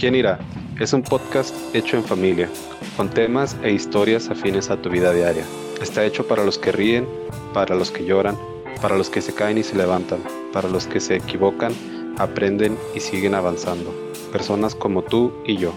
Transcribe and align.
¿Quién 0.00 0.14
irá? 0.14 0.38
Es 0.80 0.94
un 0.94 1.02
podcast 1.02 1.54
hecho 1.74 1.98
en 1.98 2.04
familia, 2.04 2.48
con 2.96 3.10
temas 3.10 3.54
e 3.62 3.70
historias 3.70 4.30
afines 4.30 4.70
a 4.70 4.80
tu 4.80 4.88
vida 4.88 5.12
diaria. 5.12 5.44
Está 5.82 6.06
hecho 6.06 6.26
para 6.26 6.42
los 6.42 6.56
que 6.56 6.72
ríen, 6.72 7.06
para 7.52 7.74
los 7.74 7.90
que 7.90 8.06
lloran, 8.06 8.34
para 8.80 8.96
los 8.96 9.10
que 9.10 9.20
se 9.20 9.34
caen 9.34 9.58
y 9.58 9.62
se 9.62 9.76
levantan, 9.76 10.24
para 10.54 10.70
los 10.70 10.86
que 10.86 11.00
se 11.00 11.16
equivocan, 11.16 11.74
aprenden 12.16 12.78
y 12.94 13.00
siguen 13.00 13.34
avanzando. 13.34 13.92
Personas 14.32 14.74
como 14.74 15.02
tú 15.02 15.34
y 15.44 15.58
yo. 15.58 15.74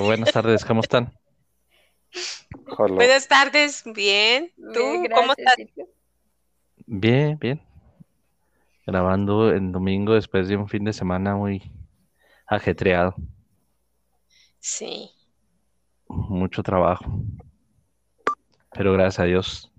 Buenas 0.00 0.32
tardes, 0.32 0.64
¿cómo 0.64 0.80
están? 0.80 1.12
Hola. 2.78 2.94
Buenas 2.94 3.28
tardes, 3.28 3.82
bien. 3.84 4.50
¿Tú 4.72 5.02
Bien, 5.02 5.12
cómo 5.14 5.34
estás? 5.36 5.56
Bien, 6.86 7.38
bien. 7.38 7.73
Grabando 8.86 9.52
en 9.52 9.72
domingo 9.72 10.14
después 10.14 10.48
de 10.48 10.56
un 10.56 10.68
fin 10.68 10.84
de 10.84 10.92
semana 10.92 11.36
muy 11.36 11.62
ajetreado, 12.46 13.14
Sí, 14.60 15.10
mucho 16.08 16.62
trabajo. 16.62 17.04
Pero 18.72 18.94
gracias 18.94 19.20
a 19.20 19.24
Dios 19.24 19.70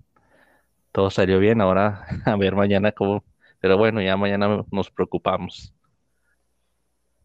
todo 0.92 1.10
salió 1.10 1.38
bien. 1.38 1.60
Ahora 1.60 2.06
a 2.24 2.36
ver 2.36 2.54
mañana 2.54 2.92
cómo. 2.92 3.24
Pero 3.60 3.76
bueno, 3.76 4.00
ya 4.00 4.16
mañana 4.16 4.64
nos 4.70 4.90
preocupamos. 4.90 5.74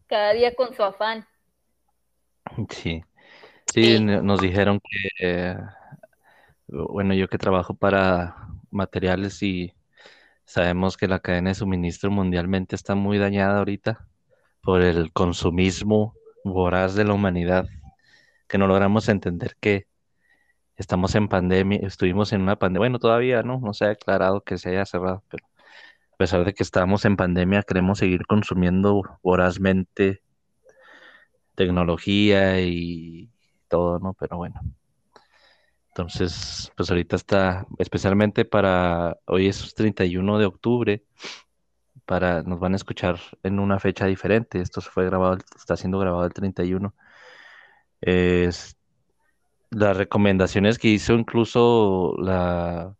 Cada 0.08 0.32
día 0.32 0.54
con 0.54 0.74
su 0.74 0.82
afán. 0.82 1.26
Sí, 2.68 3.02
sí, 3.66 4.00
nos 4.00 4.40
dijeron 4.40 4.80
que, 4.80 5.26
eh, 5.26 5.56
bueno, 6.66 7.14
yo 7.14 7.28
que 7.28 7.38
trabajo 7.38 7.74
para 7.74 8.34
materiales 8.70 9.42
y 9.42 9.72
sabemos 10.44 10.96
que 10.96 11.08
la 11.08 11.20
cadena 11.20 11.50
de 11.50 11.54
suministro 11.54 12.10
mundialmente 12.10 12.76
está 12.76 12.94
muy 12.94 13.18
dañada 13.18 13.58
ahorita 13.58 14.06
por 14.62 14.82
el 14.82 15.12
consumismo 15.12 16.14
voraz 16.44 16.94
de 16.94 17.04
la 17.04 17.14
humanidad, 17.14 17.66
que 18.48 18.58
no 18.58 18.66
logramos 18.66 19.08
entender 19.08 19.56
que 19.60 19.86
estamos 20.76 21.14
en 21.14 21.28
pandemia, 21.28 21.80
estuvimos 21.82 22.32
en 22.32 22.42
una 22.42 22.56
pandemia, 22.56 22.80
bueno, 22.80 22.98
todavía 22.98 23.42
no, 23.42 23.60
no 23.60 23.72
se 23.72 23.84
ha 23.84 23.88
declarado 23.88 24.42
que 24.42 24.58
se 24.58 24.70
haya 24.70 24.84
cerrado, 24.86 25.22
pero 25.28 25.46
a 26.12 26.16
pesar 26.16 26.44
de 26.44 26.54
que 26.54 26.62
estamos 26.62 27.04
en 27.04 27.16
pandemia, 27.16 27.62
queremos 27.62 27.98
seguir 27.98 28.26
consumiendo 28.26 29.02
vorazmente 29.22 30.22
tecnología 31.54 32.60
y 32.60 33.30
todo, 33.68 33.98
¿no? 33.98 34.14
Pero 34.14 34.36
bueno. 34.36 34.60
Entonces, 35.94 36.72
pues 36.74 36.88
ahorita 36.88 37.16
está, 37.16 37.66
especialmente 37.78 38.46
para, 38.46 39.18
hoy 39.26 39.48
es 39.48 39.74
31 39.74 40.38
de 40.38 40.46
octubre, 40.46 41.04
para, 42.06 42.42
nos 42.42 42.60
van 42.60 42.72
a 42.72 42.76
escuchar 42.76 43.20
en 43.42 43.58
una 43.58 43.78
fecha 43.78 44.06
diferente. 44.06 44.60
Esto 44.62 44.80
fue 44.80 45.04
grabado, 45.04 45.36
está 45.54 45.76
siendo 45.76 45.98
grabado 45.98 46.24
el 46.24 46.32
31. 46.32 46.94
Es, 48.00 48.76
las 49.70 49.96
recomendaciones 49.96 50.78
que 50.78 50.88
hizo 50.88 51.12
incluso 51.14 52.14
la, 52.18 52.96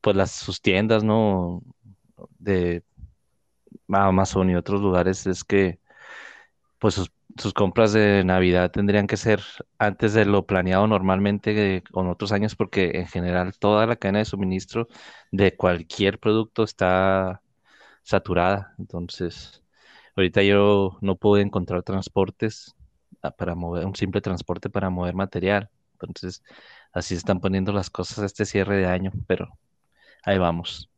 pues 0.00 0.16
las, 0.16 0.30
sus 0.30 0.62
tiendas, 0.62 1.02
¿no? 1.04 1.62
De 2.38 2.84
Amazon 3.88 4.50
y 4.50 4.56
otros 4.56 4.80
lugares 4.80 5.26
es 5.26 5.42
que 5.44 5.80
pues 6.78 6.94
sus, 6.94 7.12
sus 7.36 7.52
compras 7.52 7.92
de 7.92 8.22
Navidad 8.24 8.70
tendrían 8.70 9.06
que 9.06 9.16
ser 9.16 9.40
antes 9.78 10.14
de 10.14 10.24
lo 10.24 10.46
planeado 10.46 10.86
normalmente 10.86 11.76
eh, 11.76 11.82
con 11.90 12.08
otros 12.08 12.32
años, 12.32 12.54
porque 12.54 12.92
en 12.94 13.06
general 13.06 13.54
toda 13.58 13.86
la 13.86 13.96
cadena 13.96 14.20
de 14.20 14.24
suministro 14.24 14.88
de 15.32 15.56
cualquier 15.56 16.18
producto 16.18 16.62
está 16.62 17.42
saturada. 18.02 18.74
Entonces, 18.78 19.62
ahorita 20.16 20.42
yo 20.42 20.98
no 21.00 21.16
pude 21.16 21.42
encontrar 21.42 21.82
transportes 21.82 22.74
ah, 23.22 23.30
para 23.32 23.54
mover, 23.54 23.86
un 23.86 23.96
simple 23.96 24.20
transporte 24.20 24.70
para 24.70 24.90
mover 24.90 25.14
material. 25.14 25.70
Entonces, 25.94 26.42
así 26.92 27.14
están 27.14 27.40
poniendo 27.40 27.72
las 27.72 27.90
cosas 27.90 28.24
este 28.24 28.44
cierre 28.44 28.76
de 28.76 28.86
año, 28.86 29.12
pero 29.26 29.48
ahí 30.24 30.38
vamos. 30.38 30.90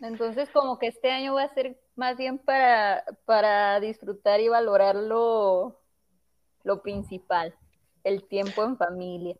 Entonces, 0.00 0.50
como 0.50 0.78
que 0.78 0.88
este 0.88 1.10
año 1.10 1.34
va 1.34 1.44
a 1.44 1.54
ser 1.54 1.78
más 1.96 2.16
bien 2.16 2.38
para, 2.38 3.04
para 3.24 3.80
disfrutar 3.80 4.40
y 4.40 4.48
valorar 4.48 4.96
lo, 4.96 5.80
principal, 6.82 7.54
el 8.02 8.24
tiempo 8.24 8.64
en 8.64 8.76
familia. 8.76 9.36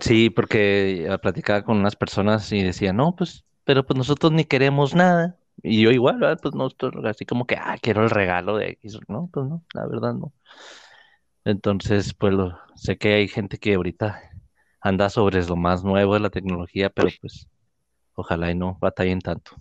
Sí, 0.00 0.30
porque 0.30 1.04
ya 1.08 1.18
platicaba 1.18 1.62
con 1.62 1.78
unas 1.78 1.96
personas 1.96 2.50
y 2.52 2.62
decía, 2.62 2.92
no, 2.92 3.14
pues, 3.16 3.44
pero 3.64 3.84
pues 3.86 3.96
nosotros 3.96 4.32
ni 4.32 4.44
queremos 4.44 4.94
nada. 4.94 5.36
Y 5.62 5.82
yo 5.82 5.90
igual, 5.90 6.18
¿verdad? 6.18 6.40
Pues 6.42 6.54
no, 6.54 6.68
así 7.08 7.24
como 7.24 7.46
que, 7.46 7.56
ah, 7.56 7.76
quiero 7.80 8.02
el 8.02 8.10
regalo 8.10 8.56
de 8.56 8.70
X. 8.70 8.98
No, 9.08 9.30
pues 9.32 9.46
no, 9.46 9.62
la 9.72 9.86
verdad 9.86 10.14
no. 10.14 10.32
Entonces, 11.44 12.12
pues 12.14 12.34
sé 12.74 12.98
que 12.98 13.14
hay 13.14 13.28
gente 13.28 13.58
que 13.58 13.74
ahorita 13.74 14.20
anda 14.80 15.08
sobre 15.08 15.42
lo 15.44 15.56
más 15.56 15.84
nuevo 15.84 16.14
de 16.14 16.20
la 16.20 16.30
tecnología, 16.30 16.90
pero 16.90 17.08
pues 17.20 17.48
ojalá 18.14 18.50
y 18.50 18.54
no 18.54 18.76
batallen 18.80 19.20
tanto. 19.20 19.52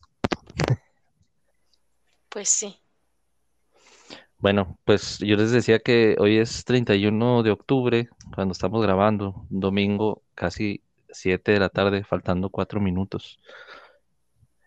Pues 2.34 2.50
sí. 2.50 2.76
Bueno, 4.40 4.78
pues 4.86 5.20
yo 5.20 5.38
les 5.38 5.52
decía 5.52 5.80
que 5.80 6.18
hoy 6.20 6.38
es 6.38 6.66
31 6.66 7.44
de 7.44 7.52
octubre, 7.52 8.10
cuando 8.36 8.52
estamos 8.52 8.82
grabando, 8.82 9.46
domingo, 9.50 10.24
casi 10.34 10.82
7 11.10 11.54
de 11.54 11.60
la 11.60 11.70
tarde, 11.70 12.04
faltando 12.04 12.50
4 12.50 12.82
minutos. 12.82 13.40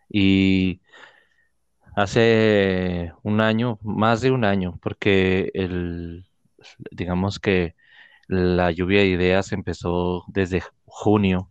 Y 0.08 0.80
hace 1.96 3.12
un 3.22 3.40
año, 3.40 3.78
más 3.82 4.20
de 4.20 4.30
un 4.30 4.44
año, 4.44 4.78
porque 4.80 5.50
el, 5.52 6.24
digamos 6.92 7.40
que 7.40 7.74
la 8.28 8.70
lluvia 8.70 9.00
de 9.00 9.08
ideas 9.08 9.52
empezó 9.52 10.24
desde 10.28 10.62
junio 10.84 11.50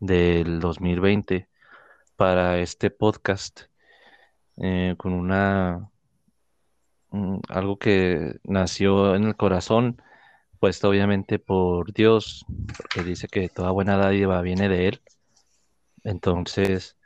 del 0.00 0.60
2020 0.60 1.48
para 2.16 2.58
este 2.58 2.90
podcast, 2.90 3.69
eh, 4.60 4.94
con 4.98 5.12
una 5.12 5.90
mm, 7.10 7.38
algo 7.48 7.78
que 7.78 8.38
nació 8.44 9.14
en 9.16 9.24
el 9.24 9.36
corazón, 9.36 10.02
puesto 10.58 10.88
obviamente 10.90 11.38
por 11.38 11.92
Dios, 11.92 12.44
porque 12.76 13.02
dice 13.02 13.28
que 13.28 13.48
toda 13.48 13.70
buena 13.72 13.96
dádiva 13.96 14.42
viene 14.42 14.68
de 14.68 14.88
Él. 14.88 15.02
Entonces 16.04 16.96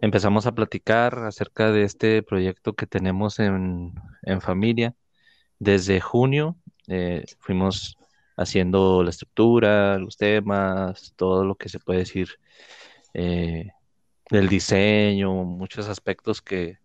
empezamos 0.00 0.46
a 0.46 0.52
platicar 0.52 1.18
acerca 1.24 1.72
de 1.72 1.84
este 1.84 2.22
proyecto 2.22 2.74
que 2.74 2.86
tenemos 2.86 3.38
en, 3.40 3.94
en 4.22 4.40
familia. 4.40 4.94
Desde 5.58 6.00
junio 6.00 6.56
eh, 6.88 7.24
fuimos 7.40 7.96
haciendo 8.36 9.02
la 9.02 9.10
estructura, 9.10 9.98
los 9.98 10.16
temas, 10.16 11.12
todo 11.16 11.44
lo 11.44 11.56
que 11.56 11.68
se 11.68 11.78
puede 11.80 12.00
decir 12.00 12.28
eh, 13.14 13.68
del 14.30 14.48
diseño, 14.48 15.32
muchos 15.44 15.88
aspectos 15.88 16.40
que 16.42 16.78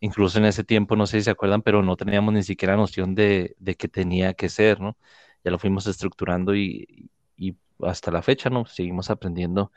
incluso 0.00 0.38
en 0.38 0.44
ese 0.46 0.64
tiempo, 0.64 0.96
no 0.96 1.06
sé 1.06 1.18
si 1.18 1.24
se 1.24 1.30
acuerdan, 1.30 1.62
pero 1.62 1.82
no 1.82 1.96
teníamos 1.96 2.34
ni 2.34 2.42
siquiera 2.42 2.76
noción 2.76 3.14
de, 3.14 3.56
de 3.58 3.74
que 3.76 3.88
tenía 3.88 4.34
que 4.34 4.48
ser, 4.48 4.80
¿no? 4.80 4.96
Ya 5.44 5.50
lo 5.50 5.58
fuimos 5.58 5.86
estructurando 5.86 6.54
y, 6.54 7.10
y 7.36 7.56
hasta 7.80 8.10
la 8.10 8.22
fecha, 8.22 8.50
¿no? 8.50 8.66
Seguimos 8.66 9.10
aprendiendo 9.10 9.72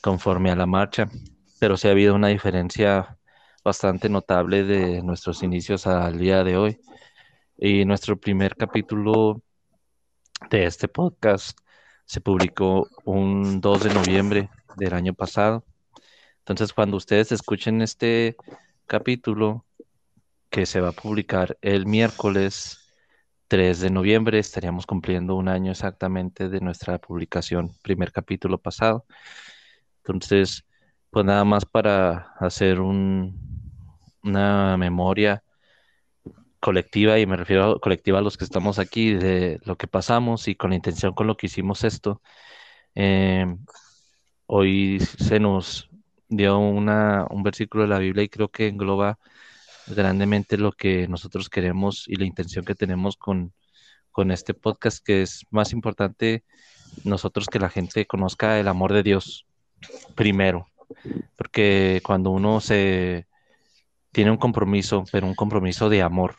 conforme 0.00 0.50
a 0.50 0.56
la 0.56 0.66
marcha, 0.66 1.08
pero 1.58 1.76
sí 1.76 1.88
ha 1.88 1.92
habido 1.92 2.14
una 2.14 2.28
diferencia 2.28 3.18
bastante 3.64 4.08
notable 4.08 4.62
de 4.64 5.02
nuestros 5.02 5.42
inicios 5.42 5.86
al 5.86 6.18
día 6.18 6.44
de 6.44 6.56
hoy. 6.56 6.80
Y 7.58 7.84
nuestro 7.84 8.18
primer 8.18 8.54
capítulo 8.56 9.42
de 10.50 10.66
este 10.66 10.88
podcast 10.88 11.58
se 12.04 12.20
publicó 12.20 12.88
un 13.04 13.60
2 13.60 13.84
de 13.84 13.94
noviembre 13.94 14.50
del 14.76 14.94
año 14.94 15.14
pasado. 15.14 15.64
Entonces, 16.38 16.72
cuando 16.72 16.96
ustedes 16.96 17.32
escuchen 17.32 17.82
este 17.82 18.36
capítulo 18.86 19.66
que 20.50 20.66
se 20.66 20.80
va 20.80 20.90
a 20.90 20.92
publicar 20.92 21.58
el 21.60 21.86
miércoles 21.86 22.78
3 23.48 23.80
de 23.80 23.90
noviembre, 23.90 24.38
estaríamos 24.38 24.86
cumpliendo 24.86 25.36
un 25.36 25.48
año 25.48 25.72
exactamente 25.72 26.48
de 26.48 26.60
nuestra 26.60 26.98
publicación, 26.98 27.72
primer 27.82 28.12
capítulo 28.12 28.58
pasado. 28.58 29.06
Entonces, 29.98 30.64
pues 31.10 31.24
nada 31.24 31.44
más 31.44 31.64
para 31.64 32.32
hacer 32.38 32.80
un, 32.80 33.38
una 34.22 34.76
memoria 34.76 35.42
colectiva, 36.60 37.18
y 37.18 37.26
me 37.26 37.36
refiero 37.36 37.72
a 37.76 37.80
colectiva 37.80 38.18
a 38.18 38.22
los 38.22 38.36
que 38.36 38.44
estamos 38.44 38.78
aquí, 38.78 39.14
de 39.14 39.60
lo 39.64 39.76
que 39.76 39.86
pasamos 39.86 40.48
y 40.48 40.56
con 40.56 40.70
la 40.70 40.76
intención 40.76 41.14
con 41.14 41.26
lo 41.26 41.36
que 41.36 41.46
hicimos 41.46 41.84
esto. 41.84 42.22
Eh, 42.94 43.46
hoy 44.46 45.00
se 45.00 45.38
nos 45.40 45.90
dio 46.28 46.58
una, 46.58 47.26
un 47.30 47.42
versículo 47.42 47.84
de 47.84 47.90
la 47.90 47.98
Biblia 47.98 48.24
y 48.24 48.28
creo 48.28 48.48
que 48.48 48.68
engloba 48.68 49.18
grandemente 49.86 50.56
lo 50.56 50.72
que 50.72 51.06
nosotros 51.08 51.48
queremos 51.48 52.04
y 52.08 52.16
la 52.16 52.26
intención 52.26 52.64
que 52.64 52.74
tenemos 52.74 53.16
con, 53.16 53.52
este 54.30 54.54
podcast, 54.54 55.04
que 55.04 55.20
es 55.20 55.44
más 55.50 55.72
importante 55.74 56.42
nosotros 57.04 57.48
que 57.48 57.58
la 57.58 57.68
gente 57.68 58.06
conozca 58.06 58.58
el 58.58 58.66
amor 58.66 58.94
de 58.94 59.02
Dios 59.02 59.46
primero. 60.14 60.68
porque 61.36 62.00
cuando 62.04 62.30
uno 62.30 62.60
se 62.60 63.26
tiene 64.12 64.30
un 64.30 64.38
compromiso, 64.38 65.04
pero 65.12 65.26
un 65.26 65.34
compromiso 65.34 65.90
de 65.90 66.00
amor 66.00 66.36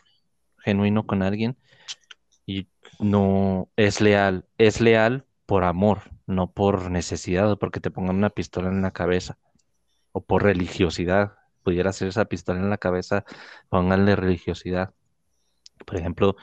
genuino 0.64 1.06
con 1.06 1.22
alguien 1.22 1.56
y 2.46 2.66
no 2.98 3.68
es 3.76 4.00
leal, 4.00 4.46
es 4.58 4.80
leal 4.80 5.24
por 5.46 5.62
amor, 5.62 6.10
no 6.26 6.50
por 6.50 6.90
necesidad 6.90 7.52
o 7.52 7.58
porque 7.58 7.80
te 7.80 7.92
pongan 7.92 8.16
una 8.16 8.30
pistola 8.30 8.70
en 8.70 8.82
la 8.82 8.90
cabeza 8.90 9.38
o 10.12 10.22
por 10.22 10.42
religiosidad. 10.44 11.34
Pudiera 11.62 11.92
ser 11.92 12.08
esa 12.08 12.24
pistola 12.26 12.60
en 12.60 12.70
la 12.70 12.78
cabeza, 12.78 13.24
pónganle 13.68 14.16
religiosidad. 14.16 14.94
Por 15.86 15.96
ejemplo, 15.96 16.36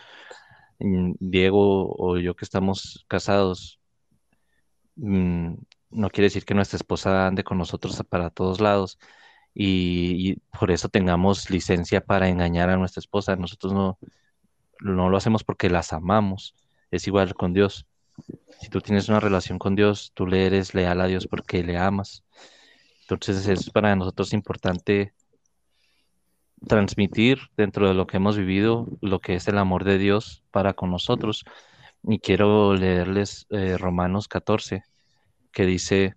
mm, 0.80 1.14
Diego 1.20 1.96
o 1.98 2.18
yo 2.18 2.36
que 2.36 2.46
estamos 2.46 3.06
casados, 3.08 3.80
mm, 4.96 5.56
no 5.92 6.10
quiere 6.10 6.26
decir 6.26 6.46
que 6.46 6.54
nuestra 6.54 6.78
esposa 6.78 7.28
ande 7.28 7.44
con 7.44 7.58
nosotros 7.58 8.02
para 8.10 8.30
todos 8.30 8.60
lados 8.62 9.00
y, 9.56 10.36
por 10.60 10.72
eso 10.72 10.90
tengamos 10.90 11.50
licencia 11.50 12.02
para 12.02 12.30
engañar 12.30 12.70
a 12.70 12.78
nuestra 12.78 13.00
esposa. 13.00 13.36
Nosotros 13.38 13.74
no, 13.74 13.98
no 14.82 15.10
lo 15.10 15.18
hacemos 15.18 15.44
porque 15.44 15.70
las 15.70 15.94
amamos. 15.94 16.56
Es 16.92 17.08
igual 17.08 17.36
con 17.36 17.54
Dios. 17.54 17.88
Si 18.60 18.70
tú 18.70 18.82
tienes 18.82 19.10
una 19.10 19.20
relación 19.20 19.60
con 19.60 19.76
Dios, 19.76 20.12
tú 20.14 20.28
le 20.28 20.46
eres 20.46 20.74
leal 20.74 21.02
a 21.02 21.08
Dios 21.08 21.28
porque 21.28 21.64
le 21.64 21.78
amas. 21.78 22.24
Entonces 23.08 23.48
es 23.48 23.70
para 23.70 23.96
nosotros 23.96 24.34
importante 24.34 25.14
transmitir 26.68 27.40
dentro 27.56 27.88
de 27.88 27.94
lo 27.94 28.08
que 28.08 28.18
hemos 28.18 28.38
vivido 28.38 28.88
lo 29.02 29.20
que 29.20 29.36
es 29.36 29.48
el 29.48 29.60
amor 29.60 29.84
de 29.84 30.00
Dios 30.00 30.44
para 30.50 30.74
con 30.74 30.90
nosotros. 30.90 31.46
Y 32.04 32.20
quiero 32.20 32.74
leerles 32.74 33.46
eh, 33.52 33.78
Romanos 33.78 34.28
14, 34.28 34.84
que 35.52 35.66
dice 35.66 36.16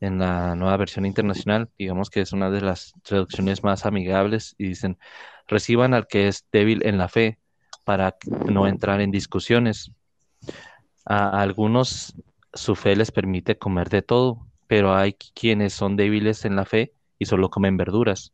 en 0.00 0.18
la 0.18 0.54
nueva 0.56 0.76
versión 0.76 1.06
internacional, 1.06 1.70
digamos 1.78 2.10
que 2.10 2.20
es 2.20 2.32
una 2.32 2.50
de 2.50 2.60
las 2.60 2.92
traducciones 3.02 3.62
más 3.62 3.86
amigables, 3.86 4.54
y 4.58 4.68
dicen, 4.68 4.98
reciban 5.46 5.94
al 5.94 6.06
que 6.06 6.28
es 6.28 6.46
débil 6.52 6.86
en 6.86 6.98
la 6.98 7.08
fe 7.08 7.38
para 7.84 8.16
no 8.46 8.66
entrar 8.66 9.00
en 9.00 9.10
discusiones. 9.10 9.92
A 11.06 11.40
algunos 11.40 12.14
su 12.52 12.74
fe 12.74 12.96
les 12.96 13.10
permite 13.10 13.58
comer 13.58 13.88
de 13.88 14.02
todo, 14.02 14.49
pero 14.70 14.94
hay 14.94 15.14
quienes 15.14 15.72
son 15.72 15.96
débiles 15.96 16.44
en 16.44 16.54
la 16.54 16.64
fe 16.64 16.94
y 17.18 17.24
solo 17.24 17.50
comen 17.50 17.76
verduras. 17.76 18.32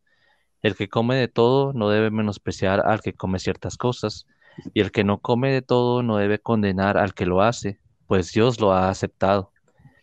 El 0.61 0.77
que 0.77 0.87
come 0.87 1.17
de 1.17 1.29
todo 1.29 1.73
no 1.73 1.88
debe 1.88 2.11
menospreciar 2.11 2.87
al 2.87 3.00
que 3.00 3.15
come 3.15 3.38
ciertas 3.38 3.79
cosas, 3.79 4.27
y 4.75 4.83
el 4.83 4.93
que 4.93 5.03
no 5.03 5.17
come 5.17 5.50
de 5.50 5.62
todo 5.62 6.03
no 6.03 6.19
debe 6.19 6.38
condenar 6.38 6.99
al 6.99 7.15
que 7.15 7.25
lo 7.25 7.41
hace, 7.41 7.81
pues 8.06 8.33
Dios 8.33 8.61
lo 8.61 8.75
ha 8.75 8.91
aceptado. 8.91 9.50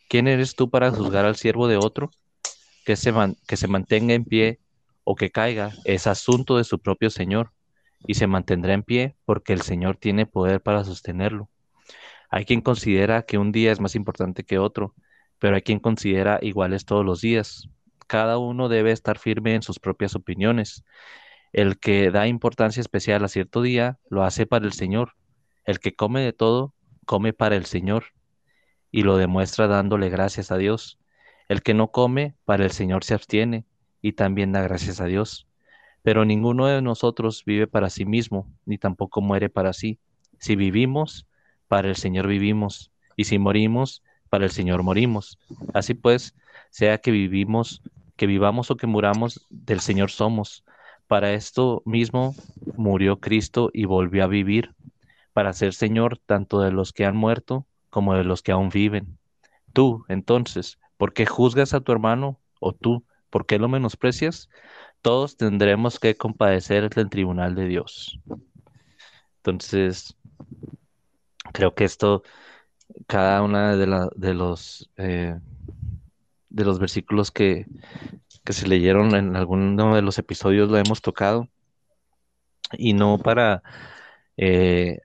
¿Quién 0.09 0.27
eres 0.27 0.55
tú 0.55 0.71
para 0.71 0.89
juzgar 0.89 1.23
al 1.23 1.35
siervo 1.35 1.67
de 1.67 1.77
otro? 1.77 2.09
Que 2.83 2.95
se, 2.95 3.13
que 3.47 3.55
se 3.55 3.67
mantenga 3.67 4.15
en 4.15 4.25
pie 4.25 4.59
o 5.03 5.13
que 5.13 5.29
caiga 5.29 5.69
es 5.85 6.07
asunto 6.07 6.57
de 6.57 6.63
su 6.63 6.79
propio 6.79 7.11
Señor, 7.11 7.51
y 8.07 8.15
se 8.15 8.25
mantendrá 8.25 8.73
en 8.73 8.81
pie 8.81 9.15
porque 9.25 9.53
el 9.53 9.61
Señor 9.61 9.97
tiene 9.97 10.25
poder 10.25 10.61
para 10.61 10.83
sostenerlo. 10.83 11.47
Hay 12.31 12.45
quien 12.45 12.61
considera 12.61 13.21
que 13.21 13.37
un 13.37 13.51
día 13.51 13.71
es 13.71 13.79
más 13.79 13.93
importante 13.93 14.43
que 14.43 14.57
otro, 14.57 14.95
pero 15.43 15.57
hay 15.57 15.61
quien 15.61 15.81
considera 15.81 16.39
iguales 16.41 16.85
todos 16.85 17.05
los 17.05 17.19
días. 17.19 17.67
Cada 18.07 18.37
uno 18.37 18.69
debe 18.69 18.93
estar 18.93 19.19
firme 19.19 19.55
en 19.55 19.61
sus 19.61 19.77
propias 19.77 20.15
opiniones. 20.15 20.85
El 21.51 21.79
que 21.79 22.11
da 22.11 22.27
importancia 22.27 22.79
especial 22.79 23.25
a 23.25 23.27
cierto 23.27 23.61
día 23.61 23.99
lo 24.09 24.23
hace 24.23 24.45
para 24.45 24.65
el 24.65 24.71
Señor. 24.71 25.15
El 25.65 25.79
que 25.81 25.97
come 25.97 26.21
de 26.21 26.31
todo, 26.31 26.73
come 27.05 27.33
para 27.33 27.57
el 27.57 27.65
Señor 27.65 28.05
y 28.89 29.03
lo 29.03 29.17
demuestra 29.17 29.67
dándole 29.67 30.07
gracias 30.07 30.49
a 30.49 30.55
Dios. 30.55 30.97
El 31.49 31.61
que 31.61 31.73
no 31.73 31.91
come, 31.91 32.35
para 32.45 32.63
el 32.63 32.71
Señor 32.71 33.03
se 33.03 33.13
abstiene 33.13 33.65
y 34.01 34.13
también 34.13 34.53
da 34.53 34.61
gracias 34.61 35.01
a 35.01 35.07
Dios. 35.07 35.45
Pero 36.03 36.23
ninguno 36.23 36.67
de 36.67 36.81
nosotros 36.81 37.43
vive 37.45 37.67
para 37.67 37.89
sí 37.89 38.05
mismo, 38.05 38.47
ni 38.65 38.77
tampoco 38.77 39.19
muere 39.19 39.49
para 39.49 39.73
sí. 39.73 39.99
Si 40.39 40.55
vivimos, 40.55 41.27
para 41.67 41.89
el 41.89 41.97
Señor 41.97 42.27
vivimos, 42.27 42.93
y 43.17 43.25
si 43.25 43.39
morimos, 43.39 44.03
para 44.33 44.45
el 44.45 44.51
Señor 44.51 44.81
morimos. 44.81 45.37
Así 45.75 45.93
pues, 45.93 46.33
sea 46.71 46.97
que 46.97 47.11
vivimos, 47.11 47.83
que 48.15 48.25
vivamos 48.25 48.71
o 48.71 48.77
que 48.77 48.87
muramos, 48.87 49.45
del 49.51 49.79
Señor 49.79 50.09
somos. 50.09 50.63
Para 51.05 51.33
esto 51.33 51.83
mismo 51.85 52.33
murió 52.75 53.19
Cristo 53.19 53.69
y 53.71 53.85
volvió 53.85 54.23
a 54.23 54.27
vivir, 54.27 54.73
para 55.33 55.53
ser 55.53 55.75
Señor 55.75 56.17
tanto 56.17 56.61
de 56.61 56.71
los 56.71 56.93
que 56.93 57.05
han 57.05 57.15
muerto 57.15 57.67
como 57.91 58.15
de 58.15 58.23
los 58.23 58.41
que 58.41 58.51
aún 58.51 58.69
viven. 58.69 59.19
Tú, 59.71 60.03
entonces, 60.09 60.79
¿por 60.97 61.13
qué 61.13 61.27
juzgas 61.27 61.75
a 61.75 61.81
tu 61.81 61.91
hermano? 61.91 62.39
¿O 62.59 62.73
tú, 62.73 63.03
por 63.29 63.45
qué 63.45 63.59
lo 63.59 63.69
menosprecias? 63.69 64.49
Todos 65.03 65.37
tendremos 65.37 65.99
que 65.99 66.15
compadecer 66.15 66.89
del 66.89 67.11
tribunal 67.11 67.53
de 67.53 67.67
Dios. 67.67 68.19
Entonces, 69.43 70.17
creo 71.51 71.75
que 71.75 71.83
esto 71.83 72.23
cada 73.07 73.41
una 73.41 73.75
de, 73.75 74.09
de 74.15 74.33
los 74.33 74.89
eh, 74.97 75.39
de 76.53 76.65
los 76.65 76.79
versículos 76.79 77.31
que, 77.31 77.65
se 78.45 78.67
leyeron 78.67 79.15
en 79.15 79.35
alguno 79.35 79.95
de 79.95 80.01
los 80.01 80.19
episodios 80.19 80.69
lo 80.69 80.77
hemos 80.77 81.01
tocado. 81.01 81.49
Y 82.73 82.93
no 82.93 83.17
para 83.19 83.63
eh, 84.37 84.99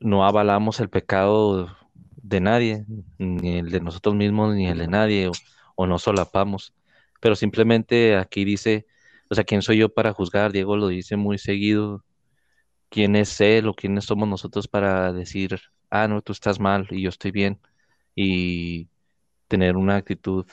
no 0.00 0.24
avalamos 0.24 0.80
el 0.80 0.90
pecado 0.90 1.76
de 2.16 2.40
nadie 2.40 2.84
ni 3.18 3.58
el 3.58 3.70
de 3.70 3.80
nosotros 3.80 4.14
mismos 4.14 4.54
ni 4.54 4.68
el 4.68 4.78
de 4.78 4.88
nadie 4.88 5.28
o, 5.28 5.32
o 5.76 5.86
no 5.86 5.98
solapamos. 5.98 6.74
Pero 7.20 7.36
simplemente 7.36 8.16
aquí 8.16 8.44
dice 8.44 8.86
o 9.30 9.34
sea 9.34 9.44
quién 9.44 9.62
soy 9.62 9.78
yo 9.78 9.88
para 9.92 10.12
juzgar 10.12 10.52
Diego 10.52 10.76
lo 10.76 10.88
dice 10.88 11.16
muy 11.16 11.38
seguido. 11.38 12.04
Quién 12.90 13.16
es 13.16 13.40
él 13.40 13.68
o 13.68 13.74
quiénes 13.74 14.04
somos 14.04 14.28
nosotros 14.28 14.68
para 14.68 15.12
decir 15.12 15.58
ah, 15.94 16.08
no, 16.08 16.22
tú 16.22 16.32
estás 16.32 16.60
mal 16.60 16.88
y 16.90 17.02
yo 17.02 17.08
estoy 17.10 17.30
bien, 17.30 17.60
y 18.16 18.88
tener 19.48 19.76
una 19.76 19.96
actitud 19.96 20.46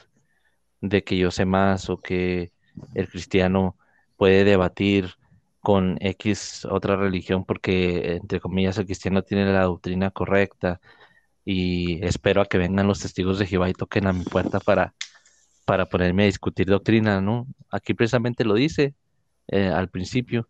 de 0.82 1.04
que 1.04 1.18
yo 1.18 1.32
sé 1.32 1.46
más 1.46 1.90
o 1.90 1.98
que 1.98 2.52
el 2.96 3.10
cristiano 3.10 3.78
puede 4.18 4.44
debatir 4.44 5.16
con 5.62 5.98
X 6.02 6.66
otra 6.66 6.96
religión 6.96 7.46
porque, 7.46 8.16
entre 8.16 8.40
comillas, 8.40 8.78
el 8.78 8.86
cristiano 8.86 9.24
tiene 9.24 9.52
la 9.54 9.64
doctrina 9.64 10.12
correcta 10.12 10.82
y 11.46 12.04
espero 12.06 12.42
a 12.42 12.46
que 12.48 12.58
vengan 12.60 12.88
los 12.88 13.00
testigos 13.02 13.40
de 13.40 13.48
Jehová 13.48 13.70
y 13.70 13.74
toquen 13.74 14.08
a 14.08 14.14
mi 14.14 14.26
puerta 14.26 14.60
para, 14.60 14.96
para 15.66 15.88
ponerme 15.90 16.24
a 16.24 16.28
discutir 16.28 16.68
doctrina, 16.68 17.21
¿no? 17.21 17.48
Aquí 17.71 17.94
precisamente 17.95 18.45
lo 18.45 18.56
dice 18.56 18.95
eh, 19.48 19.68
al 19.69 19.90
principio, 19.90 20.50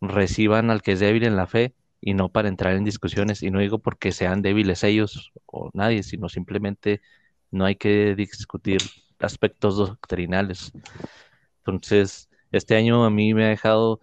reciban 0.00 0.70
al 0.70 0.82
que 0.82 0.92
es 0.92 1.00
débil 1.00 1.24
en 1.24 1.36
la 1.36 1.46
fe 1.46 1.74
y 2.02 2.14
no 2.14 2.28
para 2.28 2.48
entrar 2.48 2.74
en 2.76 2.84
discusiones. 2.84 3.42
Y 3.42 3.50
no 3.50 3.60
digo 3.60 3.78
porque 3.78 4.12
sean 4.12 4.42
débiles 4.42 4.84
ellos 4.84 5.32
o 5.46 5.70
nadie, 5.72 6.02
sino 6.02 6.28
simplemente 6.28 7.00
no 7.50 7.64
hay 7.64 7.76
que 7.76 8.14
discutir 8.16 8.82
aspectos 9.20 9.76
doctrinales. 9.76 10.72
Entonces, 11.58 12.28
este 12.50 12.76
año 12.76 13.04
a 13.04 13.10
mí 13.10 13.32
me 13.34 13.46
ha 13.46 13.48
dejado, 13.50 14.00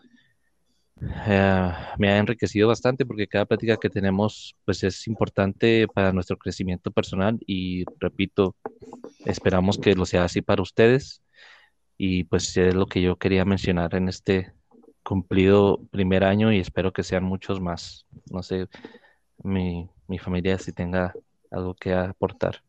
eh, 1.01 1.71
me 1.97 2.09
ha 2.09 2.17
enriquecido 2.17 2.69
bastante 2.69 3.05
porque 3.05 3.27
cada 3.27 3.45
plática 3.45 3.77
que 3.77 3.89
tenemos 3.89 4.55
pues 4.65 4.83
es 4.83 5.05
importante 5.07 5.87
para 5.93 6.13
nuestro 6.13 6.37
crecimiento 6.37 6.91
personal 6.91 7.37
y 7.45 7.83
repito, 7.99 8.55
esperamos 9.25 9.77
que 9.77 9.93
lo 9.95 10.05
sea 10.05 10.23
así 10.23 10.41
para 10.41 10.61
ustedes 10.61 11.21
y 11.97 12.23
pues 12.23 12.55
es 12.55 12.73
lo 12.73 12.85
que 12.87 13.01
yo 13.01 13.17
quería 13.17 13.43
mencionar 13.45 13.95
en 13.95 14.07
este 14.07 14.53
cumplido 15.03 15.79
primer 15.91 16.23
año 16.23 16.51
y 16.51 16.59
espero 16.59 16.93
que 16.93 17.03
sean 17.03 17.23
muchos 17.23 17.59
más. 17.59 18.05
No 18.31 18.43
sé, 18.43 18.67
mi, 19.43 19.89
familia 20.19 20.57
si 20.57 20.71
tenga 20.71 21.13
algo 21.51 21.73
que 21.75 21.93
aportar. 21.93 22.61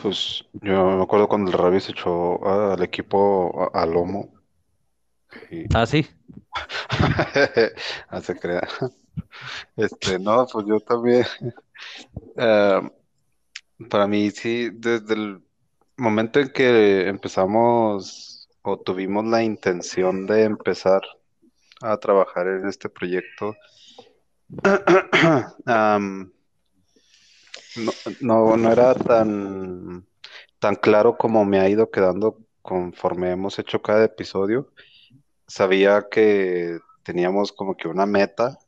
Pues 0.00 0.44
yo 0.52 0.96
me 0.96 1.02
acuerdo 1.02 1.28
cuando 1.28 1.50
el 1.50 1.58
Ravi 1.58 1.80
se 1.80 1.92
echó 1.92 2.72
al 2.72 2.82
equipo 2.82 3.70
a, 3.74 3.84
Lomo. 3.84 4.32
Ah, 5.74 5.86
sí. 5.86 6.06
ah, 8.08 8.20
se 8.20 8.38
crea. 8.38 8.66
Este, 9.76 10.18
no, 10.18 10.46
pues 10.50 10.66
yo 10.66 10.80
también. 10.80 11.26
Eh, 12.36 12.90
para 13.88 14.06
mí, 14.06 14.30
sí, 14.30 14.70
desde 14.72 15.14
el 15.14 15.42
momento 15.96 16.40
en 16.40 16.50
que 16.50 17.08
empezamos 17.08 18.39
o 18.62 18.78
tuvimos 18.78 19.24
la 19.26 19.42
intención 19.42 20.26
de 20.26 20.44
empezar 20.44 21.02
a 21.82 21.96
trabajar 21.98 22.46
en 22.48 22.68
este 22.68 22.88
proyecto, 22.88 23.54
no, 28.20 28.56
no, 28.56 28.72
era 28.72 28.94
tan, 28.94 30.06
tan 30.58 30.74
claro 30.76 31.16
como 31.16 31.44
me 31.44 31.60
ha 31.60 31.68
ido 31.68 31.90
quedando 31.90 32.38
conforme 32.62 33.30
hemos 33.30 33.58
hecho 33.58 33.80
cada 33.82 34.04
episodio. 34.04 34.72
Sabía 35.46 36.06
que 36.10 36.78
teníamos 37.02 37.52
como 37.52 37.76
que 37.76 37.88
una 37.88 38.06
meta 38.06 38.58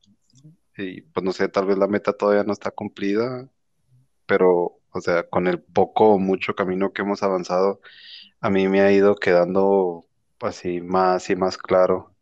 y 0.77 1.03
pues 1.03 1.25
no 1.25 1.33
sé, 1.33 1.49
tal 1.49 1.67
vez 1.67 1.79
la 1.79 1.87
meta 1.87 2.13
todavía 2.13 2.45
no 2.45 2.53
está 2.53 2.71
cumplida, 2.71 3.49
pero 4.27 4.79
O 4.95 5.01
sea, 5.01 5.25
con 5.29 5.47
el 5.49 5.61
poco 5.63 6.15
o 6.15 6.19
mucho 6.19 6.55
camino 6.55 6.93
que 6.93 7.03
hemos 7.03 7.23
avanzado, 7.23 7.81
a 8.43 8.51
mí 8.51 8.69
me 8.69 8.81
ha 8.83 8.93
ido 8.93 9.15
quedando 9.17 10.05
así 10.41 10.81
más 10.81 11.31
y 11.31 11.37
más 11.37 11.57
claro. 11.57 12.13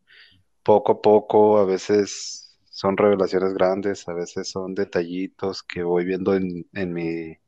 Poco 0.62 0.92
a 0.92 1.02
poco, 1.02 1.58
a 1.58 1.64
veces 1.64 2.58
son 2.70 2.96
revelaciones 2.98 3.54
grandes, 3.54 4.06
a 4.08 4.12
veces 4.12 4.50
son 4.50 4.74
detallitos 4.74 5.62
que 5.62 5.82
voy 5.82 6.04
viendo 6.04 6.34
en, 6.34 6.66
mi, 6.92 7.38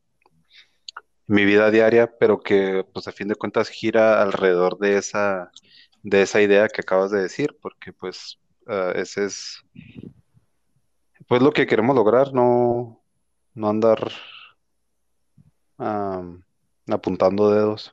vida 1.27 1.69
diaria, 1.71 2.17
pero 2.19 2.39
que 2.41 2.83
pues 2.93 3.07
a 3.07 3.11
fin 3.11 3.27
de 3.27 3.35
cuentas 3.35 3.69
gira 3.69 4.21
alrededor 4.21 4.79
de 4.79 4.97
esa, 4.97 5.51
de 6.01 6.23
esa 6.23 6.41
idea 6.41 6.67
que 6.67 6.81
acabas 6.81 7.11
de 7.11 7.21
decir, 7.21 7.57
porque 7.61 7.93
pues 7.93 8.39
ah, 8.67 8.91
ese 8.95 9.25
es 9.25 9.63
pues 11.27 11.41
lo 11.41 11.51
que 11.51 11.67
queremos 11.67 11.95
lograr, 11.95 12.33
no, 12.33 13.03
no 13.53 13.69
andar 13.69 14.11
apuntando 16.87 17.51
dedos 17.51 17.91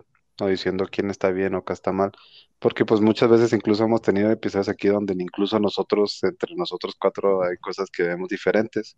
diciendo 0.49 0.87
quién 0.91 1.11
está 1.11 1.31
bien 1.31 1.55
o 1.55 1.65
qué 1.65 1.73
está 1.73 1.93
mal, 1.93 2.13
porque 2.59 2.85
pues 2.85 3.01
muchas 3.01 3.31
veces 3.31 3.53
incluso 3.53 3.85
hemos 3.85 4.03
tenido 4.03 4.31
episodios 4.31 4.69
aquí 4.69 4.89
donde 4.89 5.15
incluso 5.19 5.59
nosotros, 5.59 6.23
entre 6.25 6.55
nosotros 6.57 6.95
cuatro, 6.99 7.43
hay 7.43 7.57
cosas 7.59 7.91
que 7.91 8.05
vemos 8.05 8.29
diferentes, 8.29 8.97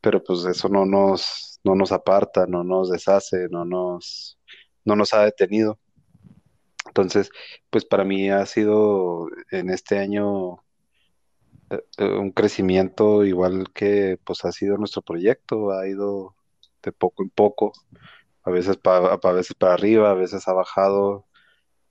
pero 0.00 0.22
pues 0.22 0.44
eso 0.44 0.68
no 0.68 0.86
nos, 0.86 1.60
no 1.64 1.74
nos 1.74 1.92
aparta, 1.92 2.46
no 2.46 2.64
nos 2.64 2.90
deshace, 2.90 3.48
no 3.50 3.64
nos, 3.64 4.38
no 4.84 4.96
nos 4.96 5.12
ha 5.14 5.24
detenido. 5.24 5.78
Entonces, 6.86 7.30
pues 7.70 7.84
para 7.84 8.04
mí 8.04 8.30
ha 8.30 8.44
sido 8.46 9.28
en 9.50 9.70
este 9.70 9.98
año 9.98 10.56
eh, 11.70 11.82
eh, 11.98 12.04
un 12.04 12.32
crecimiento 12.32 13.24
igual 13.24 13.72
que 13.72 14.18
pues 14.24 14.44
ha 14.44 14.52
sido 14.52 14.76
nuestro 14.76 15.02
proyecto, 15.02 15.72
ha 15.72 15.88
ido 15.88 16.34
de 16.82 16.92
poco 16.92 17.22
en 17.22 17.30
poco, 17.30 17.72
a 18.44 18.50
veces 18.50 18.76
para, 18.76 19.14
a 19.14 19.32
veces 19.32 19.54
para 19.56 19.74
arriba, 19.74 20.10
a 20.10 20.14
veces 20.14 20.46
ha 20.48 20.52
bajado, 20.52 21.26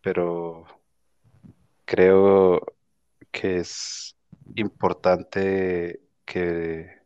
pero 0.02 0.66
creo 1.86 2.62
que 3.32 3.58
es 3.58 4.18
importante 4.56 6.02
que, 6.26 7.02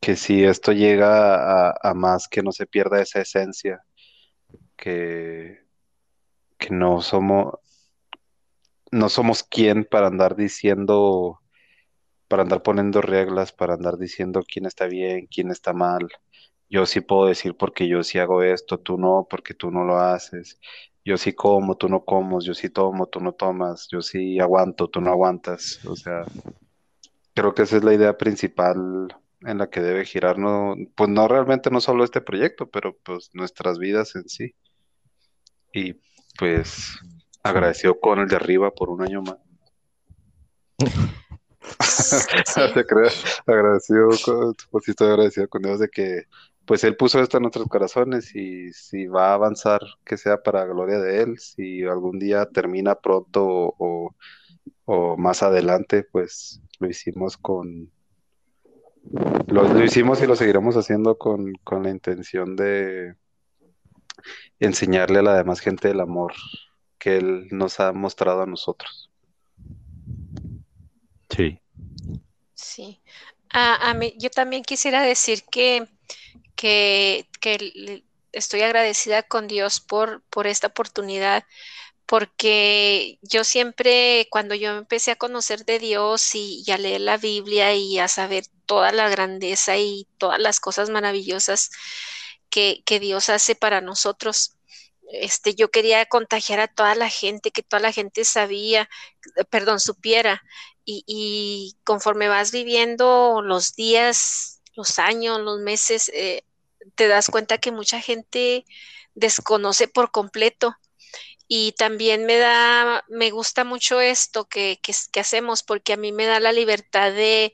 que 0.00 0.16
si 0.16 0.44
esto 0.44 0.72
llega 0.72 1.70
a, 1.70 1.94
más, 1.94 2.28
que 2.28 2.42
no 2.42 2.52
se 2.52 2.66
pierda 2.66 3.00
esa 3.00 3.20
esencia, 3.20 3.84
que, 4.76 5.60
que 6.58 6.70
no 6.70 7.00
somos, 7.02 7.54
no 8.90 9.08
somos 9.08 9.42
quien 9.42 9.84
para 9.84 10.08
andar 10.08 10.36
diciendo, 10.36 11.40
para 12.28 12.42
andar 12.42 12.62
poniendo 12.62 13.00
reglas, 13.02 13.52
para 13.52 13.74
andar 13.74 13.98
diciendo 13.98 14.42
quién 14.46 14.66
está 14.66 14.86
bien, 14.86 15.26
quién 15.26 15.50
está 15.50 15.72
mal. 15.72 16.08
Yo 16.74 16.86
sí 16.86 17.00
puedo 17.00 17.26
decir 17.26 17.56
porque 17.56 17.86
yo 17.86 18.02
sí 18.02 18.18
hago 18.18 18.42
esto, 18.42 18.80
tú 18.80 18.98
no, 18.98 19.28
porque 19.30 19.54
tú 19.54 19.70
no 19.70 19.84
lo 19.84 19.96
haces. 19.96 20.58
Yo 21.04 21.16
sí 21.16 21.32
como, 21.32 21.76
tú 21.76 21.88
no 21.88 22.04
comes, 22.04 22.44
yo 22.44 22.52
sí 22.52 22.68
tomo, 22.68 23.06
tú 23.06 23.20
no 23.20 23.30
tomas, 23.30 23.86
yo 23.92 24.02
sí 24.02 24.40
aguanto, 24.40 24.88
tú 24.88 25.00
no 25.00 25.10
aguantas. 25.10 25.78
O 25.86 25.94
sea, 25.94 26.24
creo 27.32 27.54
que 27.54 27.62
esa 27.62 27.76
es 27.76 27.84
la 27.84 27.94
idea 27.94 28.18
principal 28.18 29.16
en 29.42 29.58
la 29.58 29.70
que 29.70 29.82
debe 29.82 30.04
girar, 30.04 30.36
no, 30.36 30.74
pues 30.96 31.08
no 31.10 31.28
realmente 31.28 31.70
no 31.70 31.80
solo 31.80 32.02
este 32.02 32.20
proyecto, 32.20 32.68
pero 32.68 32.96
pues 33.04 33.30
nuestras 33.34 33.78
vidas 33.78 34.16
en 34.16 34.28
sí. 34.28 34.52
Y 35.72 35.94
pues 36.36 36.98
agradecido 37.44 38.00
con 38.00 38.18
el 38.18 38.26
de 38.26 38.34
arriba 38.34 38.72
por 38.72 38.90
un 38.90 39.00
año 39.02 39.22
más. 39.22 39.36
Sí, 41.80 42.60
agradecido 43.46 44.08
con, 44.24 44.54
pues 44.70 44.84
sí 44.84 44.90
estoy 44.90 45.08
agradecido 45.08 45.48
con 45.48 45.62
Dios 45.62 45.78
de 45.80 45.88
que 45.88 46.24
pues 46.66 46.84
Él 46.84 46.96
puso 46.96 47.20
esto 47.20 47.36
en 47.38 47.42
nuestros 47.44 47.68
corazones 47.68 48.34
y 48.34 48.72
si 48.72 49.06
va 49.06 49.30
a 49.30 49.34
avanzar, 49.34 49.80
que 50.04 50.16
sea 50.16 50.42
para 50.42 50.64
gloria 50.64 50.98
de 50.98 51.22
Él, 51.22 51.38
si 51.38 51.84
algún 51.84 52.18
día 52.18 52.46
termina 52.46 52.94
pronto 52.96 53.44
o, 53.46 53.74
o- 53.78 54.14
o 54.86 55.16
más 55.16 55.42
adelante, 55.42 56.04
pues 56.04 56.60
lo 56.80 56.88
hicimos 56.88 57.36
con, 57.36 57.90
lo, 59.48 59.62
lo 59.64 59.84
hicimos 59.84 60.22
y 60.22 60.26
lo 60.26 60.36
seguiremos 60.36 60.76
haciendo 60.76 61.16
con, 61.18 61.52
con 61.64 61.82
la 61.82 61.90
intención 61.90 62.56
de 62.56 63.14
enseñarle 64.58 65.20
a 65.20 65.22
la 65.22 65.36
demás 65.36 65.60
gente 65.60 65.90
el 65.90 66.00
amor 66.00 66.32
que 66.98 67.16
Él 67.18 67.48
nos 67.50 67.80
ha 67.80 67.92
mostrado 67.92 68.42
a 68.42 68.46
nosotros. 68.46 69.10
Sí. 71.28 71.58
sí. 72.54 73.00
A, 73.50 73.90
a 73.90 73.94
mí, 73.94 74.14
yo 74.18 74.30
también 74.30 74.62
quisiera 74.64 75.02
decir 75.02 75.44
que, 75.50 75.86
que, 76.64 78.02
estoy 78.32 78.62
agradecida 78.62 79.22
con 79.22 79.46
Dios 79.48 79.80
por, 79.80 80.22
por 80.30 80.46
esta 80.46 80.68
oportunidad, 80.68 81.44
porque 82.06 83.18
yo 83.22 83.44
siempre, 83.44 84.28
cuando 84.30 84.54
yo 84.54 84.76
empecé 84.78 85.12
a 85.12 85.16
conocer 85.16 85.64
de 85.66 85.78
Dios 85.78 86.34
y, 86.34 86.64
a 86.70 86.78
leer 86.78 87.02
la 87.02 87.18
Biblia 87.18 87.74
y 87.74 87.98
a 87.98 88.08
saber 88.08 88.44
toda 88.66 88.92
la 88.92 89.08
grandeza 89.10 89.76
y 89.76 90.08
todas 90.18 90.40
las 90.40 90.58
cosas 90.60 90.90
maravillosas 90.90 91.70
que, 92.50 92.82
que 92.86 92.98
Dios 92.98 93.28
hace 93.28 93.54
para 93.54 93.80
nosotros, 93.80 94.56
este, 95.12 95.54
yo 95.54 95.70
quería 95.70 96.06
contagiar 96.06 96.60
a 96.60 96.68
toda 96.68 96.94
la 96.94 97.10
gente, 97.10 97.50
que 97.50 97.62
toda 97.62 97.80
la 97.80 97.92
gente 97.92 98.24
sabía, 98.24 98.88
perdón, 99.50 99.80
supiera. 99.80 100.42
Y, 100.84 101.04
y 101.06 101.76
conforme 101.84 102.28
vas 102.28 102.52
viviendo 102.52 103.42
los 103.42 103.74
días, 103.74 104.62
los 104.74 104.98
años, 104.98 105.40
los 105.40 105.60
meses, 105.60 106.10
eh, 106.14 106.42
te 106.94 107.08
das 107.08 107.28
cuenta 107.28 107.58
que 107.58 107.72
mucha 107.72 108.00
gente 108.00 108.64
desconoce 109.14 109.88
por 109.88 110.10
completo. 110.10 110.76
Y 111.46 111.72
también 111.72 112.24
me 112.26 112.36
da, 112.36 113.04
me 113.08 113.30
gusta 113.30 113.64
mucho 113.64 114.00
esto 114.00 114.46
que, 114.46 114.80
que, 114.82 115.20
hacemos 115.20 115.62
porque 115.62 115.92
a 115.92 115.96
mí 115.96 116.10
me 116.12 116.26
da 116.26 116.40
la 116.40 116.52
libertad 116.52 117.12
de, 117.12 117.52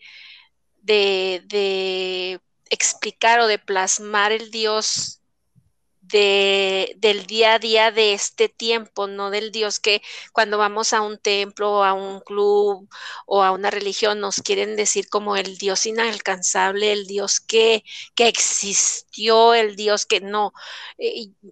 de, 0.79 1.43
de 1.47 2.41
explicar 2.71 3.41
o 3.41 3.47
de 3.49 3.59
plasmar 3.59 4.33
el 4.33 4.51
Dios 4.51 5.20
de, 6.11 6.95
del 6.99 7.27
día 7.27 7.55
a 7.55 7.59
día 7.59 7.91
de 7.91 8.13
este 8.15 8.49
tiempo, 8.49 9.07
no 9.07 9.31
del 9.31 9.53
Dios 9.53 9.81
que 9.81 10.03
cuando 10.33 10.59
vamos 10.59 10.93
a 10.93 11.01
un 11.03 11.19
templo, 11.19 11.85
a 11.85 11.93
un 11.95 12.21
club 12.21 12.89
o 13.27 13.43
a 13.43 13.53
una 13.53 13.71
religión 13.71 14.21
nos 14.21 14.37
quieren 14.37 14.77
decir 14.77 15.09
como 15.09 15.37
el 15.37 15.59
Dios 15.59 15.87
inalcanzable, 15.87 16.93
el 16.93 17.07
Dios 17.07 17.41
que, 17.41 17.85
que 18.15 18.29
existió, 18.29 19.55
el 19.55 19.77
Dios 19.77 20.07
que 20.07 20.21
no. 20.21 20.53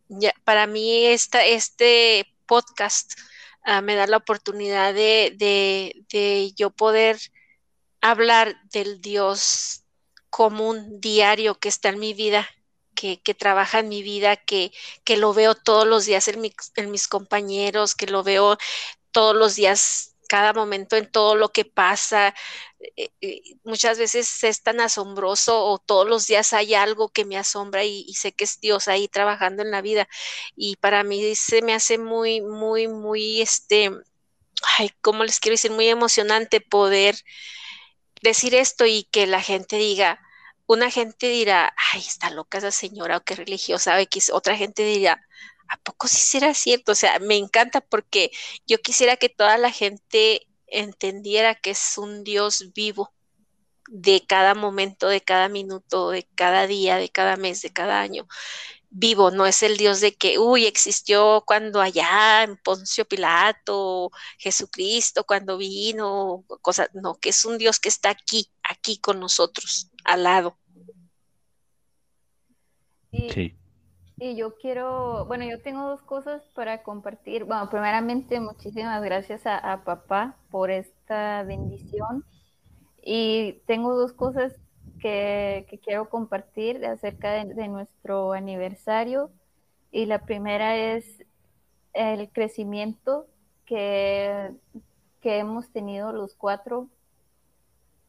Ya, 0.09 0.33
para 0.45 0.67
mí 0.67 1.07
este 1.07 2.27
podcast 2.47 3.13
uh, 3.67 3.83
me 3.83 3.95
da 3.95 4.07
la 4.07 4.17
oportunidad 4.19 4.95
de, 4.95 5.35
de, 5.37 6.05
de 6.11 6.53
yo 6.57 6.71
poder 6.71 7.19
hablar 8.01 8.57
del 8.73 9.01
Dios 9.01 9.85
común, 10.31 11.01
diario, 11.01 11.59
que 11.59 11.69
está 11.69 11.89
en 11.91 11.99
mi 11.99 12.15
vida, 12.15 12.49
que, 12.99 13.35
trabaja 13.35 13.81
en 13.81 13.89
mi 13.89 14.03
vida, 14.03 14.37
que, 14.37 14.73
que 15.05 15.17
lo 15.17 15.33
veo 15.35 15.55
todos 15.55 15.87
los 15.87 16.07
días 16.07 16.29
en, 16.29 16.41
mis 16.91 17.09
compañeros, 17.09 17.95
que 17.95 18.07
lo 18.07 18.23
veo 18.25 18.59
todos 19.13 19.37
los 19.37 19.55
días, 19.57 20.17
cada 20.29 20.53
momento 20.53 20.97
en 20.97 21.11
todo 21.11 21.37
lo 21.37 21.51
que 21.51 21.65
pasa. 21.65 22.35
Eh, 22.97 23.11
eh, 23.21 23.43
muchas 23.65 23.99
veces 23.99 24.45
es 24.45 24.63
tan 24.63 24.81
asombroso 24.81 25.65
o 25.65 25.79
todos 25.79 26.09
los 26.09 26.27
días 26.27 26.53
hay 26.53 26.75
algo 26.75 27.09
que 27.11 27.25
me 27.25 27.37
asombra 27.39 27.85
y, 27.85 28.05
y, 28.07 28.15
sé 28.15 28.33
que 28.33 28.45
es 28.45 28.61
Dios 28.61 28.89
ahí 28.89 29.09
trabajando 29.09 29.63
en 29.63 29.71
la 29.71 29.83
vida. 29.83 30.09
Y 30.57 30.77
para 30.77 31.05
mí 31.05 31.35
se 31.37 31.63
me 31.63 31.75
hace 31.75 31.99
muy, 31.99 32.41
muy, 32.41 32.89
muy, 32.89 33.41
este, 33.43 33.91
ay, 34.79 34.91
¿cómo 35.01 35.25
les 35.25 35.41
quiero 35.41 35.55
decir? 35.55 35.71
Muy 35.73 35.89
emocionante 35.89 36.61
poder 36.61 37.17
decir 38.23 38.55
esto 38.55 38.87
y 38.87 39.05
que 39.05 39.27
la 39.27 39.41
gente 39.43 39.77
diga, 39.77 40.21
una 40.69 40.91
gente 40.91 41.29
dirá, 41.29 41.75
ay, 41.93 42.01
está 42.01 42.31
loca 42.31 42.59
esa 42.59 42.71
señora 42.71 43.17
o 43.17 43.25
qué 43.25 43.35
religiosa, 43.35 44.01
X. 44.03 44.31
Otra 44.33 44.57
gente 44.57 44.85
dirá, 44.85 45.27
¿a 45.69 45.79
poco 45.79 46.09
sí 46.09 46.19
será 46.19 46.55
cierto? 46.55 46.93
O 46.93 46.95
sea, 46.95 47.19
me 47.21 47.37
encanta 47.37 47.81
porque 47.81 48.31
yo 48.67 48.79
quisiera 48.79 49.17
que 49.17 49.31
toda 49.31 49.59
la 49.59 49.73
gente 49.73 50.47
entendiera 50.67 51.55
que 51.55 51.71
es 51.71 51.99
un 51.99 52.23
Dios 52.23 52.73
vivo 52.75 53.13
de 53.89 54.25
cada 54.27 54.55
momento, 54.55 55.09
de 55.09 55.23
cada 55.23 55.49
minuto, 55.49 56.11
de 56.11 56.29
cada 56.35 56.67
día, 56.67 56.97
de 56.97 57.09
cada 57.09 57.37
mes, 57.37 57.63
de 57.63 57.71
cada 57.73 58.01
año. 58.01 58.29
Vivo, 58.91 59.31
no 59.31 59.47
es 59.47 59.63
el 59.63 59.77
Dios 59.77 60.01
de 60.01 60.15
que, 60.15 60.39
uy, 60.39 60.65
existió 60.65 61.45
cuando 61.47 61.81
allá 61.81 62.43
en 62.45 62.57
Poncio 62.57 63.05
Pilato, 63.05 64.11
Jesucristo, 64.39 65.25
cuando 65.25 65.59
vino, 65.59 66.45
cosas, 66.63 66.89
no, 66.95 67.15
que 67.17 67.29
es 67.29 67.45
un 67.45 67.59
Dios 67.59 67.81
que 67.81 67.91
está 67.91 68.11
aquí, 68.11 68.51
aquí 68.63 68.99
con 68.99 69.21
nosotros, 69.21 69.91
al 70.05 70.23
lado. 70.23 70.57
Y, 73.11 73.31
sí. 73.31 73.57
y 74.17 74.37
yo 74.37 74.57
quiero, 74.57 75.27
bueno, 75.27 75.45
yo 75.45 75.61
tengo 75.61 75.89
dos 75.89 76.01
cosas 76.03 76.43
para 76.55 76.83
compartir. 76.83 77.45
Bueno, 77.45 77.69
primeramente, 77.69 78.41
muchísimas 78.41 79.03
gracias 79.03 79.47
a, 79.47 79.59
a 79.59 79.85
papá 79.85 80.37
por 80.51 80.71
esta 80.71 81.43
bendición. 81.43 82.25
Y 83.03 83.63
tengo 83.67 83.95
dos 83.95 84.13
cosas 84.13 84.55
que, 84.99 85.81
quiero 85.83 86.09
compartir 86.09 86.85
acerca 86.85 87.45
de, 87.45 87.69
nuestro 87.69 88.33
aniversario. 88.33 89.31
Y 89.91 90.07
la 90.07 90.21
primera 90.21 90.77
es 90.77 91.25
el 91.95 92.31
crecimiento 92.31 93.27
que, 93.65 94.53
que 95.21 95.39
hemos 95.39 95.71
tenido 95.71 96.13
los 96.13 96.35
cuatro 96.35 96.89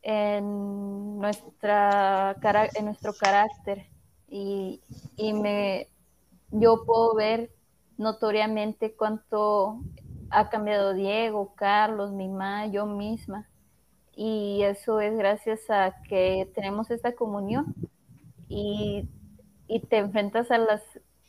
en, 0.01 1.17
nuestra, 1.19 2.35
en 2.75 2.85
nuestro 2.85 3.13
carácter. 3.13 3.87
Y, 4.27 4.81
y 5.17 5.33
me, 5.33 5.87
yo 6.51 6.85
puedo 6.85 7.15
ver 7.15 7.51
notoriamente 7.97 8.93
cuánto 8.93 9.81
ha 10.29 10.49
cambiado 10.49 10.93
Diego, 10.93 11.53
Carlos, 11.55 12.11
mi 12.11 12.27
mamá, 12.27 12.67
yo 12.67 12.85
misma. 12.85 13.48
Y 14.21 14.63
eso 14.63 14.99
es 14.99 15.15
gracias 15.15 15.69
a 15.69 15.95
que 16.09 16.51
tenemos 16.53 16.91
esta 16.91 17.15
comunión 17.15 17.73
y, 18.49 19.07
te 19.89 19.97
enfrentas 19.97 20.51
a 20.51 20.57
las 20.57 20.81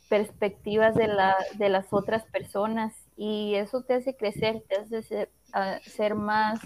perspectivas 0.09 0.93
de, 0.95 1.07
la, 1.07 1.37
de 1.55 1.69
las 1.69 1.93
otras 1.93 2.25
personas 2.25 2.93
y 3.15 3.55
eso 3.55 3.83
te 3.83 3.93
hace 3.93 4.17
crecer, 4.17 4.61
te 4.67 4.75
hace 4.75 5.03
ser, 5.03 5.31
ser 5.83 6.15
más 6.15 6.59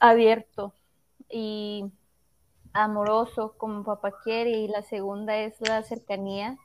abierto 0.00 0.72
y 1.28 1.84
amoroso 2.72 3.54
como 3.58 3.84
papá 3.84 4.14
quiere 4.24 4.52
y 4.52 4.68
la 4.68 4.80
segunda 4.80 5.36
es 5.36 5.60
la 5.60 5.82
cercanía 5.82 6.56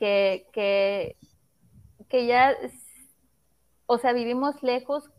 que, 0.00 0.48
que, 0.52 1.16
que 2.08 2.26
ya 2.26 2.56
o 3.86 3.98
sea, 3.98 4.12
vivimos 4.12 4.64
lejos 4.64 5.10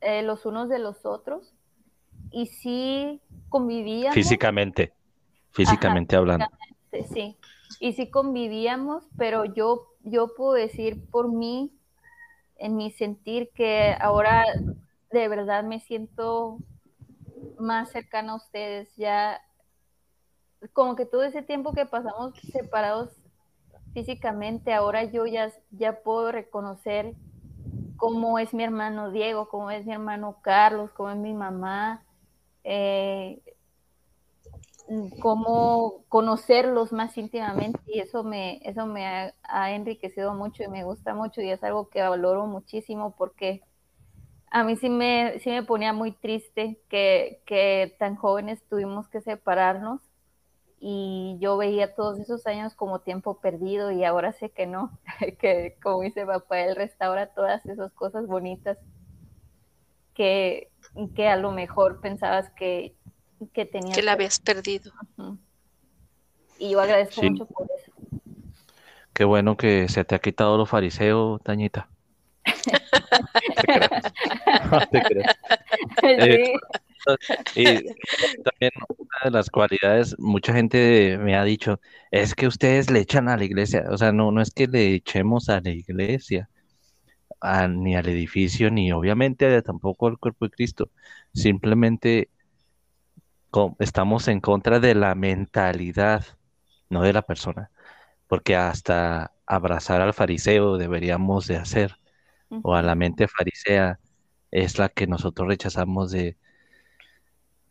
eh, 0.00 0.22
los 0.22 0.46
unos 0.46 0.68
de 0.68 0.78
los 0.78 1.04
otros 1.04 1.54
y 2.30 2.46
sí 2.46 3.20
convivíamos. 3.48 4.14
Físicamente, 4.14 4.92
físicamente 5.50 6.16
hablando. 6.16 6.46
Sí, 7.12 7.36
y 7.80 7.92
sí 7.92 8.10
convivíamos, 8.10 9.04
pero 9.16 9.44
yo, 9.44 9.94
yo 10.02 10.34
puedo 10.34 10.54
decir 10.54 11.04
por 11.10 11.32
mí, 11.32 11.72
en 12.56 12.76
mi 12.76 12.90
sentir, 12.90 13.50
que 13.54 13.94
ahora 14.00 14.44
de 15.10 15.28
verdad 15.28 15.64
me 15.64 15.80
siento 15.80 16.58
más 17.58 17.90
cercana 17.90 18.32
a 18.32 18.36
ustedes, 18.36 18.94
ya 18.96 19.40
como 20.72 20.96
que 20.96 21.06
todo 21.06 21.22
ese 21.22 21.42
tiempo 21.42 21.72
que 21.72 21.86
pasamos 21.86 22.34
separados 22.52 23.10
físicamente, 23.92 24.72
ahora 24.72 25.04
yo 25.04 25.26
ya, 25.26 25.52
ya 25.70 26.02
puedo 26.02 26.32
reconocer 26.32 27.14
cómo 27.98 28.38
es 28.38 28.54
mi 28.54 28.64
hermano 28.64 29.10
Diego, 29.10 29.48
cómo 29.48 29.70
es 29.70 29.84
mi 29.84 29.92
hermano 29.92 30.38
Carlos, 30.40 30.90
cómo 30.92 31.10
es 31.10 31.18
mi 31.18 31.34
mamá, 31.34 32.04
eh, 32.64 33.42
cómo 35.20 36.04
conocerlos 36.08 36.92
más 36.92 37.18
íntimamente 37.18 37.80
y 37.86 37.98
eso 37.98 38.22
me, 38.24 38.60
eso 38.62 38.86
me 38.86 39.34
ha, 39.42 39.70
enriquecido 39.72 40.32
mucho 40.32 40.62
y 40.62 40.68
me 40.68 40.84
gusta 40.84 41.12
mucho 41.12 41.42
y 41.42 41.50
es 41.50 41.62
algo 41.62 41.88
que 41.90 42.00
valoro 42.00 42.46
muchísimo 42.46 43.14
porque 43.18 43.62
a 44.50 44.64
mí 44.64 44.76
sí 44.76 44.88
me, 44.88 45.40
sí 45.40 45.50
me 45.50 45.62
ponía 45.62 45.92
muy 45.92 46.12
triste 46.12 46.78
que, 46.88 47.42
que 47.44 47.94
tan 47.98 48.16
jóvenes 48.16 48.62
tuvimos 48.70 49.08
que 49.08 49.20
separarnos 49.20 50.00
y 50.80 51.36
yo 51.40 51.56
veía 51.56 51.94
todos 51.94 52.20
esos 52.20 52.46
años 52.46 52.74
como 52.74 53.00
tiempo 53.00 53.40
perdido 53.40 53.90
y 53.90 54.04
ahora 54.04 54.32
sé 54.32 54.50
que 54.50 54.66
no, 54.66 54.96
que 55.38 55.76
como 55.82 56.02
dice 56.02 56.24
papá, 56.24 56.60
él 56.60 56.76
restaura 56.76 57.26
todas 57.26 57.66
esas 57.66 57.92
cosas 57.92 58.26
bonitas 58.26 58.78
que, 60.14 60.70
que 61.14 61.28
a 61.28 61.36
lo 61.36 61.52
mejor 61.52 62.00
pensabas 62.00 62.50
que, 62.50 62.94
que 63.52 63.64
tenías. 63.64 63.96
Que 63.96 64.02
la 64.02 64.12
habías 64.12 64.40
perdido. 64.40 64.92
Y 66.58 66.70
yo 66.70 66.80
agradezco 66.80 67.22
mucho 67.22 67.46
por 67.46 67.68
eso. 67.78 67.92
Qué 69.12 69.24
bueno 69.24 69.56
que 69.56 69.88
se 69.88 70.04
te 70.04 70.14
ha 70.14 70.18
quitado 70.18 70.56
lo 70.56 70.66
fariseo, 70.66 71.38
Tañita. 71.40 71.88
te 74.90 75.02
eh, 76.02 76.52
y 77.54 77.64
también 77.64 78.72
una 78.96 79.18
de 79.24 79.30
las 79.30 79.50
cualidades, 79.50 80.16
mucha 80.18 80.52
gente 80.52 81.18
me 81.18 81.36
ha 81.36 81.44
dicho, 81.44 81.80
es 82.10 82.34
que 82.34 82.46
ustedes 82.46 82.90
le 82.90 83.00
echan 83.00 83.28
a 83.28 83.36
la 83.36 83.44
iglesia, 83.44 83.84
o 83.90 83.98
sea, 83.98 84.12
no, 84.12 84.30
no 84.32 84.40
es 84.42 84.50
que 84.50 84.66
le 84.66 84.94
echemos 84.94 85.48
a 85.48 85.60
la 85.60 85.70
iglesia, 85.70 86.48
ni 87.68 87.96
al 87.96 88.08
edificio, 88.08 88.70
ni 88.70 88.92
obviamente 88.92 89.62
tampoco 89.62 90.08
al 90.08 90.18
cuerpo 90.18 90.46
de 90.46 90.50
Cristo, 90.50 90.90
simplemente 91.32 92.30
estamos 93.78 94.28
en 94.28 94.40
contra 94.40 94.80
de 94.80 94.94
la 94.94 95.14
mentalidad, 95.14 96.24
no 96.90 97.02
de 97.02 97.12
la 97.12 97.22
persona, 97.22 97.70
porque 98.26 98.56
hasta 98.56 99.32
abrazar 99.46 100.00
al 100.00 100.14
fariseo 100.14 100.76
deberíamos 100.78 101.46
de 101.46 101.56
hacer, 101.56 101.96
o 102.62 102.74
a 102.74 102.82
la 102.82 102.94
mente 102.94 103.28
farisea 103.28 103.98
es 104.50 104.78
la 104.78 104.88
que 104.88 105.06
nosotros 105.06 105.48
rechazamos 105.48 106.10
de 106.10 106.36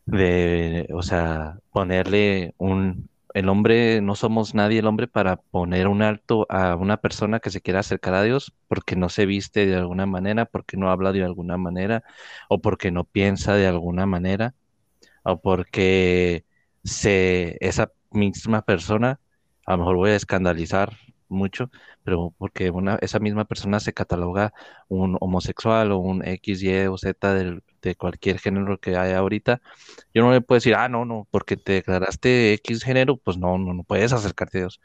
de, 0.07 0.87
o 0.93 1.03
sea, 1.03 1.59
ponerle 1.71 2.55
un, 2.57 3.09
el 3.33 3.49
hombre, 3.49 4.01
no 4.01 4.15
somos 4.15 4.55
nadie 4.55 4.79
el 4.79 4.87
hombre 4.87 5.07
para 5.07 5.37
poner 5.37 5.87
un 5.87 6.01
alto 6.01 6.47
a 6.49 6.75
una 6.75 6.97
persona 6.97 7.39
que 7.39 7.51
se 7.51 7.61
quiera 7.61 7.81
acercar 7.81 8.13
a 8.15 8.23
Dios 8.23 8.53
porque 8.67 8.95
no 8.95 9.09
se 9.09 9.25
viste 9.25 9.65
de 9.67 9.75
alguna 9.75 10.05
manera, 10.07 10.45
porque 10.45 10.77
no 10.77 10.91
habla 10.91 11.11
de 11.13 11.23
alguna 11.23 11.57
manera, 11.57 12.03
o 12.49 12.61
porque 12.61 12.91
no 12.91 13.03
piensa 13.05 13.55
de 13.55 13.67
alguna 13.67 14.05
manera, 14.05 14.55
o 15.23 15.39
porque 15.41 16.45
se, 16.83 17.57
esa 17.61 17.91
misma 18.11 18.61
persona, 18.63 19.19
a 19.65 19.73
lo 19.73 19.79
mejor 19.79 19.95
voy 19.97 20.11
a 20.11 20.15
escandalizar 20.15 20.93
mucho, 21.29 21.69
pero 22.07 22.33
porque 22.37 22.69
una, 22.69 22.97
esa 23.01 23.19
misma 23.19 23.43
persona 23.43 23.81
se 23.81 23.91
cataloga 23.91 24.53
un 24.87 25.17
homosexual 25.19 25.91
o 25.91 25.97
un 25.97 26.25
X, 26.25 26.63
Y 26.63 26.87
o 26.87 26.97
Z 26.97 27.33
de 27.33 27.95
cualquier 27.97 28.39
género 28.39 28.79
que 28.79 28.95
haya 28.95 29.17
ahorita, 29.17 29.59
yo 30.13 30.21
no 30.21 30.31
le 30.31 30.39
puedo 30.39 30.55
decir, 30.55 30.75
ah, 30.75 30.87
no, 30.87 31.03
no, 31.03 31.27
porque 31.31 31.57
te 31.57 31.73
declaraste 31.73 32.53
X 32.53 32.85
género, 32.85 33.17
pues 33.17 33.37
no, 33.37 33.57
no, 33.57 33.73
no 33.73 33.83
puedes 33.83 34.13
acercarte 34.13 34.59
a 34.59 34.61
Dios. 34.61 34.79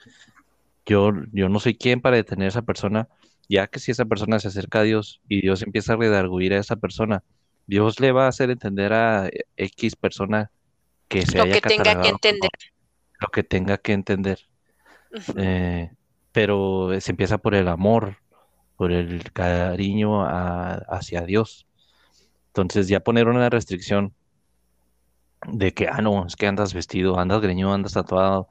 Yo, 0.84 1.12
yo 1.30 1.48
no 1.48 1.60
soy 1.60 1.76
quien 1.76 2.00
para 2.00 2.16
detener 2.16 2.46
a 2.46 2.48
esa 2.48 2.62
persona, 2.62 3.06
ya 3.48 3.68
que 3.68 3.78
si 3.78 3.92
esa 3.92 4.04
persona 4.04 4.40
se 4.40 4.48
acerca 4.48 4.80
a 4.80 4.82
Dios 4.82 5.20
y 5.28 5.42
Dios 5.42 5.62
empieza 5.62 5.92
a 5.92 5.96
redarguir 5.98 6.54
a 6.54 6.58
esa 6.58 6.74
persona, 6.74 7.22
Dios 7.68 8.00
le 8.00 8.10
va 8.10 8.24
a 8.24 8.30
hacer 8.30 8.50
entender 8.50 8.92
a 8.92 9.30
X 9.56 9.94
persona 9.94 10.50
que 11.06 11.24
se 11.24 11.38
lo 11.38 11.44
que 11.44 11.60
tenga 11.60 12.00
que 12.00 12.08
entender. 12.08 12.50
Lo 13.20 13.28
que 13.28 13.44
tenga 13.44 13.78
que 13.78 13.92
entender 13.92 14.40
pero 16.32 16.88
se 17.00 17.12
empieza 17.12 17.38
por 17.38 17.54
el 17.54 17.68
amor, 17.68 18.16
por 18.76 18.92
el 18.92 19.32
cariño 19.32 20.24
hacia 20.24 21.22
Dios. 21.22 21.66
Entonces 22.48 22.88
ya 22.88 23.00
poner 23.00 23.28
una 23.28 23.48
restricción 23.50 24.14
de 25.46 25.72
que, 25.72 25.88
ah, 25.88 26.00
no, 26.00 26.26
es 26.26 26.36
que 26.36 26.46
andas 26.46 26.74
vestido, 26.74 27.18
andas 27.18 27.40
greñudo, 27.40 27.72
andas 27.72 27.94
tatuado, 27.94 28.48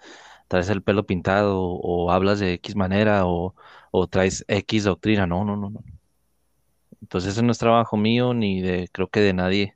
traes 0.48 0.70
el 0.70 0.84
pelo 0.84 1.06
pintado 1.06 1.60
o 1.60 2.12
hablas 2.12 2.40
de 2.40 2.54
X 2.54 2.76
manera 2.76 3.26
o, 3.26 3.56
traes 4.10 4.46
X 4.48 4.84
doctrina, 4.86 5.28
no, 5.28 5.46
no, 5.46 5.56
no. 5.56 5.72
Entonces 7.02 7.34
ese 7.34 7.44
no 7.44 7.52
es 7.52 7.58
trabajo 7.58 7.98
mío 7.98 8.34
ni 8.34 8.62
de, 8.62 8.90
creo 8.92 9.08
que 9.08 9.22
de 9.22 9.34
nadie 9.34 9.76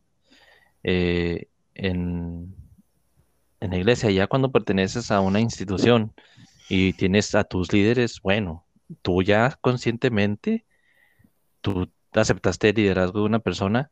eh, 0.83 1.47
en, 1.73 2.55
en 3.59 3.69
la 3.71 3.77
iglesia. 3.77 4.11
Ya 4.11 4.27
cuando 4.27 4.51
perteneces 4.51 5.11
a 5.11 5.21
una 5.21 5.39
institución, 5.39 6.13
y 6.69 6.93
tienes 6.93 7.35
a 7.35 7.43
tus 7.43 7.71
líderes, 7.73 8.21
bueno, 8.21 8.65
tú 9.01 9.23
ya 9.23 9.57
conscientemente, 9.61 10.65
tú 11.61 11.91
aceptaste 12.13 12.69
el 12.69 12.75
liderazgo 12.75 13.19
de 13.21 13.25
una 13.25 13.39
persona 13.39 13.91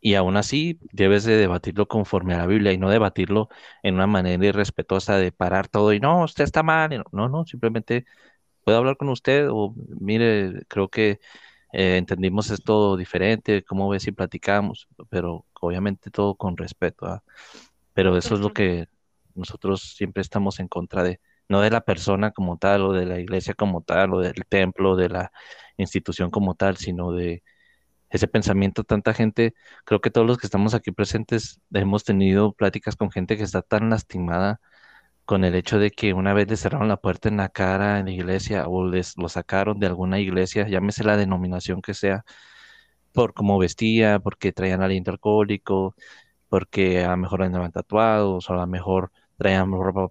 y 0.00 0.14
aún 0.14 0.36
así 0.36 0.78
debes 0.92 1.24
de 1.24 1.36
debatirlo 1.36 1.88
conforme 1.88 2.34
a 2.34 2.38
la 2.38 2.46
Biblia 2.46 2.72
y 2.72 2.78
no 2.78 2.90
debatirlo 2.90 3.48
en 3.82 3.94
una 3.96 4.06
manera 4.06 4.46
irrespetuosa 4.46 5.16
de 5.18 5.32
parar 5.32 5.68
todo 5.68 5.92
y 5.92 6.00
no, 6.00 6.24
usted 6.24 6.44
está 6.44 6.62
mal, 6.62 7.04
no, 7.12 7.28
no, 7.28 7.44
simplemente 7.46 8.06
puedo 8.64 8.78
hablar 8.78 8.96
con 8.96 9.08
usted 9.08 9.48
o 9.50 9.74
mire, 10.00 10.62
creo 10.68 10.88
que 10.88 11.20
eh, 11.72 11.96
entendimos 11.98 12.50
esto 12.50 12.96
diferente, 12.96 13.64
cómo 13.64 13.88
ves 13.88 14.04
si 14.04 14.12
platicamos, 14.12 14.88
pero 15.10 15.46
obviamente 15.60 16.10
todo 16.10 16.34
con 16.36 16.56
respeto, 16.56 17.22
pero 17.94 18.16
eso 18.16 18.34
es 18.34 18.40
lo 18.40 18.52
que 18.52 18.88
nosotros 19.34 19.94
siempre 19.96 20.22
estamos 20.22 20.60
en 20.60 20.68
contra 20.68 21.02
de 21.02 21.20
no 21.48 21.60
de 21.60 21.70
la 21.70 21.80
persona 21.82 22.30
como 22.32 22.58
tal, 22.58 22.82
o 22.82 22.92
de 22.92 23.06
la 23.06 23.20
iglesia 23.20 23.54
como 23.54 23.82
tal, 23.82 24.14
o 24.14 24.20
del 24.20 24.44
templo, 24.48 24.96
de 24.96 25.08
la 25.08 25.32
institución 25.76 26.30
como 26.30 26.54
tal, 26.54 26.76
sino 26.76 27.12
de 27.12 27.42
ese 28.10 28.28
pensamiento. 28.28 28.84
Tanta 28.84 29.14
gente, 29.14 29.54
creo 29.84 30.00
que 30.00 30.10
todos 30.10 30.26
los 30.26 30.38
que 30.38 30.46
estamos 30.46 30.74
aquí 30.74 30.92
presentes 30.92 31.60
hemos 31.72 32.04
tenido 32.04 32.52
pláticas 32.52 32.96
con 32.96 33.10
gente 33.10 33.36
que 33.36 33.44
está 33.44 33.62
tan 33.62 33.90
lastimada 33.90 34.60
con 35.24 35.44
el 35.44 35.54
hecho 35.54 35.78
de 35.78 35.90
que 35.90 36.14
una 36.14 36.34
vez 36.34 36.48
le 36.48 36.56
cerraron 36.56 36.88
la 36.88 36.96
puerta 36.98 37.28
en 37.28 37.36
la 37.38 37.48
cara 37.50 37.98
en 37.98 38.06
la 38.06 38.12
iglesia 38.12 38.66
o 38.68 38.86
les 38.86 39.16
lo 39.18 39.28
sacaron 39.28 39.78
de 39.78 39.86
alguna 39.86 40.20
iglesia, 40.20 40.68
llámese 40.68 41.04
la 41.04 41.16
denominación 41.18 41.82
que 41.82 41.94
sea, 41.94 42.24
por 43.12 43.34
cómo 43.34 43.58
vestía, 43.58 44.18
porque 44.20 44.52
traían 44.52 44.82
aliento 44.82 45.10
alcohólico, 45.10 45.94
porque 46.48 47.04
a 47.04 47.10
lo 47.10 47.16
mejor 47.18 47.42
andaban 47.42 47.72
tatuados, 47.72 48.48
o 48.50 48.52
a 48.54 48.56
lo 48.56 48.66
mejor 48.66 49.12
traían 49.38 49.72
ropa 49.72 50.08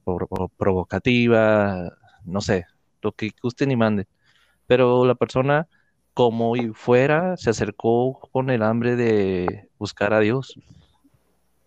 provocativa, 0.57 1.93
no 2.25 2.41
sé, 2.41 2.65
lo 3.01 3.11
que 3.11 3.31
gusten 3.41 3.71
y 3.71 3.75
manden. 3.75 4.07
Pero 4.65 5.05
la 5.05 5.15
persona, 5.15 5.67
como 6.13 6.55
y 6.55 6.69
fuera, 6.69 7.37
se 7.37 7.49
acercó 7.51 8.19
con 8.31 8.49
el 8.49 8.63
hambre 8.63 8.95
de 8.95 9.69
buscar 9.77 10.13
a 10.13 10.21
Dios. 10.21 10.59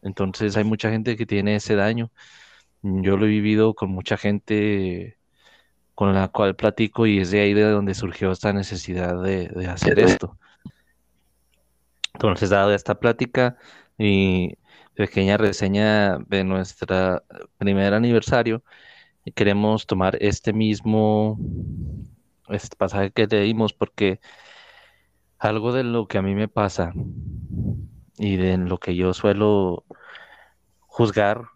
Entonces 0.02 0.56
hay 0.56 0.64
mucha 0.64 0.90
gente 0.90 1.16
que 1.16 1.26
tiene 1.26 1.56
ese 1.56 1.76
daño. 1.76 2.10
Yo 2.82 3.16
lo 3.18 3.26
he 3.26 3.28
vivido 3.28 3.74
con 3.74 3.90
mucha 3.90 4.16
gente 4.16 5.18
con 5.94 6.14
la 6.14 6.28
cual 6.28 6.56
platico 6.56 7.06
y 7.06 7.18
es 7.20 7.30
de 7.30 7.40
ahí 7.40 7.52
de 7.52 7.64
donde 7.64 7.94
surgió 7.94 8.32
esta 8.32 8.54
necesidad 8.54 9.22
de, 9.22 9.48
de 9.48 9.66
hacer 9.68 9.98
esto. 9.98 10.38
Entonces, 12.14 12.48
dado 12.48 12.72
esta 12.72 12.98
plática 12.98 13.58
y 13.98 14.54
pequeña 15.00 15.38
reseña 15.38 16.18
de 16.28 16.44
nuestro 16.44 17.24
primer 17.56 17.94
aniversario, 17.94 18.62
queremos 19.34 19.86
tomar 19.86 20.18
este 20.20 20.52
mismo 20.52 21.38
este 22.50 22.76
pasaje 22.76 23.10
que 23.10 23.26
leímos 23.26 23.72
porque 23.72 24.20
algo 25.38 25.72
de 25.72 25.84
lo 25.84 26.06
que 26.06 26.18
a 26.18 26.22
mí 26.22 26.34
me 26.34 26.48
pasa 26.48 26.92
y 28.18 28.36
de 28.36 28.58
lo 28.58 28.76
que 28.76 28.94
yo 28.94 29.14
suelo 29.14 29.86
juzgar, 30.80 31.46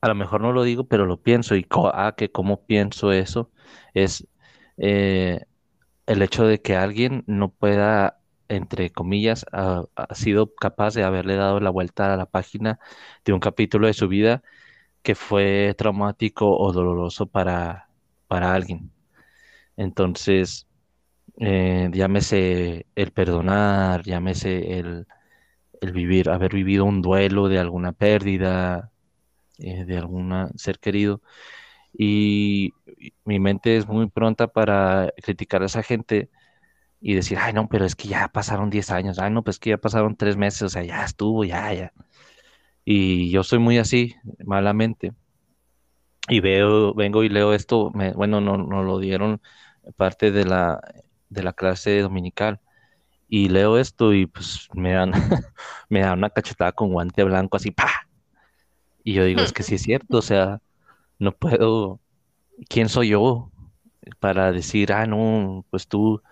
a 0.00 0.06
lo 0.06 0.14
mejor 0.14 0.40
no 0.40 0.52
lo 0.52 0.62
digo, 0.62 0.84
pero 0.84 1.04
lo 1.04 1.20
pienso 1.20 1.56
y 1.56 1.66
ah, 1.92 2.14
que 2.16 2.30
cómo 2.30 2.64
pienso 2.64 3.10
eso 3.10 3.50
es 3.92 4.28
eh, 4.76 5.40
el 6.06 6.22
hecho 6.22 6.46
de 6.46 6.60
que 6.60 6.76
alguien 6.76 7.24
no 7.26 7.48
pueda 7.48 8.20
entre 8.56 8.90
comillas, 8.90 9.46
ha, 9.52 9.84
sido 10.14 10.54
capaz 10.54 10.94
de 10.94 11.04
haberle 11.04 11.36
dado 11.36 11.60
la 11.60 11.70
vuelta 11.70 12.14
a 12.14 12.16
la 12.16 12.26
página 12.26 12.78
de 13.24 13.32
un 13.32 13.40
capítulo 13.40 13.86
de 13.86 13.94
su 13.94 14.08
vida 14.08 14.42
que 15.02 15.14
fue 15.14 15.74
traumático 15.78 16.56
o 16.58 16.72
doloroso 16.72 17.26
para, 17.26 17.88
para 18.28 18.54
alguien. 18.54 18.92
Entonces, 19.76 20.68
eh, 21.38 21.90
llámese 21.92 22.86
el 22.94 23.12
perdonar, 23.12 24.02
llámese 24.04 24.78
el, 24.78 25.06
el, 25.80 25.92
vivir, 25.92 26.30
haber 26.30 26.54
vivido 26.54 26.84
un 26.84 27.02
duelo 27.02 27.48
de 27.48 27.58
alguna 27.58 27.92
pérdida, 27.92 28.92
eh, 29.58 29.84
de 29.84 29.98
algún 29.98 30.50
ser 30.56 30.78
querido. 30.80 31.22
Y 31.92 32.72
mi 33.24 33.40
mente 33.40 33.76
es 33.76 33.86
muy 33.88 34.08
pronta 34.10 34.48
para 34.48 35.12
criticar 35.22 35.62
a 35.62 35.66
esa 35.66 35.82
gente 35.82 36.30
y 37.06 37.14
decir, 37.14 37.36
ay, 37.38 37.52
no, 37.52 37.68
pero 37.68 37.84
es 37.84 37.94
que 37.96 38.08
ya 38.08 38.28
pasaron 38.28 38.70
10 38.70 38.90
años, 38.90 39.18
ay, 39.18 39.30
no, 39.30 39.44
pues 39.44 39.58
que 39.58 39.70
ya 39.70 39.76
pasaron 39.76 40.16
3 40.16 40.38
meses, 40.38 40.62
o 40.62 40.68
sea, 40.70 40.82
ya 40.84 41.04
estuvo, 41.04 41.44
ya, 41.44 41.70
ya. 41.74 41.92
Y 42.82 43.30
yo 43.30 43.42
soy 43.42 43.58
muy 43.58 43.76
así, 43.76 44.14
malamente. 44.42 45.12
Y 46.30 46.40
veo, 46.40 46.94
vengo 46.94 47.22
y 47.22 47.28
leo 47.28 47.52
esto, 47.52 47.92
bueno, 47.92 48.40
no, 48.40 48.56
no 48.56 48.82
lo 48.82 48.98
dieron 49.00 49.42
parte 49.96 50.30
de 50.30 50.46
la, 50.46 50.80
de 51.28 51.42
la 51.42 51.52
clase 51.52 52.00
dominical. 52.00 52.60
Y 53.28 53.50
leo 53.50 53.76
esto 53.76 54.14
y 54.14 54.24
pues 54.24 54.70
me 54.72 54.92
dan, 54.92 55.12
me 55.90 56.00
dan 56.00 56.16
una 56.18 56.30
cachetada 56.30 56.72
con 56.72 56.90
guante 56.90 57.22
blanco 57.22 57.58
así, 57.58 57.70
pa. 57.70 58.08
Y 59.02 59.12
yo 59.12 59.24
digo, 59.24 59.42
es 59.42 59.52
que 59.52 59.62
sí 59.62 59.74
es 59.74 59.82
cierto, 59.82 60.16
o 60.16 60.22
sea, 60.22 60.62
no 61.18 61.32
puedo, 61.32 62.00
¿quién 62.70 62.88
soy 62.88 63.08
yo 63.10 63.50
para 64.20 64.52
decir, 64.52 64.90
ah, 64.94 65.04
no, 65.06 65.66
pues 65.68 65.86
tú 65.86 66.22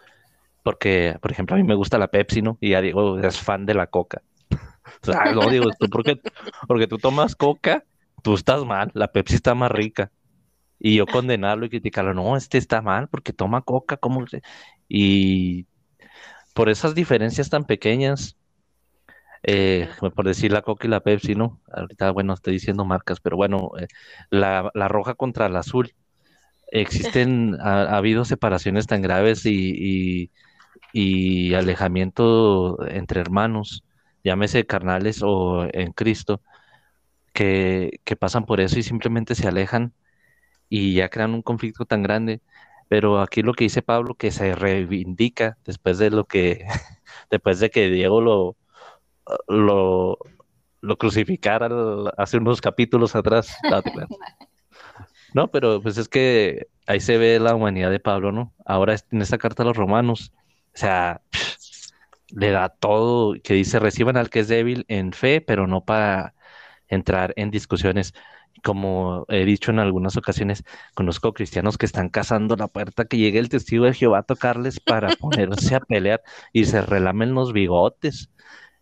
porque, 0.63 1.17
por 1.21 1.33
ejemplo, 1.33 1.57
a 1.57 1.59
mí 1.59 1.65
me 1.65 1.75
gusta 1.75 1.99
la 1.99 2.09
Pepsi, 2.09 2.43
¿no? 2.43 2.59
Y 2.61 2.71
ya 2.71 2.81
digo, 2.81 3.19
es 3.19 3.41
fan 3.41 3.67
de 3.67 3.75
la 3.75 3.87
Coca. 3.87 4.23
O 5.03 5.07
sea, 5.07 5.33
no 5.33 5.49
digo, 5.49 5.71
¿tú 5.79 5.89
porque, 5.89 6.21
porque 6.69 6.87
tú 6.87 6.99
tomas 6.99 7.35
Coca, 7.35 7.85
tú 8.23 8.35
estás 8.35 8.65
mal, 8.65 8.91
la 8.95 9.09
Pepsi 9.09 9.37
está 9.37 9.55
más 9.55 9.71
rica. 9.71 10.11
Y 10.79 10.97
yo 10.97 11.07
condenarlo 11.07 11.65
y 11.65 11.71
criticarlo, 11.71 12.15
no, 12.15 12.37
este 12.37 12.59
está 12.59 12.83
mal 12.83 13.09
porque 13.09 13.33
toma 13.33 13.63
Coca, 13.63 13.97
¿cómo? 13.97 14.25
Y 14.89 15.67
por 16.55 16.69
esas 16.69 16.95
diferencias 16.95 17.51
tan 17.51 17.65
pequeñas, 17.65 18.37
eh, 19.45 19.89
por 20.15 20.27
decir 20.27 20.53
la 20.53 20.63
Coca 20.63 20.87
y 20.87 20.91
la 20.91 21.01
Pepsi, 21.01 21.35
¿no? 21.35 21.61
Ahorita, 21.73 22.11
bueno, 22.11 22.35
estoy 22.35 22.55
diciendo 22.55 22.85
marcas, 22.85 23.21
pero 23.21 23.37
bueno, 23.37 23.71
eh, 23.79 23.87
la, 24.31 24.71
la, 24.75 24.89
roja 24.89 25.15
contra 25.15 25.49
la 25.49 25.61
azul. 25.61 25.95
Existen, 26.71 27.57
ha, 27.61 27.97
habido 27.97 28.25
separaciones 28.25 28.87
tan 28.87 29.03
graves 29.03 29.47
y 29.47 29.73
y 30.23 30.31
alejamiento 31.55 32.79
entre 32.89 33.21
hermanos, 33.21 33.85
llámese 34.25 34.67
carnales 34.67 35.23
o 35.23 35.67
en 35.73 35.93
Cristo, 35.93 36.43
que, 37.33 38.01
pasan 38.19 38.45
por 38.45 38.61
eso 38.61 38.79
y 38.79 38.83
simplemente 38.83 39.35
se 39.35 39.49
alejan 39.49 39.95
y 40.69 40.95
ya 40.95 41.09
crean 41.09 41.35
un 41.35 41.43
conflicto 41.43 41.85
tan 41.87 42.03
grande. 42.03 42.41
Pero 42.89 43.21
aquí 43.21 43.43
lo 43.43 43.55
que 43.55 43.65
dice 43.65 43.83
Pablo, 43.83 44.15
que 44.15 44.31
se 44.31 44.55
reivindica 44.55 45.57
después 45.65 45.99
de 45.99 46.11
lo 46.11 46.27
que, 46.27 46.67
después 47.31 47.61
de 47.61 47.71
que 47.71 47.89
Diego 47.91 48.21
lo, 48.21 48.57
lo, 49.49 50.19
lo 50.83 50.99
crucificara 50.99 51.71
hace 52.19 52.37
unos 52.39 52.61
capítulos 52.61 53.17
atrás. 53.17 53.57
No, 55.35 55.51
pero 55.51 55.81
pues 55.81 55.97
es 55.97 56.09
que 56.09 56.67
ahí 56.87 57.01
se 57.01 57.17
ve 57.17 57.41
la 57.41 57.55
humanidad 57.55 57.91
de 57.91 58.01
Pablo, 58.01 58.33
¿no? 58.33 58.53
Ahora 58.67 58.95
en 59.11 59.23
esta 59.23 59.39
carta 59.39 59.63
a 59.63 59.67
los 59.67 59.79
romanos, 59.79 60.31
o 60.75 60.79
sea, 60.79 61.23
le 62.35 62.51
da 62.51 62.69
todo, 62.71 63.35
que 63.43 63.55
dice, 63.55 63.79
reciban 63.79 64.17
al 64.17 64.31
que 64.31 64.41
es 64.41 64.49
débil 64.49 64.85
en 64.89 65.13
fe, 65.13 65.41
pero 65.41 65.67
no 65.67 65.85
para 65.85 66.35
entrar 66.89 67.33
en 67.37 67.51
discusiones. 67.51 68.15
Como 68.63 69.27
he 69.29 69.45
dicho 69.45 69.71
en 69.71 69.79
algunas 69.81 70.17
ocasiones, 70.17 70.65
conozco 70.95 71.33
cristianos 71.35 71.79
que 71.79 71.87
están 71.87 72.11
cazando 72.11 72.57
la 72.57 72.69
puerta 72.69 73.07
que 73.07 73.17
llegue 73.19 73.39
el 73.39 73.49
testigo 73.49 73.87
de 73.87 73.95
Jehová 73.95 74.19
a 74.21 74.23
tocarles 74.25 74.81
para 74.81 75.09
ponerse 75.17 75.75
a 75.75 75.81
pelear 75.81 76.23
y 76.53 76.65
se 76.67 76.83
relamen 76.83 77.35
los 77.35 77.53
bigotes. 77.53 78.31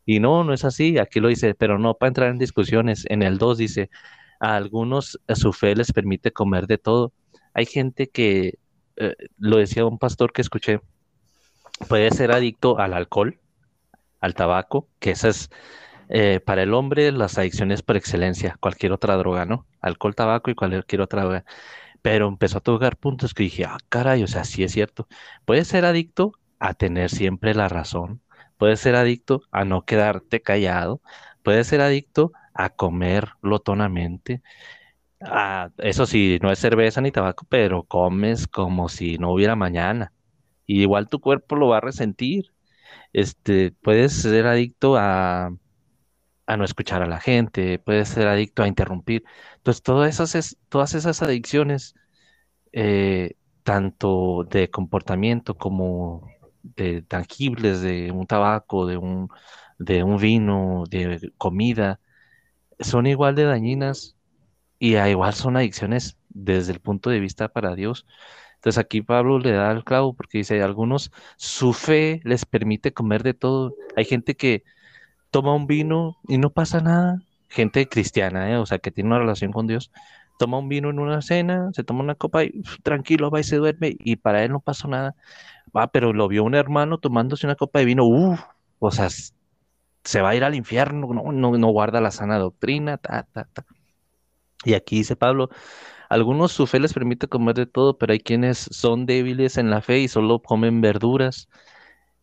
Y 0.06 0.20
no, 0.20 0.44
no 0.44 0.52
es 0.54 0.64
así. 0.64 0.98
Aquí 0.98 1.20
lo 1.20 1.28
dice, 1.28 1.54
pero 1.54 1.78
no 1.78 1.94
para 1.94 2.08
entrar 2.08 2.30
en 2.30 2.38
discusiones. 2.38 3.04
En 3.08 3.22
el 3.22 3.38
2 3.38 3.58
dice, 3.58 3.90
a 4.40 4.56
algunos 4.56 5.20
a 5.28 5.36
su 5.36 5.52
fe 5.52 5.76
les 5.76 5.92
permite 5.92 6.32
comer 6.32 6.66
de 6.66 6.78
todo. 6.78 7.12
Hay 7.54 7.66
gente 7.66 8.08
que, 8.10 8.58
eh, 8.96 9.14
lo 9.38 9.58
decía 9.58 9.86
un 9.86 9.98
pastor 9.98 10.32
que 10.32 10.42
escuché, 10.42 10.80
puede 11.88 12.10
ser 12.10 12.32
adicto 12.32 12.78
al 12.78 12.94
alcohol, 12.94 13.38
al 14.20 14.34
tabaco, 14.34 14.88
que 14.98 15.12
esa 15.12 15.28
es 15.28 15.50
eh, 16.08 16.40
para 16.40 16.62
el 16.64 16.74
hombre 16.74 17.12
las 17.12 17.38
adicciones 17.38 17.82
por 17.82 17.96
excelencia, 17.96 18.56
cualquier 18.60 18.92
otra 18.92 19.16
droga, 19.16 19.44
¿no? 19.46 19.66
Alcohol, 19.80 20.14
tabaco 20.14 20.50
y 20.50 20.54
cualquier 20.56 21.00
otra 21.02 21.22
droga. 21.22 21.44
Pero 22.02 22.28
empezó 22.28 22.58
a 22.58 22.60
tocar 22.62 22.96
puntos 22.96 23.34
que 23.34 23.44
dije, 23.44 23.64
ah, 23.64 23.78
caray, 23.88 24.22
o 24.24 24.26
sea, 24.26 24.44
sí 24.44 24.64
es 24.64 24.72
cierto. 24.72 25.08
Puede 25.44 25.64
ser 25.64 25.84
adicto 25.84 26.32
a 26.58 26.74
tener 26.74 27.10
siempre 27.10 27.54
la 27.54 27.68
razón, 27.68 28.22
puede 28.58 28.76
ser 28.76 28.96
adicto 28.96 29.42
a 29.52 29.64
no 29.64 29.84
quedarte 29.84 30.42
callado, 30.42 31.00
puede 31.42 31.64
ser 31.64 31.80
adicto 31.80 32.32
a 32.54 32.70
comer 32.70 33.30
lotonamente. 33.42 34.42
Ah, 35.20 35.70
eso 35.78 36.06
sí, 36.06 36.38
no 36.42 36.50
es 36.52 36.58
cerveza 36.58 37.00
ni 37.00 37.12
tabaco, 37.12 37.46
pero 37.48 37.84
comes 37.84 38.46
como 38.48 38.88
si 38.88 39.18
no 39.18 39.32
hubiera 39.32 39.56
mañana 39.56 40.12
y 40.70 40.82
igual 40.82 41.08
tu 41.08 41.20
cuerpo 41.20 41.56
lo 41.56 41.68
va 41.68 41.78
a 41.78 41.80
resentir. 41.80 42.52
Este, 43.12 43.72
puedes 43.72 44.12
ser 44.12 44.46
adicto 44.46 44.96
a, 44.96 45.50
no 46.56 46.64
escuchar 46.64 47.02
a 47.02 47.06
la 47.06 47.20
gente, 47.20 47.80
puedes 47.80 48.08
ser 48.10 48.28
adicto 48.28 48.62
a 48.62 48.68
interrumpir. 48.68 49.24
Entonces, 49.56 49.82
todas 49.82 50.20
esas, 50.20 50.58
todas 50.68 50.94
esas 50.94 51.22
adicciones, 51.22 51.94
eh, 52.72 53.34
tanto 53.64 54.44
de 54.50 54.70
comportamiento 54.70 55.56
como 55.56 56.28
de 56.62 57.02
tangibles, 57.02 57.82
de 57.82 58.12
un 58.12 58.26
tabaco, 58.26 58.86
de 58.86 58.96
un, 58.96 59.28
de 59.78 60.04
un 60.04 60.18
vino, 60.18 60.84
de 60.88 61.32
comida, 61.36 62.00
son 62.80 63.06
igual 63.06 63.34
de 63.34 63.44
dañinas 63.44 64.16
y 64.78 64.96
igual 64.96 65.34
son 65.34 65.56
adicciones 65.56 66.16
desde 66.28 66.72
el 66.72 66.80
punto 66.80 67.10
de 67.10 67.20
vista 67.20 67.48
para 67.48 67.74
Dios. 67.74 68.06
Entonces 68.60 68.78
aquí 68.78 69.00
Pablo 69.00 69.38
le 69.38 69.52
da 69.52 69.72
el 69.72 69.84
clavo 69.84 70.12
porque 70.12 70.38
dice, 70.38 70.62
algunos 70.62 71.10
su 71.38 71.72
fe 71.72 72.20
les 72.24 72.44
permite 72.44 72.92
comer 72.92 73.22
de 73.22 73.32
todo. 73.32 73.74
Hay 73.96 74.04
gente 74.04 74.36
que 74.36 74.64
toma 75.30 75.54
un 75.54 75.66
vino 75.66 76.18
y 76.28 76.36
no 76.36 76.50
pasa 76.50 76.80
nada. 76.82 77.22
Gente 77.48 77.88
cristiana, 77.88 78.50
¿eh? 78.52 78.58
o 78.58 78.66
sea, 78.66 78.78
que 78.78 78.90
tiene 78.90 79.08
una 79.08 79.18
relación 79.18 79.50
con 79.50 79.66
Dios. 79.66 79.90
Toma 80.38 80.58
un 80.58 80.68
vino 80.68 80.90
en 80.90 80.98
una 80.98 81.22
cena, 81.22 81.70
se 81.72 81.84
toma 81.84 82.02
una 82.02 82.14
copa 82.14 82.44
y 82.44 82.62
tranquilo 82.82 83.30
va 83.30 83.40
y 83.40 83.44
se 83.44 83.56
duerme 83.56 83.96
y 83.98 84.16
para 84.16 84.44
él 84.44 84.52
no 84.52 84.60
pasó 84.60 84.88
nada. 84.88 85.14
Va, 85.74 85.88
pero 85.88 86.12
lo 86.12 86.28
vio 86.28 86.44
un 86.44 86.54
hermano 86.54 86.98
tomándose 86.98 87.46
una 87.46 87.56
copa 87.56 87.78
de 87.78 87.86
vino, 87.86 88.04
uff, 88.04 88.40
o 88.78 88.90
sea, 88.90 89.08
se 90.04 90.20
va 90.20 90.30
a 90.30 90.34
ir 90.34 90.44
al 90.44 90.54
infierno, 90.54 91.08
no, 91.14 91.32
no, 91.32 91.56
no 91.56 91.68
guarda 91.68 92.00
la 92.02 92.10
sana 92.10 92.38
doctrina, 92.38 92.98
ta, 92.98 93.26
ta, 93.32 93.44
ta. 93.52 93.64
Y 94.64 94.74
aquí 94.74 94.96
dice 94.96 95.16
Pablo, 95.16 95.48
algunos 96.10 96.52
su 96.52 96.66
fe 96.66 96.80
les 96.80 96.94
permite 96.94 97.28
comer 97.28 97.54
de 97.56 97.66
todo, 97.66 97.98
pero 97.98 98.12
hay 98.12 98.20
quienes 98.20 98.58
son 98.72 99.06
débiles 99.06 99.58
en 99.58 99.70
la 99.70 99.80
fe 99.82 100.00
y 100.00 100.08
solo 100.08 100.40
comen 100.42 100.80
verduras. 100.82 101.48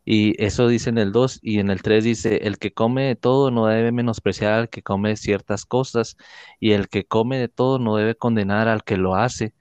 Y 0.06 0.42
eso 0.44 0.68
dice 0.68 0.90
en 0.90 0.98
el 1.00 1.12
2 1.12 1.40
y 1.44 1.60
en 1.60 1.70
el 1.70 1.82
3 1.82 2.04
dice, 2.04 2.38
el 2.48 2.60
que 2.60 2.74
come 2.74 3.04
de 3.06 3.16
todo 3.16 3.52
no 3.52 3.68
debe 3.68 3.92
menospreciar 3.92 4.54
al 4.54 4.70
que 4.70 4.84
come 4.84 5.18
ciertas 5.18 5.66
cosas 5.66 6.18
y 6.60 6.72
el 6.74 6.90
que 6.90 7.06
come 7.06 7.40
de 7.40 7.50
todo 7.50 7.80
no 7.80 7.98
debe 7.98 8.16
condenar 8.16 8.68
al 8.70 8.84
que 8.84 8.98
lo 8.98 9.16
hace, 9.16 9.54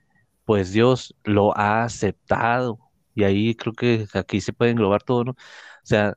pues 0.44 0.72
Dios 0.72 1.16
lo 1.24 1.56
ha 1.58 1.84
aceptado. 1.84 2.80
Y 3.14 3.24
ahí 3.24 3.54
creo 3.56 3.74
que 3.74 4.06
aquí 4.14 4.40
se 4.40 4.52
puede 4.52 4.72
englobar 4.72 5.02
todo, 5.02 5.24
¿no? 5.24 5.32
O 5.32 5.36
sea, 5.84 6.16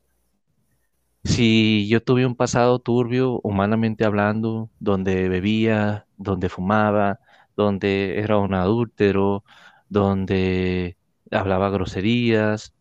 si 1.23 1.87
yo 1.89 2.01
tuve 2.03 2.25
un 2.25 2.35
pasado 2.35 2.79
turbio, 2.79 3.39
humanamente 3.43 4.05
hablando, 4.05 4.69
donde 4.79 5.29
bebía, 5.29 6.07
donde 6.17 6.49
fumaba, 6.49 7.19
donde 7.63 8.19
era 8.19 8.37
un 8.37 8.53
adúltero, 8.53 9.43
donde 9.89 10.97
hablaba 11.31 11.69
groserías, 11.69 12.73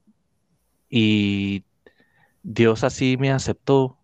y 0.91 1.65
Dios 2.43 2.85
así 2.85 3.17
me 3.19 3.33
aceptó, 3.33 3.99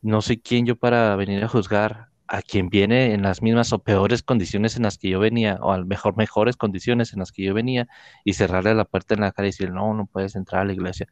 no 0.00 0.22
soy 0.22 0.38
quien 0.38 0.66
yo 0.66 0.76
para 0.76 1.14
venir 1.16 1.44
a 1.44 1.48
juzgar 1.48 2.08
a 2.26 2.42
quien 2.42 2.68
viene 2.70 3.12
en 3.14 3.22
las 3.22 3.42
mismas 3.42 3.72
o 3.72 3.80
peores 3.80 4.22
condiciones 4.22 4.76
en 4.76 4.84
las 4.84 4.96
que 4.98 5.10
yo 5.10 5.20
venía, 5.20 5.58
o 5.60 5.72
a 5.72 5.78
lo 5.78 5.86
mejor 5.86 6.16
mejores 6.16 6.56
condiciones 6.56 7.12
en 7.12 7.18
las 7.20 7.30
que 7.32 7.42
yo 7.44 7.54
venía, 7.54 7.88
y 8.24 8.34
cerrarle 8.34 8.74
la 8.74 8.84
puerta 8.86 9.14
en 9.14 9.20
la 9.20 9.32
cara 9.32 9.48
y 9.48 9.50
decir, 9.50 9.70
no, 9.70 9.94
no 9.94 10.06
puedes 10.06 10.34
entrar 10.34 10.62
a 10.62 10.64
la 10.64 10.72
iglesia, 10.72 11.06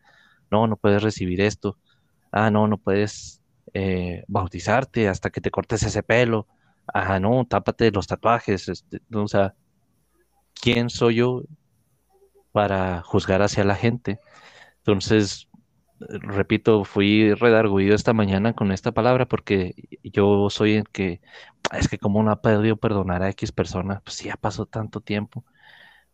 no, 0.51 0.67
no 0.67 0.77
puedes 0.77 1.03
recibir 1.03 1.41
esto. 1.41 1.79
Ah, 2.33 2.51
no, 2.51 2.69
no 2.69 2.79
puedes 2.79 3.43
eh, 3.75 4.25
bautizarte 4.29 5.09
hasta 5.09 5.31
que 5.31 5.41
te 5.41 5.51
cortes 5.51 5.83
ese 5.83 6.03
pelo, 6.03 6.47
ah, 6.87 7.21
no, 7.21 7.45
tápate 7.47 7.91
los 7.91 8.07
tatuajes, 8.07 8.69
este, 8.69 9.01
o 9.13 9.29
sea, 9.29 9.55
¿quién 10.61 10.91
soy 10.91 11.17
yo 11.17 11.43
para 12.53 13.03
juzgar 13.03 13.43
hacia 13.43 13.65
la 13.65 13.75
gente? 13.77 14.19
Entonces, 14.79 15.49
repito, 16.01 16.85
fui 16.85 17.35
redarguido 17.35 17.95
esta 17.95 18.13
mañana 18.13 18.55
con 18.55 18.73
esta 18.73 18.93
palabra 18.93 19.27
porque 19.27 19.75
yo 20.03 20.49
soy 20.51 20.75
el 20.77 20.89
que, 20.89 21.21
es 21.73 21.89
que 21.89 21.99
como 21.99 22.23
no 22.23 22.31
ha 22.31 22.41
podido 22.43 22.77
perdonar 22.77 23.23
a 23.23 23.31
X 23.31 23.53
personas, 23.53 24.01
pues 24.03 24.19
ya 24.23 24.37
pasó 24.37 24.67
tanto 24.67 25.01
tiempo. 25.01 25.45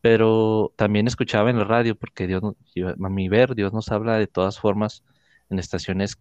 Pero 0.01 0.73
también 0.77 1.07
escuchaba 1.07 1.51
en 1.51 1.59
la 1.59 1.65
radio 1.65 1.97
porque 1.97 2.27
Dios, 2.27 2.43
a 2.45 3.09
mi 3.09 3.29
ver, 3.29 3.55
Dios 3.55 3.73
nos 3.73 3.91
habla 3.91 4.19
de 4.19 4.27
todas 4.27 4.59
formas 4.61 5.05
en 5.51 5.59
estaciones, 5.59 6.19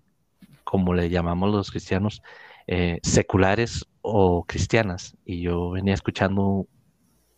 como 0.63 0.93
le 0.93 1.09
llamamos 1.09 1.51
los 1.51 1.71
cristianos, 1.71 2.21
eh, 2.67 2.99
seculares 3.03 3.87
o 4.05 4.45
cristianas. 4.45 5.17
Y 5.25 5.41
yo 5.41 5.71
venía 5.71 5.93
escuchando 5.93 6.67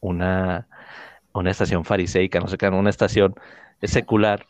una, 0.02 0.68
una 1.34 1.52
estación 1.52 1.86
fariseica, 1.86 2.40
no 2.40 2.48
sé 2.48 2.58
qué, 2.58 2.68
una 2.70 2.90
estación 2.90 3.36
secular. 3.84 4.46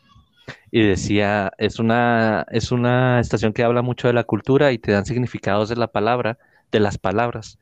Y 0.70 0.82
decía, 0.82 1.52
es 1.58 1.78
una, 1.78 2.46
es 2.50 2.72
una 2.72 3.20
estación 3.20 3.52
que 3.52 3.64
habla 3.64 3.82
mucho 3.82 4.08
de 4.08 4.14
la 4.14 4.24
cultura 4.24 4.72
y 4.72 4.78
te 4.78 4.92
dan 4.92 5.06
significados 5.06 5.68
de 5.68 5.76
la 5.76 5.88
palabra, 5.88 6.38
de 6.72 6.80
las 6.80 6.98
palabras, 6.98 7.58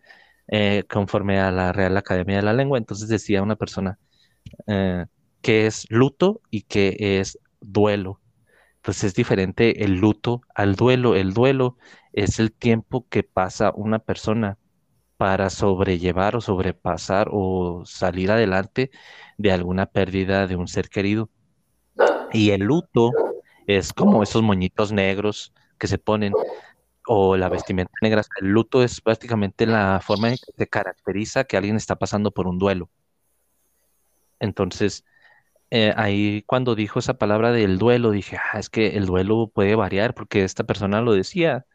eh, 0.48 0.84
conforme 0.90 1.40
a 1.40 1.50
la 1.52 1.72
Real 1.72 1.96
Academia 1.96 2.36
de 2.36 2.42
la 2.42 2.52
Lengua. 2.54 2.78
Entonces 2.78 3.08
decía 3.08 3.42
una 3.42 3.56
persona 3.56 3.98
eh, 4.68 5.06
que 5.42 5.66
es 5.66 5.86
luto 5.90 6.40
y 6.50 6.62
que 6.62 7.18
es 7.20 7.38
duelo 7.60 8.20
pues 8.86 9.02
es 9.02 9.14
diferente 9.14 9.82
el 9.84 9.96
luto 9.96 10.42
al 10.54 10.76
duelo. 10.76 11.16
El 11.16 11.34
duelo 11.34 11.76
es 12.16 12.40
el 12.40 12.52
tiempo 12.52 13.06
que 13.08 13.22
pasa 13.22 13.72
una 13.76 14.00
persona 14.00 14.58
para 15.18 15.50
sobrellevar 15.50 16.36
o 16.36 16.40
sobrepasar 16.40 17.28
o 17.30 17.84
salir 17.86 18.30
adelante 18.30 18.90
de 19.38 19.52
alguna 19.52 19.86
pérdida 19.86 20.46
de 20.46 20.56
un 20.56 20.66
ser 20.66 20.88
querido. 20.88 21.30
Y 22.32 22.50
el 22.50 22.62
luto 22.62 23.12
es 23.66 23.92
como 23.92 24.22
esos 24.22 24.42
moñitos 24.42 24.92
negros 24.92 25.52
que 25.78 25.86
se 25.88 25.98
ponen 25.98 26.32
o 27.06 27.36
la 27.36 27.48
vestimenta 27.50 27.92
negra. 28.00 28.22
El 28.40 28.48
luto 28.48 28.82
es 28.82 29.00
prácticamente 29.00 29.66
la 29.66 30.00
forma 30.02 30.30
en 30.30 30.36
que 30.36 30.52
se 30.56 30.66
caracteriza 30.68 31.44
que 31.44 31.56
alguien 31.58 31.76
está 31.76 31.96
pasando 31.96 32.30
por 32.32 32.46
un 32.48 32.58
duelo. 32.58 32.90
Entonces, 34.40 35.04
eh, 35.70 35.92
ahí 35.96 36.42
cuando 36.46 36.74
dijo 36.74 36.98
esa 36.98 37.14
palabra 37.14 37.52
del 37.52 37.78
duelo, 37.78 38.10
dije, 38.10 38.38
ah, 38.38 38.58
es 38.58 38.70
que 38.70 38.96
el 38.96 39.06
duelo 39.06 39.50
puede 39.54 39.74
variar, 39.74 40.14
porque 40.14 40.44
esta 40.44 40.64
persona 40.64 41.00
lo 41.02 41.12
decía. 41.12 41.66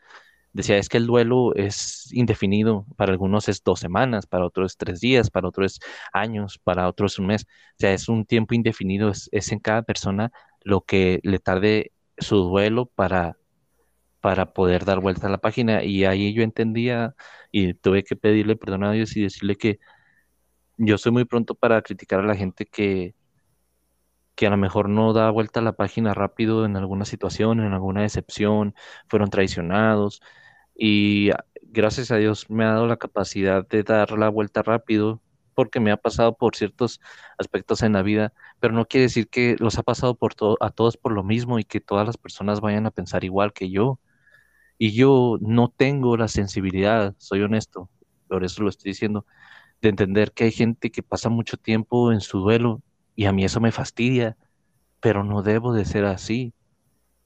Decía, 0.54 0.78
es 0.78 0.90
que 0.90 0.98
el 0.98 1.08
duelo 1.08 1.56
es 1.56 2.12
indefinido, 2.14 2.86
para 2.98 3.14
algunos 3.14 3.48
es 3.50 3.64
dos 3.64 3.80
semanas, 3.80 4.28
para 4.28 4.46
otros 4.46 4.74
es 4.74 4.78
tres 4.78 5.00
días, 5.00 5.30
para 5.30 5.48
otros 5.48 5.74
es 5.74 5.80
años, 6.14 6.60
para 6.60 6.88
otros 6.90 7.14
es 7.14 7.20
un 7.20 7.28
mes. 7.28 7.44
O 7.44 7.76
sea, 7.80 7.94
es 7.94 8.10
un 8.10 8.26
tiempo 8.26 8.54
indefinido, 8.54 9.12
es, 9.32 9.52
en 9.52 9.60
cada 9.60 9.84
persona 9.84 10.32
lo 10.64 10.82
que 10.82 11.20
le 11.24 11.40
tarde 11.40 11.94
su 12.18 12.38
duelo 12.38 12.86
para, 12.88 13.38
para 14.22 14.54
poder 14.54 14.86
dar 14.86 15.00
vuelta 15.00 15.28
a 15.28 15.30
la 15.32 15.40
página. 15.40 15.84
Y 15.84 16.06
ahí 16.06 16.34
yo 16.34 16.44
entendía 16.44 17.16
y 17.52 17.74
tuve 17.74 18.04
que 18.04 18.16
pedirle 18.16 18.56
perdón 18.56 18.84
a 18.84 18.92
Dios 18.92 19.16
y 19.18 19.24
decirle 19.24 19.56
que 19.58 19.80
yo 20.78 20.98
soy 20.98 21.12
muy 21.12 21.26
pronto 21.26 21.56
para 21.56 21.82
criticar 21.82 22.20
a 22.22 22.24
la 22.24 22.36
gente 22.36 22.66
que, 22.66 23.16
que 24.42 24.48
a 24.48 24.50
lo 24.50 24.58
mejor 24.58 24.90
no 24.90 25.14
da 25.14 25.30
vuelta 25.30 25.60
a 25.60 25.64
la 25.64 25.74
página 25.74 26.16
rápido 26.16 26.66
en 26.66 26.76
alguna 26.76 27.06
situación, 27.06 27.60
en 27.60 27.74
alguna 27.74 28.02
decepción, 28.02 28.74
fueron 29.08 29.30
traicionados 29.30 30.20
y 30.76 31.30
gracias 31.62 32.10
a 32.10 32.16
Dios 32.18 32.50
me 32.50 32.66
ha 32.66 32.70
dado 32.70 32.88
la 32.88 32.98
capacidad 32.98 33.68
de 33.68 33.84
dar 33.84 34.14
la 34.18 34.30
vuelta 34.30 34.64
rápido 34.64 35.22
porque 35.54 35.80
me 35.80 35.92
ha 35.92 35.98
pasado 35.98 36.36
por 36.36 36.56
ciertos 36.56 37.00
aspectos 37.38 37.84
en 37.84 37.94
la 37.94 38.02
vida, 38.02 38.34
pero 38.60 38.74
no 38.74 38.88
quiere 38.88 39.04
decir 39.04 39.30
que 39.30 39.58
los 39.60 39.78
ha 39.78 39.84
pasado 39.84 40.18
a 40.60 40.72
todos 40.72 40.98
por 40.98 41.12
lo 41.12 41.24
mismo 41.24 41.60
y 41.60 41.64
que 41.64 41.80
todas 41.80 42.08
las 42.08 42.18
personas 42.18 42.62
vayan 42.62 42.88
a 42.88 42.92
pensar 42.92 43.24
igual 43.24 43.54
que 43.54 43.70
yo. 43.70 44.00
Y 44.80 44.94
yo 44.94 45.38
no 45.40 45.70
tengo 45.70 46.18
la 46.18 46.28
sensibilidad, 46.28 47.14
soy 47.20 47.44
honesto, 47.44 47.92
por 48.28 48.44
eso 48.44 48.64
lo 48.64 48.70
estoy 48.70 48.90
diciendo, 48.92 49.28
de 49.82 49.90
entender 49.90 50.32
que 50.32 50.46
hay 50.46 50.52
gente 50.52 50.90
que 50.92 51.04
pasa 51.04 51.30
mucho 51.30 51.58
tiempo 51.58 52.12
en 52.12 52.22
su 52.22 52.40
duelo 52.40 52.82
y 53.22 53.26
a 53.28 53.32
mí 53.32 53.46
eso 53.46 53.60
me 53.62 53.72
fastidia, 53.72 54.36
pero 55.00 55.24
no 55.24 55.44
debo 55.44 55.74
de 55.74 55.86
ser 55.86 56.06
así. 56.06 56.56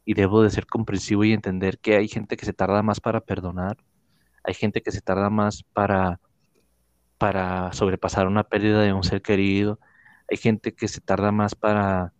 Y 0.04 0.14
debo 0.14 0.44
de 0.44 0.50
ser 0.50 0.66
comprensivo 0.68 1.24
y 1.24 1.32
entender 1.32 1.80
que 1.80 1.96
hay 1.96 2.10
gente 2.10 2.36
que 2.36 2.46
se 2.46 2.52
tarda 2.52 2.84
más 2.84 3.00
para 3.00 3.22
perdonar, 3.22 3.78
hay 4.44 4.56
gente 4.56 4.82
que 4.82 4.92
se 4.92 5.00
tarda 5.00 5.30
más 5.30 5.64
para, 5.64 6.20
para 7.18 7.72
sobrepasar 7.72 8.28
una 8.28 8.44
pérdida 8.44 8.82
de 8.82 8.92
un 8.92 9.04
ser 9.04 9.22
querido, 9.22 9.80
hay 10.30 10.36
gente 10.36 10.74
que 10.76 10.90
se 10.90 11.00
tarda 11.00 11.32
más 11.32 11.56
para, 11.56 12.12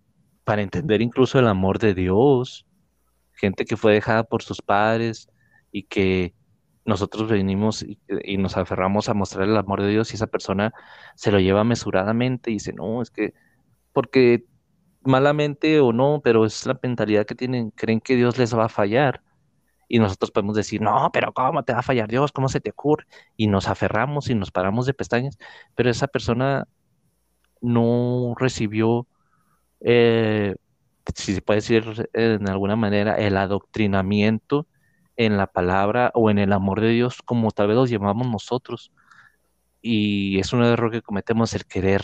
para 0.46 0.62
entender 0.62 1.02
incluso 1.02 1.38
el 1.38 1.48
amor 1.48 1.78
de 1.78 1.94
Dios, 1.94 2.66
gente 3.34 3.66
que 3.66 3.76
fue 3.76 3.94
dejada 3.94 4.24
por 4.24 4.42
sus 4.42 4.62
padres 4.62 5.28
y 5.74 5.84
que 5.84 6.34
nosotros 6.86 7.30
venimos 7.30 7.84
y, 7.84 8.00
y, 8.24 8.38
nos 8.38 8.56
aferramos 8.56 9.10
a 9.10 9.14
mostrar 9.14 9.50
el 9.50 9.58
amor 9.58 9.82
de 9.82 9.90
Dios 9.90 10.12
y 10.12 10.16
esa 10.16 10.28
persona 10.28 10.74
se 11.16 11.32
lo 11.34 11.42
lleva 11.42 11.66
mesuradamente 11.66 12.52
y 12.52 12.54
dice, 12.54 12.72
no, 12.72 13.02
es 13.02 13.12
que 13.12 13.34
porque 13.96 14.46
malamente 15.04 15.80
o 15.80 15.94
no, 15.94 16.22
pero 16.24 16.46
es 16.46 16.66
la 16.66 16.78
mentalidad 16.84 17.26
que 17.26 17.36
tienen, 17.36 17.72
creen 17.72 18.02
que 18.02 18.18
Dios 18.18 18.38
les 18.38 18.56
va 18.56 18.66
a 18.66 18.70
fallar. 18.70 19.24
Y 19.88 20.00
nosotros 20.00 20.32
podemos 20.32 20.56
decir, 20.58 20.82
no, 20.82 21.12
pero 21.14 21.34
¿cómo 21.34 21.64
te 21.64 21.74
va 21.74 21.80
a 21.80 21.84
fallar 21.84 22.10
Dios? 22.10 22.32
¿Cómo 22.34 22.50
se 22.50 22.60
te 22.60 22.72
ocurre? 22.72 23.06
Y 23.38 23.48
nos 23.48 23.70
aferramos 23.70 24.30
y 24.30 24.36
nos 24.36 24.52
paramos 24.52 24.86
de 24.86 24.94
pestañas, 24.94 25.38
pero 25.76 25.90
esa 25.90 26.08
persona 26.08 26.68
no 27.62 28.36
recibió, 28.38 29.08
eh, 29.82 30.56
si 31.16 31.34
se 31.36 31.42
puede 31.42 31.60
decir 31.62 32.10
en 32.14 32.50
alguna 32.50 32.76
manera, 32.76 33.16
el 33.16 33.38
adoctrinamiento 33.38 34.68
en 35.16 35.38
la 35.38 35.48
palabra 35.48 36.12
o 36.16 36.30
en 36.30 36.40
el 36.40 36.52
amor 36.54 36.82
de 36.82 36.90
Dios 36.90 37.22
como 37.24 37.52
tal 37.52 37.68
vez 37.68 37.78
los 37.78 37.90
llamamos 37.90 38.28
nosotros. 38.30 38.92
Y 39.82 40.40
es 40.40 40.52
un 40.54 40.64
error 40.64 40.92
que 40.92 41.02
cometemos 41.02 41.54
el 41.54 41.66
querer 41.66 42.04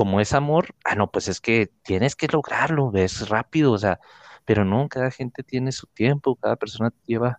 como 0.00 0.18
es 0.18 0.32
amor, 0.32 0.74
ah, 0.86 0.94
no, 0.94 1.10
pues 1.10 1.28
es 1.28 1.42
que 1.42 1.70
tienes 1.82 2.16
que 2.16 2.26
lograrlo, 2.26 2.90
es 2.94 3.28
rápido, 3.28 3.72
o 3.72 3.76
sea, 3.76 4.00
pero 4.46 4.64
no, 4.64 4.88
cada 4.88 5.10
gente 5.10 5.42
tiene 5.42 5.72
su 5.72 5.86
tiempo, 5.88 6.36
cada 6.36 6.56
persona 6.56 6.90
lleva 7.04 7.38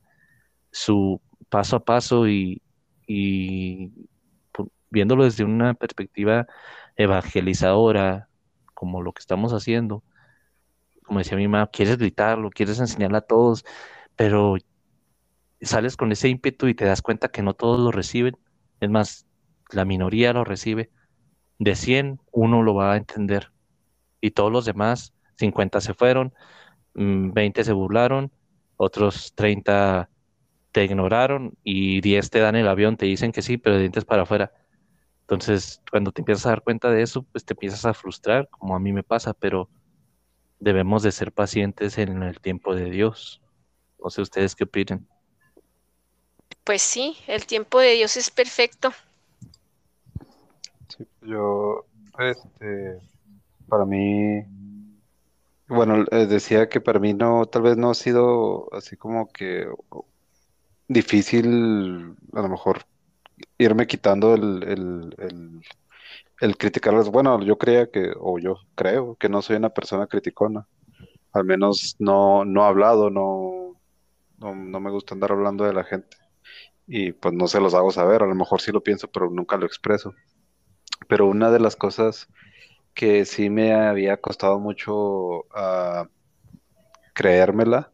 su 0.71 1.19
paso 1.49 1.77
a 1.77 1.83
paso 1.83 2.27
y, 2.27 2.61
viéndolo 4.91 5.23
desde 5.23 5.43
una 5.43 5.73
perspectiva 5.73 6.45
evangelizadora, 6.97 8.29
como 8.75 9.01
lo 9.01 9.11
que 9.11 9.21
estamos 9.21 9.53
haciendo, 9.53 10.03
como 11.01 11.17
decía 11.17 11.37
mi 11.37 11.47
mamá, 11.47 11.65
quieres 11.65 11.97
gritarlo, 11.97 12.51
quieres 12.51 12.79
enseñarle 12.79 13.17
a 13.17 13.21
todos, 13.21 13.65
pero 14.15 14.57
sales 15.61 15.97
con 15.97 16.11
ese 16.11 16.29
ímpetu 16.29 16.67
y 16.67 16.75
te 16.75 16.85
das 16.85 17.01
cuenta 17.01 17.29
que 17.29 17.41
no 17.41 17.55
todos 17.55 17.79
lo 17.79 17.91
reciben, 17.91 18.37
es 18.81 18.89
más, 18.91 19.25
la 19.71 19.83
minoría 19.83 20.31
lo 20.31 20.43
recibe 20.43 20.91
de 21.61 21.75
100, 21.75 22.19
uno 22.31 22.63
lo 22.63 22.73
va 22.73 22.93
a 22.93 22.97
entender. 22.97 23.51
Y 24.19 24.31
todos 24.31 24.51
los 24.51 24.65
demás, 24.65 25.13
50 25.37 25.79
se 25.79 25.93
fueron, 25.93 26.33
20 26.95 27.61
mm, 27.61 27.63
se 27.63 27.71
burlaron, 27.71 28.31
otros 28.77 29.33
30 29.35 30.09
te 30.71 30.83
ignoraron 30.83 31.55
y 31.63 32.01
10 32.01 32.31
te 32.31 32.39
dan 32.39 32.55
el 32.55 32.67
avión, 32.67 32.97
te 32.97 33.05
dicen 33.05 33.31
que 33.31 33.43
sí, 33.43 33.57
pero 33.57 33.75
de 33.75 33.81
dientes 33.81 34.05
para 34.05 34.23
afuera. 34.23 34.51
Entonces, 35.21 35.81
cuando 35.91 36.11
te 36.11 36.21
empiezas 36.21 36.47
a 36.47 36.49
dar 36.49 36.63
cuenta 36.63 36.89
de 36.89 37.03
eso, 37.03 37.21
pues 37.31 37.45
te 37.45 37.53
empiezas 37.53 37.85
a 37.85 37.93
frustrar, 37.93 38.49
como 38.49 38.75
a 38.75 38.79
mí 38.79 38.91
me 38.91 39.03
pasa, 39.03 39.33
pero 39.33 39.69
debemos 40.59 41.03
de 41.03 41.11
ser 41.11 41.31
pacientes 41.31 41.99
en 41.99 42.23
el 42.23 42.39
tiempo 42.39 42.73
de 42.73 42.89
Dios. 42.89 43.39
No 44.03 44.09
sé 44.09 44.23
ustedes 44.23 44.55
qué 44.55 44.63
opinan. 44.63 45.07
Pues 46.63 46.81
sí, 46.81 47.17
el 47.27 47.45
tiempo 47.45 47.79
de 47.79 47.93
Dios 47.93 48.17
es 48.17 48.31
perfecto. 48.31 48.93
Sí, 50.97 51.05
yo, 51.21 51.85
este, 52.19 52.99
para 53.67 53.85
mí, 53.85 54.43
bueno, 55.67 56.05
eh, 56.11 56.27
decía 56.27 56.67
que 56.69 56.81
para 56.81 56.99
mí 56.99 57.13
no, 57.13 57.45
tal 57.45 57.61
vez 57.63 57.77
no 57.77 57.91
ha 57.91 57.95
sido 57.95 58.67
así 58.73 58.97
como 58.97 59.27
que 59.29 59.67
difícil, 60.87 62.15
a 62.33 62.41
lo 62.41 62.49
mejor, 62.49 62.81
irme 63.57 63.87
quitando 63.87 64.35
el, 64.35 64.63
el, 64.63 65.15
el, 65.19 65.61
el. 66.41 67.11
Bueno, 67.11 67.41
yo 67.43 67.57
creía 67.57 67.89
que, 67.91 68.13
o 68.19 68.39
yo 68.39 68.57
creo 68.75 69.15
que 69.15 69.29
no 69.29 69.41
soy 69.41 69.57
una 69.57 69.69
persona 69.69 70.07
criticona. 70.07 70.67
Al 71.33 71.45
menos 71.45 71.95
no, 71.99 72.45
no 72.45 72.63
he 72.63 72.67
hablado, 72.67 73.09
no, 73.09 73.75
no, 74.39 74.55
no 74.55 74.79
me 74.79 74.91
gusta 74.91 75.15
andar 75.15 75.31
hablando 75.33 75.65
de 75.65 75.73
la 75.73 75.83
gente. 75.83 76.17
Y 76.87 77.13
pues 77.13 77.33
no 77.35 77.47
se 77.47 77.61
los 77.61 77.73
hago 77.75 77.91
saber, 77.91 78.23
a 78.23 78.27
lo 78.27 78.35
mejor 78.35 78.61
sí 78.61 78.71
lo 78.71 78.83
pienso, 78.83 79.09
pero 79.09 79.29
nunca 79.31 79.57
lo 79.57 79.65
expreso. 79.67 80.13
Pero 81.07 81.27
una 81.27 81.51
de 81.51 81.59
las 81.59 81.75
cosas 81.75 82.29
que 82.93 83.25
sí 83.25 83.49
me 83.49 83.73
había 83.73 84.17
costado 84.17 84.59
mucho 84.59 85.45
ah, 85.55 86.07
creérmela 87.13 87.91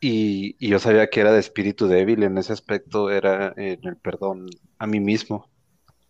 y, 0.00 0.56
yo 0.66 0.78
sabía 0.78 1.10
que 1.10 1.20
era 1.20 1.32
de 1.32 1.40
espíritu 1.40 1.88
débil 1.88 2.22
en 2.22 2.38
ese 2.38 2.52
aspecto, 2.52 3.10
era 3.10 3.52
en 3.56 3.80
el 3.86 3.96
perdón 3.96 4.46
a 4.78 4.86
mí 4.86 5.00
mismo. 5.00 5.50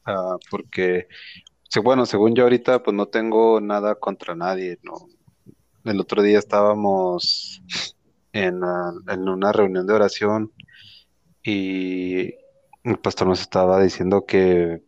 Ah, 0.04 0.36
porque, 0.50 1.08
bueno, 1.82 2.06
según 2.06 2.34
yo 2.34 2.44
ahorita, 2.44 2.82
pues 2.82 2.94
no 2.94 3.06
tengo 3.06 3.60
nada 3.60 3.94
contra 3.94 4.34
nadie, 4.34 4.78
¿no? 4.82 4.94
El 5.84 6.00
otro 6.00 6.22
día 6.22 6.38
estábamos 6.38 7.62
en, 8.32 8.62
ah, 8.64 8.92
en 9.08 9.28
una 9.28 9.52
reunión 9.52 9.86
de 9.86 9.94
oración 9.94 10.52
y 11.42 12.34
el 12.84 12.98
pastor 13.02 13.28
nos 13.28 13.40
estaba 13.40 13.82
diciendo 13.82 14.26
que, 14.26 14.82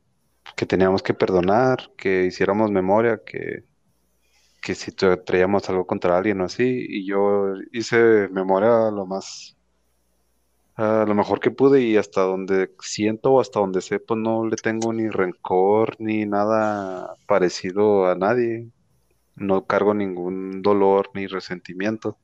que 0.56 0.66
teníamos 0.66 1.02
que 1.02 1.14
perdonar, 1.14 1.90
que 1.96 2.24
hiciéramos 2.26 2.70
memoria, 2.70 3.20
que, 3.24 3.64
que 4.62 4.74
si 4.74 4.92
tra- 4.92 5.22
traíamos 5.24 5.68
algo 5.70 5.86
contra 5.86 6.16
alguien 6.18 6.40
o 6.40 6.44
así, 6.46 6.64
y 6.88 7.06
yo 7.06 7.54
hice 7.72 8.28
memoria 8.30 8.90
lo 8.90 9.06
más, 9.06 9.56
ah, 10.76 11.04
lo 11.06 11.14
mejor 11.14 11.40
que 11.40 11.50
pude 11.50 11.82
y 11.82 11.96
hasta 11.96 12.22
donde 12.22 12.70
siento 12.80 13.32
o 13.32 13.40
hasta 13.40 13.60
donde 13.60 13.80
sé, 13.82 14.00
pues 14.00 14.18
no 14.20 14.46
le 14.46 14.56
tengo 14.56 14.92
ni 14.92 15.08
rencor 15.08 15.96
ni 16.00 16.26
nada 16.26 17.14
parecido 17.26 18.06
a 18.06 18.14
nadie, 18.16 18.70
no 19.36 19.66
cargo 19.66 19.94
ningún 19.94 20.62
dolor 20.62 21.10
ni 21.14 21.26
resentimiento, 21.28 22.18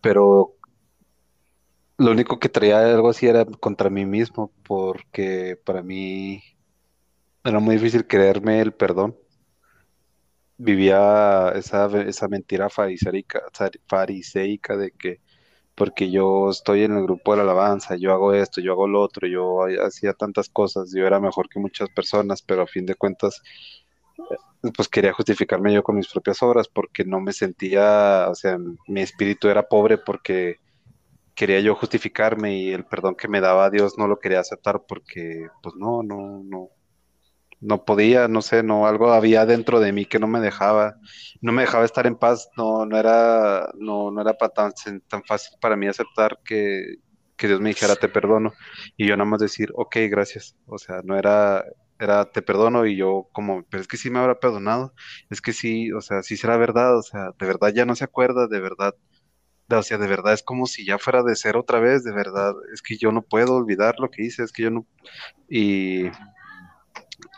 pero 0.00 0.54
lo 1.98 2.10
único 2.10 2.38
que 2.38 2.48
traía 2.48 2.80
algo 2.94 3.10
así 3.10 3.26
era 3.26 3.44
contra 3.46 3.90
mí 3.90 4.04
mismo, 4.06 4.52
porque 4.66 5.58
para 5.64 5.82
mí 5.82 6.42
era 7.46 7.60
muy 7.60 7.76
difícil 7.76 8.06
creerme 8.06 8.60
el 8.60 8.72
perdón. 8.72 9.16
Vivía 10.58 11.50
esa, 11.54 11.86
esa 12.02 12.28
mentira 12.28 12.70
fariseica, 12.70 13.42
fariseica 13.86 14.76
de 14.76 14.90
que 14.92 15.20
porque 15.76 16.10
yo 16.10 16.50
estoy 16.50 16.84
en 16.84 16.96
el 16.96 17.04
grupo 17.04 17.32
de 17.32 17.38
la 17.38 17.44
alabanza, 17.44 17.96
yo 17.96 18.12
hago 18.12 18.34
esto, 18.34 18.60
yo 18.62 18.72
hago 18.72 18.88
lo 18.88 19.02
otro, 19.02 19.28
yo 19.28 19.60
hacía 19.86 20.14
tantas 20.14 20.48
cosas, 20.50 20.92
yo 20.94 21.06
era 21.06 21.20
mejor 21.20 21.48
que 21.50 21.60
muchas 21.60 21.90
personas, 21.90 22.42
pero 22.42 22.62
a 22.62 22.68
fin 22.68 22.86
de 22.86 22.96
cuentas, 22.96 23.42
eh, 24.64 24.70
pues 24.76 24.88
quería 24.88 25.12
justificarme 25.12 25.72
yo 25.72 25.82
con 25.82 25.96
mis 25.96 26.08
propias 26.08 26.42
obras 26.42 26.68
porque 26.68 27.04
no 27.04 27.20
me 27.20 27.32
sentía, 27.32 28.26
o 28.30 28.34
sea, 28.34 28.58
mi 28.88 29.02
espíritu 29.02 29.48
era 29.48 29.68
pobre 29.68 29.98
porque 29.98 30.56
quería 31.34 31.60
yo 31.60 31.74
justificarme 31.76 32.58
y 32.58 32.72
el 32.72 32.84
perdón 32.86 33.16
que 33.16 33.28
me 33.28 33.40
daba 33.40 33.70
Dios 33.70 33.98
no 33.98 34.08
lo 34.08 34.18
quería 34.18 34.40
aceptar 34.40 34.84
porque, 34.88 35.48
pues 35.62 35.76
no, 35.76 36.02
no, 36.02 36.42
no, 36.44 36.70
no 37.66 37.84
podía, 37.84 38.28
no 38.28 38.42
sé, 38.42 38.62
no, 38.62 38.86
algo 38.86 39.12
había 39.12 39.44
dentro 39.44 39.80
de 39.80 39.92
mí 39.92 40.06
que 40.06 40.20
no 40.20 40.28
me 40.28 40.40
dejaba, 40.40 40.96
no 41.40 41.52
me 41.52 41.62
dejaba 41.62 41.84
estar 41.84 42.06
en 42.06 42.16
paz, 42.16 42.48
no, 42.56 42.86
no 42.86 42.96
era, 42.96 43.70
no, 43.74 44.10
no 44.12 44.20
era 44.20 44.34
tan, 44.34 44.72
tan 45.08 45.24
fácil 45.24 45.58
para 45.60 45.76
mí 45.76 45.88
aceptar 45.88 46.38
que, 46.44 46.96
que 47.36 47.48
Dios 47.48 47.60
me 47.60 47.70
dijera 47.70 47.96
te 47.96 48.08
perdono 48.08 48.52
y 48.96 49.08
yo 49.08 49.16
nada 49.16 49.28
más 49.28 49.40
decir, 49.40 49.72
ok, 49.74 49.96
gracias, 50.08 50.56
o 50.66 50.78
sea, 50.78 51.00
no 51.02 51.18
era, 51.18 51.64
era 51.98 52.30
te 52.30 52.40
perdono 52.40 52.86
y 52.86 52.96
yo 52.96 53.28
como, 53.32 53.64
pero 53.68 53.80
es 53.80 53.88
que 53.88 53.96
sí 53.96 54.10
me 54.10 54.20
habrá 54.20 54.38
perdonado, 54.38 54.94
es 55.28 55.40
que 55.40 55.52
sí, 55.52 55.90
o 55.92 56.00
sea, 56.00 56.22
sí 56.22 56.36
será 56.36 56.56
verdad, 56.56 56.96
o 56.96 57.02
sea, 57.02 57.30
de 57.36 57.46
verdad 57.46 57.72
ya 57.74 57.84
no 57.84 57.96
se 57.96 58.04
acuerda, 58.04 58.46
de 58.46 58.60
verdad 58.60 58.94
o 59.68 59.82
sea, 59.82 59.98
de 59.98 60.06
verdad 60.06 60.32
es 60.32 60.44
como 60.44 60.66
si 60.66 60.86
ya 60.86 60.96
fuera 60.98 61.24
de 61.24 61.34
ser 61.34 61.56
otra 61.56 61.80
vez, 61.80 62.04
de 62.04 62.12
verdad, 62.12 62.54
es 62.72 62.82
que 62.82 62.96
yo 62.96 63.10
no 63.10 63.22
puedo 63.22 63.54
olvidar 63.56 63.96
lo 63.98 64.10
que 64.10 64.24
hice, 64.24 64.44
es 64.44 64.52
que 64.52 64.62
yo 64.62 64.70
no, 64.70 64.86
y, 65.48 66.04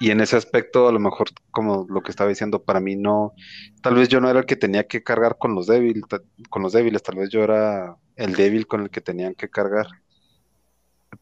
y 0.00 0.10
en 0.10 0.20
ese 0.20 0.36
aspecto, 0.36 0.88
a 0.88 0.92
lo 0.92 0.98
mejor, 0.98 1.28
como 1.50 1.86
lo 1.88 2.02
que 2.02 2.10
estaba 2.10 2.30
diciendo, 2.30 2.62
para 2.62 2.80
mí 2.80 2.96
no, 2.96 3.34
tal 3.82 3.94
vez 3.94 4.08
yo 4.08 4.20
no 4.20 4.28
era 4.30 4.40
el 4.40 4.46
que 4.46 4.56
tenía 4.56 4.86
que 4.86 5.02
cargar 5.02 5.38
con 5.38 5.54
los 5.54 5.66
débiles, 5.66 6.04
con 6.50 6.62
los 6.62 6.72
débiles, 6.72 7.02
tal 7.02 7.16
vez 7.16 7.30
yo 7.30 7.42
era 7.42 7.96
el 8.16 8.34
débil 8.34 8.66
con 8.66 8.82
el 8.82 8.90
que 8.90 9.00
tenían 9.00 9.34
que 9.34 9.48
cargar, 9.48 9.86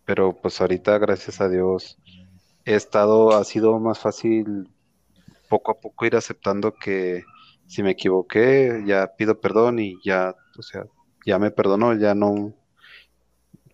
pero 0.05 0.35
pues 0.35 0.61
ahorita, 0.61 0.99
gracias 0.99 1.41
a 1.41 1.49
Dios, 1.49 1.99
he 2.65 2.75
estado, 2.75 3.37
ha 3.37 3.45
sido 3.45 3.79
más 3.79 3.99
fácil 3.99 4.69
poco 5.49 5.73
a 5.73 5.81
poco 5.81 6.07
ir 6.07 6.17
aceptando 6.17 6.75
que 6.75 7.25
si 7.67 7.83
me 7.83 7.93
equivoqué, 7.93 8.83
ya 8.87 9.13
pido 9.17 9.41
perdón 9.41 9.79
y 9.79 9.99
ya, 10.05 10.35
o 10.59 10.63
sea, 10.63 10.85
ya 11.25 11.39
me 11.39 11.51
perdonó, 11.51 11.95
ya 11.95 12.15
no 12.15 12.55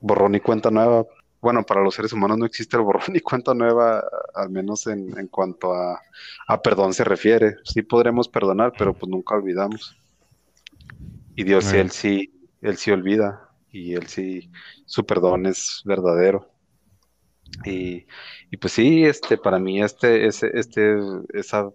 borrón 0.00 0.34
y 0.34 0.40
cuenta 0.40 0.70
nueva. 0.70 1.06
Bueno, 1.42 1.64
para 1.64 1.82
los 1.82 1.96
seres 1.96 2.12
humanos 2.12 2.38
no 2.38 2.46
existe 2.46 2.76
el 2.76 2.84
borrón 2.84 3.04
y 3.16 3.20
cuenta 3.20 3.52
nueva, 3.52 4.02
al 4.34 4.48
menos 4.50 4.86
en, 4.86 5.18
en 5.18 5.26
cuanto 5.26 5.74
a, 5.74 6.00
a 6.46 6.62
perdón 6.62 6.94
se 6.94 7.04
refiere. 7.04 7.56
Sí 7.64 7.82
podremos 7.82 8.28
perdonar, 8.28 8.72
pero 8.78 8.94
pues 8.94 9.10
nunca 9.10 9.34
olvidamos. 9.34 9.96
Y 11.34 11.44
Dios, 11.44 11.64
sí, 11.64 11.76
él 11.78 11.90
sí, 11.90 12.32
él 12.60 12.76
sí 12.76 12.90
olvida 12.92 13.48
y 13.70 13.94
él 13.94 14.06
sí, 14.06 14.50
su 14.86 15.04
perdón 15.04 15.46
es 15.46 15.82
verdadero. 15.84 16.48
Y, 17.64 18.06
y 18.50 18.56
pues 18.56 18.72
sí, 18.72 19.04
este, 19.04 19.36
para 19.36 19.58
mí 19.58 19.82
este, 19.82 20.26
ese, 20.26 20.50
este, 20.54 20.96
esa 21.34 21.70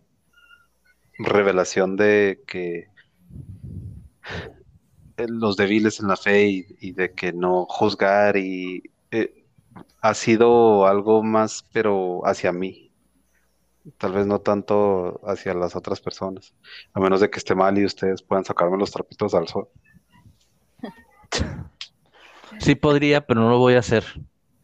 revelación 1.20 1.96
de 1.96 2.42
que 2.48 2.88
eh, 5.18 5.26
los 5.28 5.58
débiles 5.58 6.00
en 6.00 6.08
la 6.08 6.18
fe 6.18 6.48
y, 6.48 6.66
y 6.80 6.94
de 6.94 7.14
que 7.14 7.34
no 7.34 7.66
juzgar 7.66 8.38
y 8.38 8.84
eh, 9.12 9.37
ha 10.02 10.14
sido 10.14 10.88
algo 10.88 11.24
más, 11.24 11.66
pero 11.74 12.22
hacia 12.26 12.52
mí, 12.52 12.92
tal 13.98 14.14
vez 14.14 14.26
no 14.28 14.40
tanto 14.40 15.22
hacia 15.28 15.54
las 15.54 15.76
otras 15.76 16.02
personas, 16.02 16.54
a 16.94 17.00
menos 17.00 17.20
de 17.22 17.30
que 17.30 17.38
esté 17.40 17.56
mal 17.56 17.78
y 17.78 17.86
ustedes 17.86 18.22
puedan 18.22 18.46
sacarme 18.46 18.78
los 18.78 18.92
trapitos 18.92 19.34
al 19.34 19.48
sol. 19.48 19.68
Sí 22.60 22.76
podría, 22.76 23.26
pero 23.26 23.42
no 23.42 23.50
lo 23.50 23.60
voy 23.60 23.76
a 23.76 23.80
hacer. 23.80 24.04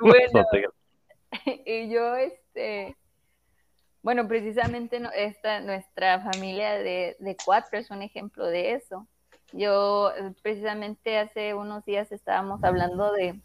bueno, 0.00 0.30
No 0.34 0.44
te- 0.50 0.66
y 1.66 1.90
yo, 1.90 2.16
este, 2.16 2.96
bueno, 4.02 4.26
precisamente 4.26 5.00
no- 5.00 5.10
esta, 5.12 5.60
nuestra 5.60 6.20
familia 6.20 6.72
de, 6.72 7.16
de 7.18 7.36
cuatro 7.44 7.78
es 7.78 7.90
un 7.90 8.02
ejemplo 8.02 8.46
de 8.46 8.74
eso. 8.74 9.06
Yo, 9.52 10.12
eh, 10.12 10.32
precisamente 10.42 11.18
hace 11.18 11.54
unos 11.54 11.84
días 11.84 12.12
estábamos 12.12 12.62
hablando 12.62 13.12
de, 13.12 13.40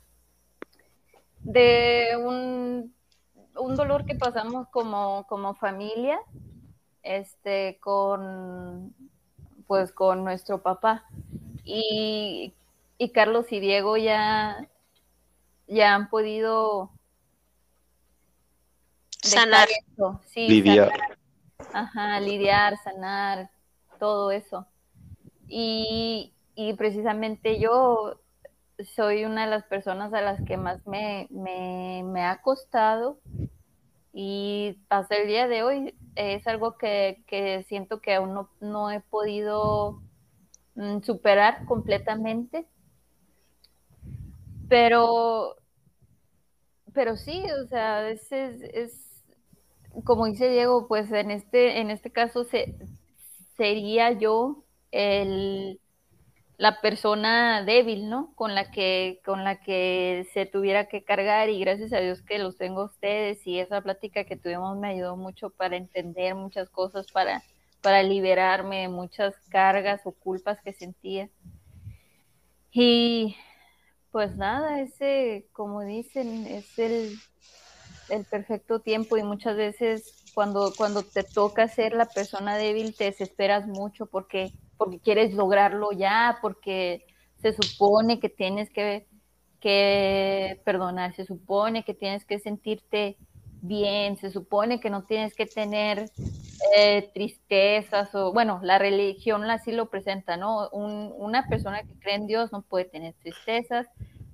de 1.43 2.17
un, 2.17 2.93
un 3.57 3.75
dolor 3.75 4.05
que 4.05 4.15
pasamos 4.15 4.67
como, 4.69 5.25
como 5.27 5.55
familia, 5.55 6.19
este, 7.03 7.79
con, 7.79 8.93
pues, 9.67 9.91
con 9.91 10.23
nuestro 10.23 10.61
papá. 10.61 11.05
Y, 11.63 12.53
y 12.97 13.09
Carlos 13.09 13.51
y 13.51 13.59
Diego 13.59 13.97
ya, 13.97 14.67
ya 15.67 15.95
han 15.95 16.09
podido 16.09 16.91
Sanar. 19.21 19.67
eso, 19.69 20.21
sí, 20.27 20.47
Lidiar. 20.47 20.91
sanar, 20.91 21.17
ajá, 21.73 22.19
lidiar, 22.19 22.77
sanar, 22.83 23.49
todo 23.99 24.31
eso. 24.31 24.67
Y, 25.47 26.33
y 26.55 26.73
precisamente 26.73 27.59
yo 27.59 28.19
soy 28.95 29.25
una 29.25 29.45
de 29.45 29.51
las 29.51 29.63
personas 29.65 30.13
a 30.13 30.21
las 30.21 30.41
que 30.45 30.57
más 30.57 30.85
me, 30.87 31.27
me, 31.31 32.23
ha 32.25 32.41
costado 32.41 33.19
y 34.13 34.79
hasta 34.89 35.15
el 35.17 35.27
día 35.27 35.47
de 35.47 35.63
hoy 35.63 35.95
es 36.15 36.47
algo 36.47 36.77
que, 36.77 37.23
que 37.27 37.63
siento 37.67 38.01
que 38.01 38.15
aún 38.15 38.33
no, 38.33 38.49
no 38.61 38.91
he 38.91 39.01
podido 39.01 40.01
mm, 40.75 41.01
superar 41.03 41.65
completamente. 41.65 42.67
Pero, 44.69 45.55
pero 46.93 47.15
sí, 47.17 47.43
o 47.63 47.67
sea, 47.67 48.09
es, 48.09 48.31
es, 48.31 48.61
es- 48.61 49.11
como 50.05 50.27
dice 50.27 50.49
Diego, 50.49 50.87
pues 50.89 51.11
en 51.13 51.31
este, 51.31 51.79
en 51.81 51.91
este 51.91 52.11
caso 52.11 52.45
se, 52.45 52.75
sería 53.57 54.11
yo 54.13 54.64
el, 54.95 55.81
la 56.57 56.79
persona 56.79 57.63
débil, 57.63 58.09
¿no? 58.09 58.33
Con 58.35 58.55
la 58.55 58.71
que, 58.71 59.19
con 59.25 59.43
la 59.43 59.59
que 59.59 60.25
se 60.33 60.45
tuviera 60.45 60.87
que 60.87 61.03
cargar 61.03 61.49
y 61.49 61.59
gracias 61.59 61.91
a 61.91 61.99
Dios 61.99 62.21
que 62.21 62.39
los 62.39 62.57
tengo 62.57 62.81
a 62.81 62.85
ustedes 62.85 63.45
y 63.45 63.59
esa 63.59 63.81
plática 63.81 64.23
que 64.23 64.37
tuvimos 64.37 64.77
me 64.77 64.89
ayudó 64.89 65.17
mucho 65.17 65.49
para 65.49 65.75
entender 65.75 66.33
muchas 66.35 66.69
cosas, 66.69 67.11
para, 67.11 67.43
para 67.81 68.03
liberarme 68.03 68.81
de 68.81 68.87
muchas 68.87 69.35
cargas 69.49 70.01
o 70.05 70.13
culpas 70.13 70.61
que 70.61 70.73
sentía. 70.73 71.29
Y 72.71 73.35
pues 74.11 74.37
nada, 74.37 74.79
ese, 74.79 75.47
como 75.51 75.81
dicen, 75.81 76.47
es 76.47 76.79
el, 76.79 77.17
el 78.09 78.23
perfecto 78.23 78.79
tiempo 78.79 79.17
y 79.17 79.23
muchas 79.23 79.57
veces 79.57 80.31
cuando, 80.33 80.73
cuando 80.77 81.03
te 81.03 81.23
toca 81.23 81.67
ser 81.67 81.93
la 81.93 82.05
persona 82.05 82.57
débil 82.57 82.95
te 82.95 83.05
desesperas 83.05 83.67
mucho 83.67 84.05
porque 84.05 84.51
porque 84.77 84.99
quieres 84.99 85.33
lograrlo 85.33 85.91
ya, 85.91 86.39
porque 86.41 87.05
se 87.41 87.53
supone 87.53 88.19
que 88.19 88.29
tienes 88.29 88.69
que, 88.69 89.07
que 89.59 90.61
perdonar, 90.65 91.15
se 91.15 91.25
supone 91.25 91.83
que 91.83 91.93
tienes 91.93 92.25
que 92.25 92.39
sentirte 92.39 93.17
bien, 93.61 94.17
se 94.17 94.29
supone 94.29 94.79
que 94.79 94.89
no 94.89 95.03
tienes 95.03 95.33
que 95.35 95.45
tener 95.45 96.11
eh, 96.75 97.09
tristezas 97.13 98.13
o, 98.15 98.31
bueno, 98.33 98.59
la 98.63 98.79
religión 98.79 99.43
así 99.49 99.71
lo 99.71 99.89
presenta, 99.89 100.37
¿no? 100.37 100.69
una 100.69 101.47
persona 101.47 101.83
que 101.83 101.99
cree 101.99 102.15
en 102.15 102.27
Dios 102.27 102.51
no 102.51 102.61
puede 102.61 102.85
tener 102.85 103.13
tristezas, 103.21 103.87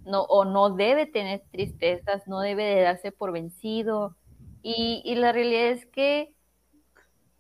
no, 0.06 0.24
o 0.24 0.46
no 0.46 0.72
debe 0.72 1.06
tener 1.06 1.44
tristezas, 1.52 2.28
no 2.28 2.40
debe 2.40 2.64
de 2.64 2.82
darse 2.82 3.12
por 3.12 3.32
vencido. 3.32 4.16
Y, 4.64 5.02
y 5.06 5.16
la 5.16 5.32
realidad 5.32 5.68
es 5.68 5.86
que, 5.88 6.34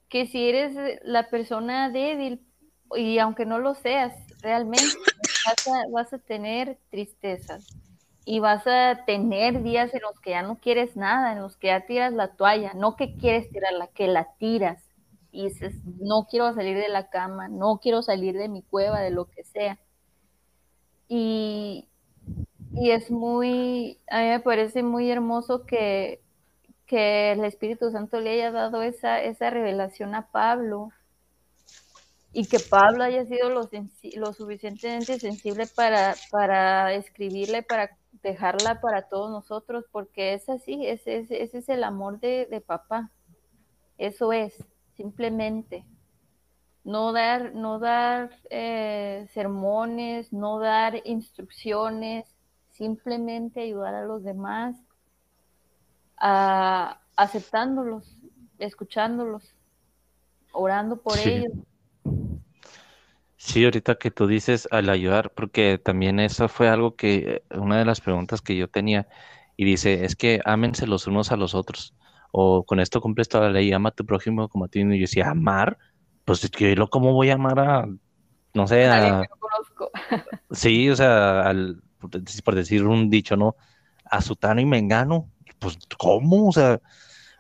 que 0.10 0.26
si 0.28 0.50
eres 0.50 0.76
la 1.04 1.30
persona 1.30 1.90
débil, 1.90 2.42
y 2.96 3.20
aunque 3.20 3.46
no 3.46 3.60
lo 3.60 3.76
seas, 3.76 4.14
realmente 4.42 4.86
vas 5.92 6.14
a, 6.14 6.18
tener 6.18 6.78
tristezas 6.90 7.68
y 8.26 8.40
vas 8.40 8.66
a 8.68 9.04
tener 9.06 9.64
días 9.64 9.94
en 9.94 10.02
los 10.02 10.20
que 10.20 10.32
ya 10.32 10.44
no 10.44 10.58
quieres 10.58 10.96
nada, 10.96 11.32
en 11.34 11.42
los 11.42 11.58
que 11.58 11.68
ya 11.68 11.86
tiras 11.86 12.14
la 12.14 12.30
toalla, 12.36 12.74
no 12.74 12.96
que 12.96 13.16
quieres 13.18 13.50
tirarla, 13.50 13.88
que 13.88 14.08
la 14.08 14.34
tiras 14.38 14.84
y 15.32 15.48
dices, 15.48 15.76
no 16.00 16.28
quiero 16.30 16.54
salir 16.54 16.78
de 16.78 16.90
la 16.90 17.10
cama, 17.10 17.48
no 17.48 17.80
quiero 17.82 18.02
salir 18.02 18.38
de 18.38 18.50
mi 18.50 18.64
cueva, 18.64 19.00
de 19.00 19.12
lo 19.12 19.26
que 19.26 19.44
sea. 19.44 19.80
Y, 21.08 21.88
y 22.74 22.92
es 22.92 23.10
muy, 23.12 24.00
a 24.10 24.20
mí 24.20 24.28
me 24.28 24.40
parece 24.42 24.84
muy 24.84 25.10
hermoso 25.10 25.66
que, 25.66 26.22
que 26.86 27.32
el 27.32 27.46
Espíritu 27.46 27.92
Santo 27.92 28.20
le 28.20 28.32
haya 28.32 28.52
dado 28.52 28.82
esa, 28.82 29.22
esa 29.22 29.50
revelación 29.50 30.16
a 30.16 30.28
Pablo 30.32 30.92
y 32.34 32.48
que 32.48 32.60
Pablo 32.60 33.04
haya 33.04 33.26
sido 33.26 33.50
lo, 33.50 33.70
lo 34.16 34.34
suficientemente 34.34 35.20
sensible 35.20 35.68
para, 35.68 36.16
para 36.32 36.94
escribirle, 36.94 37.62
para 37.62 37.98
dejarla 38.24 38.80
para 38.80 39.04
todos 39.04 39.30
nosotros, 39.32 39.86
porque 39.92 40.34
es 40.34 40.48
así, 40.48 40.86
ese, 40.88 41.18
ese, 41.18 41.44
ese 41.44 41.58
es 41.58 41.70
el 41.70 41.84
amor 41.84 42.20
de, 42.20 42.48
de, 42.50 42.62
papá. 42.62 43.12
Eso 43.98 44.32
es, 44.32 44.64
simplemente. 44.96 45.86
No 46.84 47.12
dar, 47.12 47.54
no 47.54 47.80
dar 47.80 48.32
eh, 48.50 49.28
sermones, 49.34 50.32
no 50.32 50.60
dar 50.60 51.02
instrucciones, 51.04 52.26
simplemente 52.70 53.62
ayudar 53.62 53.94
a 53.94 54.06
los 54.06 54.24
demás, 54.24 54.78
a, 56.18 57.02
aceptándolos, 57.18 58.18
escuchándolos, 58.58 59.54
orando 60.54 60.98
por 61.02 61.18
ellos 61.20 61.52
Sí, 63.44 63.66
ahorita 63.66 63.96
que 63.96 64.12
tú 64.12 64.28
dices 64.28 64.68
al 64.70 64.88
ayudar, 64.90 65.32
porque 65.34 65.80
también 65.80 66.20
eso 66.20 66.48
fue 66.48 66.70
algo 66.70 66.96
que, 66.96 67.44
una 67.50 67.80
de 67.80 67.86
las 67.86 68.00
preguntas 68.00 68.40
que 68.40 68.56
yo 68.56 68.70
tenía, 68.70 69.08
y 69.58 69.66
dice, 69.66 70.06
es 70.06 70.16
que 70.16 70.42
ámense 70.46 70.86
los 70.86 71.08
unos 71.08 71.32
a 71.32 71.38
los 71.38 71.56
otros, 71.56 71.96
o 72.32 72.64
con 72.64 72.80
esto 72.80 73.02
cumples 73.02 73.30
toda 73.30 73.46
la 73.48 73.54
ley, 73.54 73.74
ama 73.74 73.90
a 73.90 73.94
tu 73.94 74.06
prójimo 74.06 74.48
como 74.48 74.66
a 74.66 74.68
ti, 74.68 74.82
y 74.82 74.84
yo 74.84 74.90
decía, 74.90 75.32
amar, 75.32 75.80
pues 76.24 76.44
es 76.44 76.52
que 76.52 76.76
¿cómo 76.92 77.14
voy 77.14 77.32
a 77.32 77.34
amar 77.34 77.60
a, 77.60 77.88
no 78.54 78.68
sé, 78.68 78.88
a... 78.88 79.24
Sí, 80.52 80.88
o 80.92 80.96
sea, 80.96 81.42
al, 81.42 81.82
por 82.46 82.56
decir 82.56 82.86
un 82.86 83.10
dicho, 83.10 83.38
¿no? 83.38 83.56
A 84.06 84.22
Sutano 84.22 84.62
y 84.62 84.66
Mengano, 84.66 85.32
pues 85.58 85.80
¿cómo? 85.98 86.50
O 86.50 86.52
sea, 86.52 86.80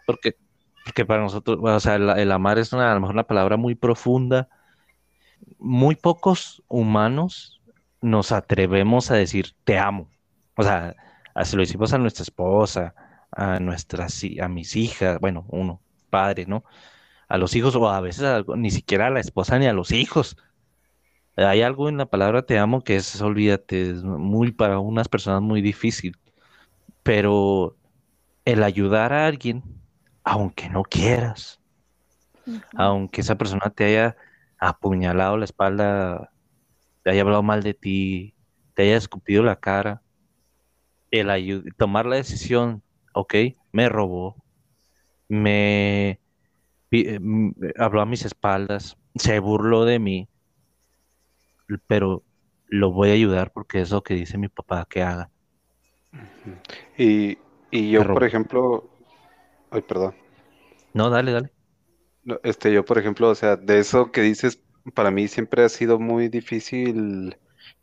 porque, 0.07 0.35
porque 0.83 1.05
para 1.05 1.21
nosotros, 1.21 1.59
o 1.61 1.79
sea, 1.79 1.95
el, 1.95 2.09
el 2.09 2.31
amar 2.31 2.57
es 2.57 2.73
una, 2.73 2.91
a 2.91 2.95
lo 2.95 3.01
mejor 3.01 3.15
una 3.15 3.27
palabra 3.27 3.55
muy 3.55 3.75
profunda, 3.75 4.49
muy 5.59 5.95
pocos 5.95 6.63
humanos 6.67 7.61
nos 8.01 8.31
atrevemos 8.31 9.11
a 9.11 9.15
decir 9.15 9.53
te 9.63 9.77
amo. 9.77 10.09
O 10.55 10.63
sea, 10.63 10.95
así 11.33 11.55
lo 11.55 11.63
hicimos 11.63 11.93
a 11.93 11.97
nuestra 11.97 12.23
esposa, 12.23 12.95
a 13.31 13.59
nuestras, 13.59 14.21
a 14.41 14.47
mis 14.47 14.75
hijas, 14.75 15.19
bueno, 15.19 15.45
uno, 15.49 15.81
padre, 16.09 16.45
¿no? 16.45 16.63
A 17.27 17.37
los 17.37 17.55
hijos, 17.55 17.75
o 17.75 17.89
a 17.89 18.01
veces 18.01 18.45
ni 18.57 18.71
siquiera 18.71 19.07
a 19.07 19.11
la 19.11 19.19
esposa 19.19 19.57
ni 19.59 19.67
a 19.67 19.73
los 19.73 19.91
hijos. 19.91 20.37
Hay 21.37 21.61
algo 21.61 21.87
en 21.89 21.97
la 21.97 22.05
palabra 22.05 22.45
te 22.45 22.59
amo 22.59 22.83
que 22.83 22.97
es, 22.97 23.21
olvídate, 23.21 23.91
es 23.91 24.03
muy 24.03 24.51
para 24.51 24.79
unas 24.79 25.07
personas 25.07 25.41
muy 25.41 25.61
difícil. 25.61 26.17
Pero 27.03 27.77
el 28.45 28.63
ayudar 28.63 29.13
a 29.13 29.27
alguien, 29.27 29.63
aunque 30.23 30.69
no 30.69 30.83
quieras, 30.83 31.59
aunque 32.75 33.21
esa 33.21 33.37
persona 33.37 33.69
te 33.69 33.85
haya 33.85 34.17
apuñalado 34.61 35.37
la 35.37 35.45
espalda, 35.45 36.31
te 37.03 37.09
haya 37.09 37.23
hablado 37.23 37.43
mal 37.43 37.63
de 37.63 37.73
ti, 37.73 38.35
te 38.75 38.83
haya 38.83 38.95
escupido 38.95 39.43
la 39.43 39.59
cara, 39.59 40.01
el 41.09 41.73
tomar 41.77 42.05
la 42.05 42.15
decisión, 42.15 42.83
ok, 43.13 43.33
me 43.73 43.89
robó, 43.89 44.37
me 45.27 46.19
eh, 46.91 47.19
habló 47.77 48.01
a 48.01 48.05
mis 48.05 48.23
espaldas, 48.23 48.97
se 49.15 49.39
burló 49.39 49.83
de 49.83 49.99
mí, 49.99 50.29
pero 51.87 52.23
lo 52.67 52.91
voy 52.91 53.09
a 53.09 53.13
ayudar 53.13 53.51
porque 53.51 53.81
es 53.81 53.91
lo 53.91 54.03
que 54.03 54.13
dice 54.13 54.37
mi 54.37 54.47
papá 54.47 54.85
que 54.89 55.01
haga. 55.01 55.29
Y, 56.97 57.37
y 57.71 57.91
yo, 57.91 58.03
por 58.03 58.23
ejemplo, 58.23 58.89
ay, 59.71 59.81
perdón. 59.81 60.13
No, 60.93 61.09
dale, 61.09 61.31
dale. 61.31 61.60
Este, 62.43 62.71
yo, 62.71 62.85
por 62.85 62.97
ejemplo, 62.97 63.29
o 63.29 63.35
sea, 63.35 63.55
de 63.55 63.79
eso 63.79 64.11
que 64.11 64.21
dices, 64.21 64.61
para 64.93 65.11
mí 65.11 65.27
siempre 65.27 65.63
ha 65.63 65.69
sido 65.69 65.99
muy 65.99 66.29
difícil 66.29 67.37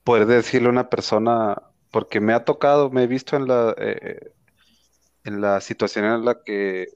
poder 0.05 0.27
decirle 0.27 0.69
a 0.69 0.73
una 0.73 0.91
persona, 0.91 1.63
porque 1.91 2.21
me 2.21 2.33
ha 2.35 2.45
tocado, 2.45 2.91
me 2.91 3.05
he 3.05 3.07
visto 3.07 3.37
en 3.37 3.49
la, 3.49 3.75
eh, 3.79 4.33
en 5.25 5.41
la 5.41 5.61
situación 5.61 6.05
en 6.05 6.25
la 6.25 6.43
que 6.45 6.89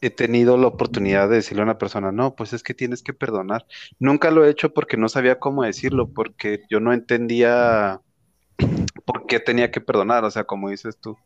he 0.00 0.10
tenido 0.10 0.56
la 0.56 0.68
oportunidad 0.68 1.28
de 1.28 1.36
decirle 1.36 1.62
a 1.62 1.64
una 1.64 1.78
persona, 1.78 2.10
no, 2.10 2.34
pues 2.34 2.52
es 2.52 2.62
que 2.62 2.74
tienes 2.74 3.02
que 3.02 3.12
perdonar. 3.12 3.66
Nunca 3.98 4.30
lo 4.30 4.44
he 4.44 4.50
hecho 4.50 4.72
porque 4.72 4.96
no 4.96 5.08
sabía 5.08 5.38
cómo 5.38 5.62
decirlo, 5.62 6.08
porque 6.12 6.62
yo 6.70 6.80
no 6.80 6.92
entendía 6.92 8.00
por 9.04 9.26
qué 9.26 9.40
tenía 9.40 9.70
que 9.70 9.80
perdonar, 9.80 10.24
o 10.24 10.30
sea, 10.30 10.44
como 10.44 10.70
dices 10.70 10.98
tú. 10.98 11.16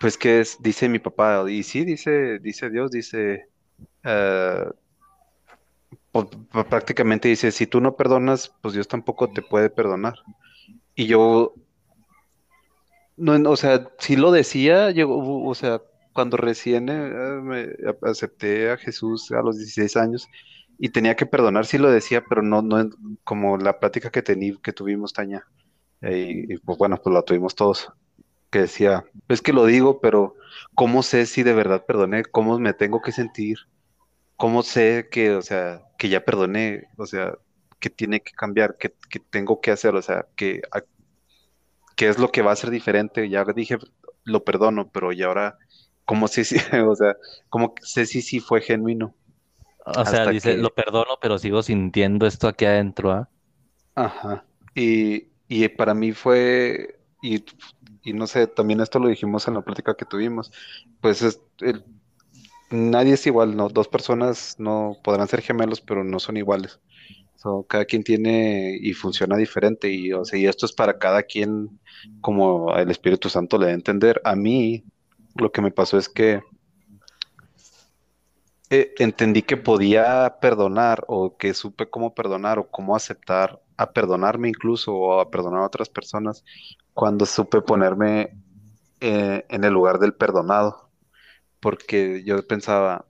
Pues 0.00 0.16
que 0.16 0.40
es, 0.40 0.56
dice 0.60 0.88
mi 0.88 0.98
papá, 0.98 1.44
y 1.48 1.62
sí, 1.62 1.84
dice, 1.84 2.38
dice 2.40 2.70
Dios, 2.70 2.90
dice, 2.90 3.46
eh, 4.04 4.64
pues, 6.12 6.26
pues, 6.50 6.66
prácticamente 6.66 7.28
dice, 7.28 7.52
si 7.52 7.66
tú 7.66 7.80
no 7.80 7.96
perdonas, 7.96 8.54
pues 8.62 8.74
Dios 8.74 8.88
tampoco 8.88 9.32
te 9.32 9.42
puede 9.42 9.70
perdonar. 9.70 10.14
Y 10.94 11.06
yo, 11.06 11.54
no, 13.16 13.50
o 13.50 13.56
sea, 13.56 13.88
sí 13.98 14.16
lo 14.16 14.32
decía, 14.32 14.90
llegó, 14.90 15.44
o 15.46 15.54
sea, 15.54 15.82
cuando 16.12 16.36
recién 16.36 16.88
eh, 16.88 17.10
me 17.42 17.68
acepté 18.02 18.70
a 18.70 18.76
Jesús 18.76 19.30
a 19.32 19.42
los 19.42 19.56
16 19.58 19.96
años 19.96 20.28
y 20.78 20.90
tenía 20.90 21.16
que 21.16 21.26
perdonar, 21.26 21.66
sí 21.66 21.78
lo 21.78 21.90
decía, 21.90 22.24
pero 22.28 22.42
no, 22.42 22.62
no 22.62 22.88
como 23.24 23.58
la 23.58 23.78
plática 23.78 24.10
que, 24.10 24.22
tení, 24.22 24.56
que 24.58 24.72
tuvimos, 24.72 25.12
Taña. 25.12 25.46
y, 26.02 26.56
pues 26.58 26.78
bueno, 26.78 26.96
pues 27.02 27.14
la 27.14 27.22
tuvimos 27.22 27.54
todos. 27.54 27.92
Que 28.50 28.60
decía, 28.60 29.04
es 29.28 29.42
que 29.42 29.52
lo 29.52 29.64
digo, 29.66 30.00
pero 30.00 30.34
¿cómo 30.74 31.02
sé 31.02 31.26
si 31.26 31.42
de 31.44 31.54
verdad 31.54 31.84
perdoné? 31.86 32.24
¿Cómo 32.24 32.58
me 32.58 32.74
tengo 32.74 33.00
que 33.02 33.12
sentir? 33.12 33.58
¿Cómo 34.40 34.62
sé 34.62 35.08
que, 35.10 35.34
o 35.34 35.42
sea, 35.42 35.82
que 35.98 36.08
ya 36.08 36.24
perdoné? 36.24 36.88
O 36.96 37.04
sea, 37.04 37.34
que 37.78 37.90
tiene 37.90 38.20
que 38.20 38.32
cambiar, 38.32 38.78
que, 38.78 38.88
tengo 39.28 39.60
que 39.60 39.70
hacer, 39.70 39.94
o 39.94 40.00
sea, 40.00 40.26
que, 40.34 40.62
qué 41.94 42.08
es 42.08 42.18
lo 42.18 42.32
que 42.32 42.40
va 42.40 42.52
a 42.52 42.56
ser 42.56 42.70
diferente. 42.70 43.28
Ya 43.28 43.44
dije, 43.44 43.76
lo 44.24 44.42
perdono, 44.42 44.90
pero 44.90 45.12
y 45.12 45.22
ahora, 45.22 45.58
¿cómo 46.06 46.26
sé 46.26 46.44
si, 46.44 46.56
o 46.88 46.96
sea, 46.96 47.16
cómo 47.50 47.74
sé 47.82 48.06
si 48.06 48.22
sí 48.22 48.40
fue 48.40 48.62
genuino? 48.62 49.14
O 49.84 50.06
sea, 50.06 50.26
dice, 50.30 50.56
lo 50.56 50.70
perdono, 50.70 51.18
pero 51.20 51.38
sigo 51.38 51.62
sintiendo 51.62 52.26
esto 52.26 52.48
aquí 52.48 52.64
adentro, 52.64 53.12
¿ah? 53.12 53.28
Ajá. 53.94 54.46
Y, 54.74 55.28
y 55.48 55.68
para 55.68 55.92
mí 55.92 56.12
fue, 56.12 56.98
y, 57.20 57.44
y, 58.02 58.14
no 58.14 58.26
sé, 58.26 58.46
también 58.46 58.80
esto 58.80 59.00
lo 59.00 59.08
dijimos 59.08 59.46
en 59.48 59.54
la 59.54 59.60
plática 59.60 59.94
que 59.94 60.06
tuvimos, 60.06 60.50
pues 61.02 61.20
es 61.20 61.42
el, 61.60 61.84
nadie 62.70 63.14
es 63.14 63.26
igual, 63.26 63.56
¿no? 63.56 63.68
Dos 63.68 63.88
personas 63.88 64.56
no 64.58 64.96
podrán 65.02 65.28
ser 65.28 65.42
gemelos, 65.42 65.80
pero 65.80 66.04
no 66.04 66.18
son 66.20 66.36
iguales. 66.36 66.80
cada 67.68 67.84
quien 67.86 68.04
tiene 68.04 68.78
y 68.80 68.92
funciona 68.94 69.36
diferente 69.36 69.90
y, 69.90 70.12
o 70.12 70.24
sea, 70.24 70.38
y 70.38 70.46
esto 70.46 70.66
es 70.66 70.72
para 70.72 70.98
cada 70.98 71.22
quien 71.22 71.80
como 72.20 72.74
el 72.76 72.90
Espíritu 72.90 73.28
Santo 73.30 73.58
le 73.58 73.66
da 73.66 73.72
a 73.72 73.74
entender. 73.74 74.20
A 74.24 74.36
mí 74.36 74.84
lo 75.36 75.52
que 75.52 75.62
me 75.62 75.70
pasó 75.70 75.98
es 75.98 76.08
que 76.08 76.42
eh, 78.70 78.94
entendí 78.98 79.42
que 79.42 79.56
podía 79.56 80.36
perdonar 80.40 81.04
o 81.08 81.36
que 81.36 81.54
supe 81.54 81.90
cómo 81.90 82.14
perdonar 82.14 82.58
o 82.60 82.70
cómo 82.70 82.94
aceptar 82.94 83.60
a 83.76 83.92
perdonarme 83.92 84.48
incluso 84.48 84.94
o 84.94 85.20
a 85.20 85.30
perdonar 85.30 85.62
a 85.62 85.66
otras 85.66 85.88
personas 85.88 86.44
cuando 86.94 87.26
supe 87.26 87.62
ponerme 87.62 88.30
eh, 89.00 89.44
en 89.48 89.64
el 89.64 89.72
lugar 89.72 89.98
del 89.98 90.14
perdonado. 90.14 90.89
Porque 91.60 92.22
yo 92.24 92.46
pensaba, 92.46 93.06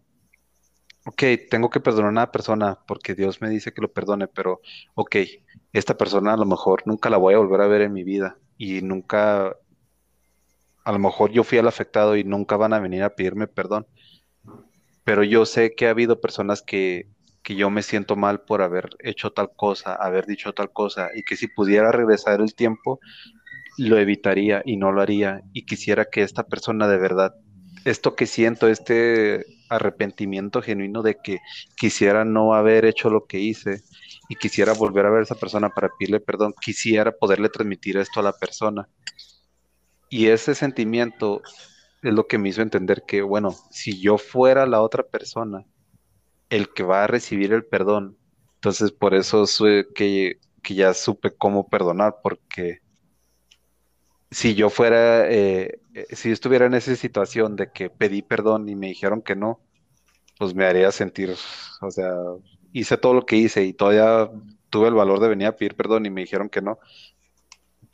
ok, 1.06 1.22
tengo 1.50 1.70
que 1.70 1.80
perdonar 1.80 2.08
a 2.08 2.10
una 2.10 2.32
persona 2.32 2.78
porque 2.86 3.14
Dios 3.14 3.40
me 3.40 3.48
dice 3.48 3.72
que 3.72 3.82
lo 3.82 3.92
perdone, 3.92 4.28
pero 4.28 4.60
ok, 4.94 5.16
esta 5.72 5.96
persona 5.96 6.34
a 6.34 6.36
lo 6.36 6.46
mejor 6.46 6.82
nunca 6.86 7.10
la 7.10 7.16
voy 7.16 7.34
a 7.34 7.38
volver 7.38 7.60
a 7.62 7.66
ver 7.68 7.82
en 7.82 7.92
mi 7.92 8.04
vida 8.04 8.38
y 8.58 8.82
nunca, 8.82 9.56
a 10.84 10.92
lo 10.92 10.98
mejor 10.98 11.30
yo 11.30 11.44
fui 11.44 11.58
el 11.58 11.68
afectado 11.68 12.16
y 12.16 12.24
nunca 12.24 12.56
van 12.56 12.72
a 12.72 12.80
venir 12.80 13.02
a 13.02 13.14
pedirme 13.14 13.46
perdón. 13.46 13.86
Pero 15.04 15.24
yo 15.24 15.46
sé 15.46 15.74
que 15.74 15.86
ha 15.86 15.90
habido 15.90 16.20
personas 16.20 16.62
que, 16.62 17.08
que 17.42 17.54
yo 17.56 17.70
me 17.70 17.82
siento 17.82 18.16
mal 18.16 18.42
por 18.42 18.62
haber 18.62 18.90
hecho 19.00 19.32
tal 19.32 19.50
cosa, 19.56 19.94
haber 19.94 20.26
dicho 20.26 20.52
tal 20.52 20.72
cosa, 20.72 21.08
y 21.14 21.22
que 21.22 21.36
si 21.36 21.48
pudiera 21.48 21.90
regresar 21.90 22.40
el 22.40 22.54
tiempo, 22.54 23.00
lo 23.78 23.98
evitaría 23.98 24.62
y 24.64 24.76
no 24.76 24.92
lo 24.92 25.00
haría. 25.02 25.42
Y 25.52 25.64
quisiera 25.64 26.06
que 26.06 26.22
esta 26.22 26.44
persona 26.44 26.86
de 26.88 26.98
verdad, 26.98 27.34
esto 27.84 28.14
que 28.14 28.26
siento, 28.26 28.68
este 28.68 29.44
arrepentimiento 29.68 30.62
genuino 30.62 31.02
de 31.02 31.16
que 31.22 31.38
quisiera 31.76 32.24
no 32.24 32.54
haber 32.54 32.84
hecho 32.84 33.10
lo 33.10 33.26
que 33.26 33.38
hice 33.38 33.82
y 34.28 34.36
quisiera 34.36 34.72
volver 34.72 35.06
a 35.06 35.10
ver 35.10 35.20
a 35.20 35.22
esa 35.24 35.34
persona 35.34 35.70
para 35.70 35.88
pedirle 35.88 36.20
perdón, 36.20 36.54
quisiera 36.60 37.12
poderle 37.12 37.48
transmitir 37.48 37.96
esto 37.96 38.20
a 38.20 38.24
la 38.24 38.32
persona. 38.32 38.88
Y 40.08 40.26
ese 40.26 40.54
sentimiento 40.54 41.42
es 42.02 42.12
lo 42.12 42.26
que 42.26 42.38
me 42.38 42.48
hizo 42.48 42.62
entender 42.62 43.04
que, 43.06 43.22
bueno, 43.22 43.54
si 43.70 44.00
yo 44.00 44.18
fuera 44.18 44.66
la 44.66 44.82
otra 44.82 45.04
persona, 45.04 45.64
el 46.48 46.72
que 46.72 46.82
va 46.82 47.04
a 47.04 47.06
recibir 47.06 47.52
el 47.52 47.64
perdón, 47.64 48.18
entonces 48.56 48.92
por 48.92 49.14
eso 49.14 49.44
que, 49.94 50.40
que 50.62 50.74
ya 50.74 50.94
supe 50.94 51.30
cómo 51.30 51.68
perdonar, 51.68 52.16
porque 52.22 52.80
si 54.30 54.54
yo 54.54 54.70
fuera, 54.70 55.30
eh, 55.30 55.79
eh, 55.94 56.06
si 56.14 56.30
estuviera 56.30 56.66
en 56.66 56.74
esa 56.74 56.94
situación 56.96 57.56
de 57.56 57.70
que 57.72 57.90
pedí 57.90 58.22
perdón 58.22 58.68
y 58.68 58.76
me 58.76 58.88
dijeron 58.88 59.22
que 59.22 59.36
no, 59.36 59.60
pues 60.38 60.54
me 60.54 60.64
haría 60.64 60.92
sentir, 60.92 61.34
o 61.80 61.90
sea, 61.90 62.12
hice 62.72 62.96
todo 62.96 63.14
lo 63.14 63.26
que 63.26 63.36
hice 63.36 63.64
y 63.64 63.72
todavía 63.72 64.30
tuve 64.70 64.88
el 64.88 64.94
valor 64.94 65.20
de 65.20 65.28
venir 65.28 65.48
a 65.48 65.56
pedir 65.56 65.74
perdón 65.74 66.06
y 66.06 66.10
me 66.10 66.22
dijeron 66.22 66.48
que 66.48 66.62
no, 66.62 66.78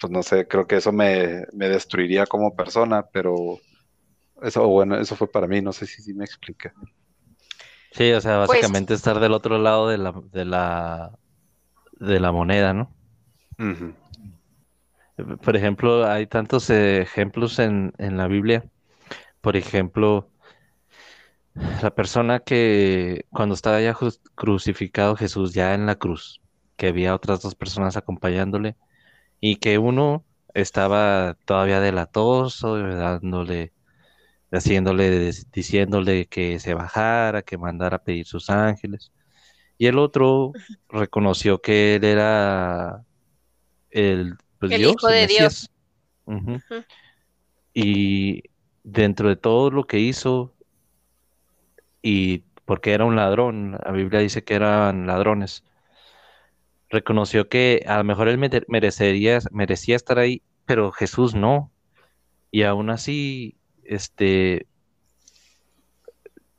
pues 0.01 0.11
no 0.11 0.23
sé, 0.23 0.47
creo 0.47 0.67
que 0.67 0.77
eso 0.77 0.93
me, 0.93 1.47
destruiría 1.53 2.27
como 2.27 2.55
persona, 2.55 3.07
pero 3.07 3.59
eso, 4.43 4.67
bueno, 4.69 4.97
eso 4.99 5.17
fue 5.17 5.31
para 5.31 5.47
mí, 5.47 5.63
no 5.63 5.73
sé 5.73 5.87
si, 5.87 6.03
si 6.03 6.13
me 6.13 6.25
explica. 6.25 6.75
Sí, 7.93 8.13
o 8.13 8.21
sea, 8.21 8.45
pues 8.45 8.61
básicamente 8.61 8.93
estar 8.93 9.19
del 9.21 9.33
otro 9.33 9.59
lado 9.59 9.89
de 9.89 9.97
la, 9.97 10.13
de 10.33 10.45
la, 10.45 11.19
de 11.93 12.21
la 12.21 12.31
moneda, 12.31 12.75
¿no? 12.75 12.93
Por 15.17 15.57
ejemplo, 15.57 16.07
hay 16.07 16.27
tantos 16.27 16.69
ejemplos 16.71 17.59
en, 17.59 17.93
en 17.99 18.17
la 18.17 18.27
Biblia. 18.29 18.65
Por 19.41 19.57
ejemplo, 19.57 20.31
la 21.83 21.95
persona 21.95 22.41
que 22.41 23.27
cuando 23.31 23.55
estaba 23.55 23.81
ya 23.81 23.97
crucificado 24.35 25.17
Jesús, 25.17 25.55
ya 25.55 25.75
en 25.75 25.87
la 25.87 25.97
cruz, 25.97 26.43
que 26.77 26.89
había 26.89 27.15
otras 27.15 27.41
dos 27.43 27.55
personas 27.55 27.97
acompañándole 27.97 28.77
y 29.41 29.57
que 29.57 29.79
uno 29.79 30.25
estaba 30.55 31.37
todavía 31.45 31.81
delatoso, 31.81 32.77
dándole, 32.79 33.73
haciéndole, 34.53 35.33
diciéndole 35.53 36.27
que 36.27 36.59
se 36.61 36.75
bajara, 36.75 37.43
que 37.43 37.59
mandara 37.59 37.97
a 37.99 38.05
pedir 38.05 38.27
sus 38.27 38.51
ángeles. 38.51 39.13
Y 39.79 39.87
el 39.87 39.99
otro 39.99 40.53
reconoció 40.89 41.61
que 41.61 41.97
él 41.97 42.05
era 42.05 43.05
el, 43.91 44.37
pues, 44.59 44.73
el 44.73 44.85
Hijo 44.85 45.09
de 45.09 45.27
Dios. 45.27 45.71
Y 47.75 48.43
dentro 48.85 49.29
de 49.29 49.37
todo 49.37 49.71
lo 49.71 49.85
que 49.85 49.99
hizo, 49.99 50.55
y 52.03 52.45
porque 52.65 52.93
era 52.93 53.05
un 53.05 53.17
ladrón, 53.17 53.79
la 53.85 53.93
Biblia 53.93 54.21
dice 54.21 54.45
que 54.45 54.55
eran 54.55 55.07
ladrones, 55.07 55.65
reconoció 56.89 57.49
que 57.49 57.85
a 57.87 57.99
lo 57.99 58.05
mejor 58.05 58.29
él 58.29 58.39
merecería, 58.69 59.39
merecía 59.51 59.97
estar 59.97 60.19
ahí, 60.19 60.43
pero 60.65 60.93
Jesús 60.93 61.35
no. 61.35 61.71
Y 62.51 62.63
aún 62.63 62.91
así, 62.91 63.57
este, 63.85 64.67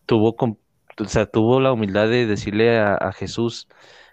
tuvo, 0.05 0.35
o 0.39 1.05
sea, 1.05 1.27
tuvo 1.27 1.59
la 1.59 1.71
humildad 1.71 2.07
de 2.07 2.25
decirle 2.25 2.79
a, 2.79 3.11
Jesús 3.13 3.67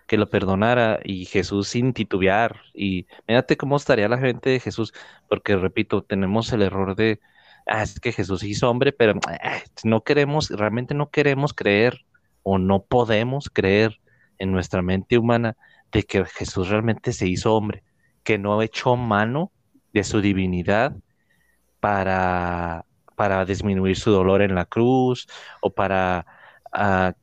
que 0.07 0.16
lo 0.16 0.28
perdonara 0.28 1.00
y 1.05 1.24
Jesús 1.26 1.68
sin 1.68 1.92
titubear. 1.92 2.61
Y 2.74 3.07
fíjate 3.26 3.57
cómo 3.57 3.76
estaría 3.76 4.09
la 4.09 4.18
gente 4.18 4.50
de 4.50 4.61
Jesús, 4.61 4.92
porque 5.28 5.57
repito, 5.57 6.02
tenemos 6.02 6.52
el 6.52 6.62
error 6.62 6.96
de, 6.96 7.20
ah, 7.66 7.84
que 8.02 8.12
Jesús 8.12 8.42
hizo 8.44 8.70
hombre, 8.70 8.92
pero 8.92 9.14
ah, 9.26 9.59
no 9.84 10.02
queremos, 10.02 10.50
realmente 10.50 10.94
no 10.94 11.11
queremos 11.11 11.55
creer 11.55 12.05
o 12.42 12.59
no 12.59 12.82
podemos 12.84 13.50
creer 13.50 14.00
en 14.38 14.52
nuestra 14.52 14.82
mente 14.82 15.18
humana 15.18 15.57
de 15.92 16.02
que 16.05 16.24
Jesús 16.24 16.68
realmente 16.68 17.12
se 17.12 17.26
hizo 17.26 17.55
hombre, 17.55 17.82
que 18.22 18.38
no 18.38 18.61
echó 18.62 18.96
mano 18.96 19.52
de 19.92 20.05
su 20.05 20.20
divinidad 20.20 20.96
para, 21.80 22.84
para 23.16 23.44
disminuir 23.44 23.96
su 23.96 24.11
dolor 24.11 24.42
en 24.42 24.55
la 24.55 24.64
cruz 24.66 25.28
o 25.61 25.70
para 25.70 26.26
ah, 26.72 27.14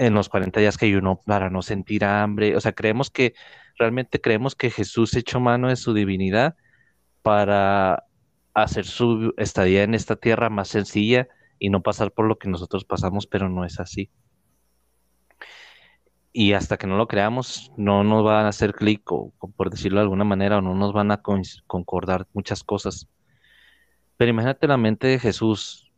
en 0.00 0.14
los 0.14 0.30
40 0.30 0.60
días 0.60 0.78
que 0.78 0.86
ayunó 0.86 1.20
para 1.26 1.50
no 1.50 1.60
sentir 1.60 2.04
hambre. 2.04 2.56
O 2.56 2.60
sea, 2.60 2.72
creemos 2.72 3.10
que, 3.10 3.34
realmente 3.78 4.20
creemos 4.20 4.56
que 4.56 4.70
Jesús 4.70 5.14
echó 5.14 5.40
mano 5.40 5.68
de 5.68 5.76
su 5.76 5.92
divinidad 5.92 6.56
para 7.22 8.04
hacer 8.54 8.86
su 8.86 9.34
estadía 9.36 9.82
en 9.82 9.94
esta 9.94 10.16
tierra 10.16 10.48
más 10.48 10.68
sencilla 10.68 11.28
y 11.58 11.68
no 11.68 11.82
pasar 11.82 12.12
por 12.12 12.26
lo 12.26 12.38
que 12.38 12.48
nosotros 12.48 12.84
pasamos, 12.86 13.26
pero 13.26 13.50
no 13.50 13.64
es 13.66 13.78
así. 13.78 14.10
Y 16.32 16.54
hasta 16.54 16.78
que 16.78 16.86
no 16.86 16.96
lo 16.96 17.06
creamos, 17.06 17.70
no 17.76 18.02
nos 18.02 18.24
van 18.24 18.46
a 18.46 18.48
hacer 18.48 18.72
clic, 18.72 19.02
o, 19.12 19.34
por 19.54 19.68
decirlo 19.68 19.98
de 19.98 20.04
alguna 20.04 20.24
manera, 20.24 20.58
o 20.58 20.62
no 20.62 20.74
nos 20.74 20.94
van 20.94 21.10
a 21.10 21.20
concordar 21.66 22.26
muchas 22.32 22.64
cosas. 22.64 23.08
Pero 24.16 24.30
imagínate 24.30 24.66
la 24.66 24.78
mente 24.78 25.08
de 25.08 25.18
Jesús, 25.18 25.89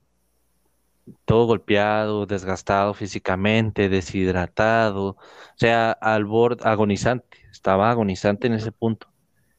todo 1.24 1.46
golpeado, 1.46 2.26
desgastado 2.26 2.94
físicamente, 2.94 3.88
deshidratado, 3.88 5.08
o 5.08 5.18
sea, 5.56 5.92
al 5.92 6.24
borde, 6.24 6.64
agonizante, 6.68 7.38
estaba 7.50 7.90
agonizante 7.90 8.46
en 8.46 8.54
ese 8.54 8.72
punto. 8.72 9.08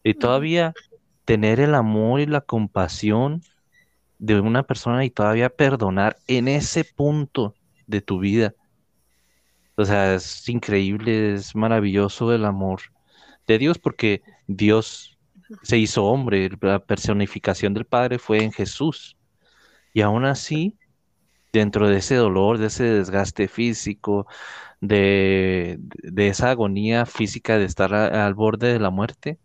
Y 0.04 0.14
todavía 0.16 0.74
tener 1.26 1.60
el 1.60 1.76
amor 1.76 2.20
y 2.20 2.26
la 2.26 2.42
compasión 2.42 3.42
de 4.20 4.40
una 4.40 4.64
persona 4.64 5.06
y 5.06 5.10
todavía 5.10 5.50
perdonar 5.50 6.18
en 6.28 6.48
ese 6.48 6.86
punto 6.86 7.56
de 7.88 8.02
tu 8.02 8.20
vida. 8.20 8.54
O 9.76 9.86
sea, 9.86 10.16
es 10.16 10.48
increíble, 10.50 11.34
es 11.34 11.56
maravilloso 11.56 12.34
el 12.34 12.46
amor 12.46 12.82
de 13.48 13.58
Dios 13.58 13.80
porque 13.80 14.22
Dios 14.48 15.18
se 15.62 15.78
hizo 15.78 16.06
hombre, 16.06 16.50
la 16.62 16.80
personificación 16.80 17.74
del 17.74 17.86
Padre 17.86 18.20
fue 18.20 18.44
en 18.44 18.52
Jesús. 18.52 19.18
Y 19.94 20.02
aún 20.02 20.26
así, 20.26 20.78
dentro 21.54 21.88
de 21.88 21.98
ese 21.98 22.16
dolor, 22.16 22.58
de 22.58 22.68
ese 22.68 22.84
desgaste 22.84 23.48
físico, 23.48 24.28
de, 24.82 25.80
esa 26.18 26.50
agonía 26.50 27.06
física 27.06 27.58
de 27.58 27.66
estar 27.66 27.94
al 27.94 28.34
borde 28.34 28.74
de 28.74 28.80
la 28.80 28.90
muerte, 28.90 29.40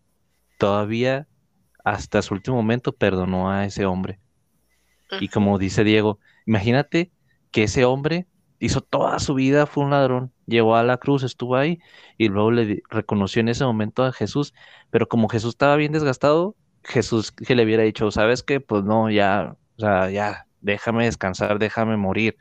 todavía 0.57 1.27
hasta 1.85 2.21
su 2.21 2.33
último 2.33 2.57
momento 2.57 2.91
perdonó 2.93 3.51
a 3.51 3.65
ese 3.65 3.85
hombre. 3.85 4.19
Y 5.21 5.29
como 5.29 5.57
dice 5.57 5.83
Diego, 5.83 6.19
imagínate 6.45 7.11
que 7.51 7.63
ese 7.63 7.85
hombre 7.85 8.27
hizo 8.59 8.81
toda 8.81 9.19
su 9.19 9.35
vida, 9.35 9.65
fue 9.65 9.85
un 9.85 9.91
ladrón, 9.91 10.33
llegó 10.45 10.75
a 10.75 10.83
la 10.83 10.97
cruz, 10.97 11.23
estuvo 11.23 11.55
ahí 11.55 11.79
y 12.17 12.27
luego 12.27 12.51
le 12.51 12.83
reconoció 12.89 13.39
en 13.39 13.49
ese 13.49 13.63
momento 13.65 14.03
a 14.03 14.11
Jesús, 14.11 14.53
pero 14.89 15.07
como 15.07 15.29
Jesús 15.29 15.51
estaba 15.51 15.77
bien 15.77 15.93
desgastado, 15.93 16.55
Jesús 16.83 17.31
que 17.31 17.55
le 17.55 17.63
hubiera 17.63 17.83
dicho, 17.83 18.11
¿sabes 18.11 18.43
qué? 18.43 18.59
Pues 18.59 18.83
no, 18.83 19.09
ya, 19.09 19.55
o 19.77 19.79
sea, 19.79 20.09
ya, 20.11 20.48
déjame 20.61 21.05
descansar, 21.05 21.59
déjame 21.59 21.97
morir. 21.97 22.37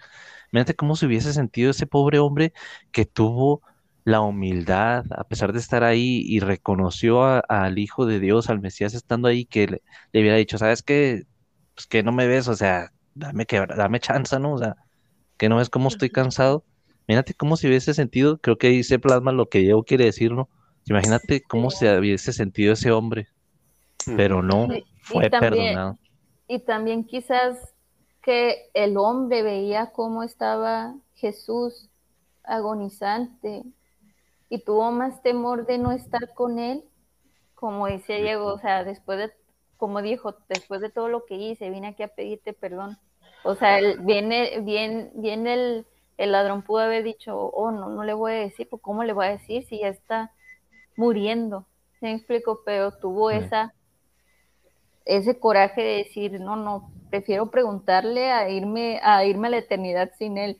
Imagínate 0.52 0.74
cómo 0.74 0.96
se 0.96 1.06
hubiese 1.06 1.32
sentido 1.32 1.70
ese 1.70 1.86
pobre 1.86 2.18
hombre 2.18 2.52
que 2.92 3.04
tuvo 3.04 3.62
la 4.04 4.20
humildad, 4.20 5.04
a 5.10 5.24
pesar 5.24 5.52
de 5.52 5.58
estar 5.58 5.84
ahí 5.84 6.22
y 6.24 6.40
reconoció 6.40 7.42
al 7.50 7.78
Hijo 7.78 8.06
de 8.06 8.20
Dios, 8.20 8.48
al 8.48 8.60
Mesías 8.60 8.94
estando 8.94 9.28
ahí, 9.28 9.44
que 9.44 9.66
le, 9.66 9.82
hubiera 10.20 10.36
dicho, 10.36 10.56
¿sabes 10.56 10.82
qué? 10.82 11.24
Pues 11.74 11.86
que 11.86 12.02
no 12.02 12.12
me 12.12 12.26
ves, 12.26 12.48
o 12.48 12.56
sea, 12.56 12.90
dame, 13.14 13.44
que, 13.44 13.64
dame 13.76 14.00
chance, 14.00 14.38
¿no? 14.38 14.54
O 14.54 14.58
sea, 14.58 14.76
¿Que 15.38 15.48
no 15.48 15.56
ves 15.56 15.70
cómo 15.70 15.88
estoy 15.88 16.10
cansado? 16.10 16.64
Imagínate 17.06 17.32
cómo 17.32 17.56
se 17.56 17.68
hubiese 17.68 17.94
sentido, 17.94 18.38
creo 18.38 18.58
que 18.58 18.66
ahí 18.66 18.82
se 18.82 18.98
plasma 18.98 19.32
lo 19.32 19.48
que 19.48 19.60
Diego 19.60 19.84
quiere 19.84 20.04
decir, 20.04 20.32
¿no? 20.32 20.48
Imagínate 20.86 21.42
cómo 21.42 21.70
se 21.70 21.96
hubiese 21.96 22.32
sentido 22.32 22.72
ese 22.72 22.90
hombre, 22.90 23.28
pero 24.16 24.42
no, 24.42 24.68
fue 25.00 25.30
perdonado. 25.30 25.96
Y 26.48 26.58
también 26.58 27.04
quizás 27.04 27.56
que 28.28 28.68
el 28.74 28.98
hombre 28.98 29.42
veía 29.42 29.90
cómo 29.90 30.22
estaba 30.22 30.94
Jesús 31.14 31.88
agonizante 32.44 33.62
y 34.50 34.58
tuvo 34.64 34.90
más 34.90 35.22
temor 35.22 35.64
de 35.64 35.78
no 35.78 35.92
estar 35.92 36.34
con 36.34 36.58
él, 36.58 36.84
como 37.54 37.86
decía 37.86 38.16
Diego, 38.16 38.52
o 38.52 38.58
sea, 38.58 38.84
después 38.84 39.18
de, 39.18 39.32
como 39.78 40.02
dijo, 40.02 40.36
después 40.50 40.82
de 40.82 40.90
todo 40.90 41.08
lo 41.08 41.24
que 41.24 41.36
hice, 41.36 41.70
vine 41.70 41.86
aquí 41.86 42.02
a 42.02 42.08
pedirte 42.08 42.52
perdón. 42.52 42.98
O 43.44 43.54
sea, 43.54 43.80
viene, 44.00 44.60
bien, 44.60 45.10
viene 45.14 45.54
el, 45.54 45.86
el 46.18 46.32
ladrón 46.32 46.60
pudo 46.60 46.80
haber 46.80 47.04
dicho, 47.04 47.34
oh, 47.34 47.70
no, 47.70 47.88
no 47.88 48.04
le 48.04 48.12
voy 48.12 48.32
a 48.32 48.40
decir, 48.40 48.68
pues 48.68 48.82
¿cómo 48.82 49.04
le 49.04 49.14
voy 49.14 49.24
a 49.24 49.30
decir 49.30 49.64
si 49.64 49.78
ya 49.78 49.88
está 49.88 50.34
muriendo? 50.98 51.66
¿Se 51.98 52.04
me 52.04 52.12
explico? 52.16 52.60
Pero 52.62 52.92
tuvo 52.92 53.30
esa, 53.30 53.72
ese 55.08 55.38
coraje 55.38 55.82
de 55.82 55.96
decir, 55.96 56.40
no, 56.40 56.54
no, 56.54 56.92
prefiero 57.10 57.50
preguntarle 57.50 58.30
a 58.30 58.48
irme, 58.50 59.00
a 59.02 59.24
irme 59.24 59.48
a 59.48 59.50
la 59.50 59.58
eternidad 59.58 60.12
sin 60.18 60.38
él. 60.38 60.58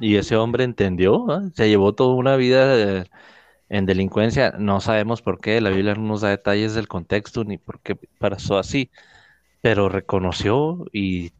Y 0.00 0.16
ese 0.16 0.36
hombre 0.36 0.64
entendió, 0.64 1.26
se 1.54 1.68
llevó 1.68 1.94
toda 1.94 2.14
una 2.14 2.36
vida 2.36 3.06
en 3.70 3.86
delincuencia, 3.86 4.54
no 4.58 4.80
sabemos 4.80 5.22
por 5.22 5.40
qué, 5.40 5.60
la 5.62 5.70
Biblia 5.70 5.94
no 5.94 6.02
nos 6.02 6.20
da 6.20 6.28
detalles 6.28 6.74
del 6.74 6.88
contexto 6.88 7.42
ni 7.44 7.56
por 7.56 7.80
qué 7.80 7.96
pasó 8.18 8.58
así, 8.58 8.90
pero 9.62 9.88
reconoció 9.88 10.84
y 10.92 11.32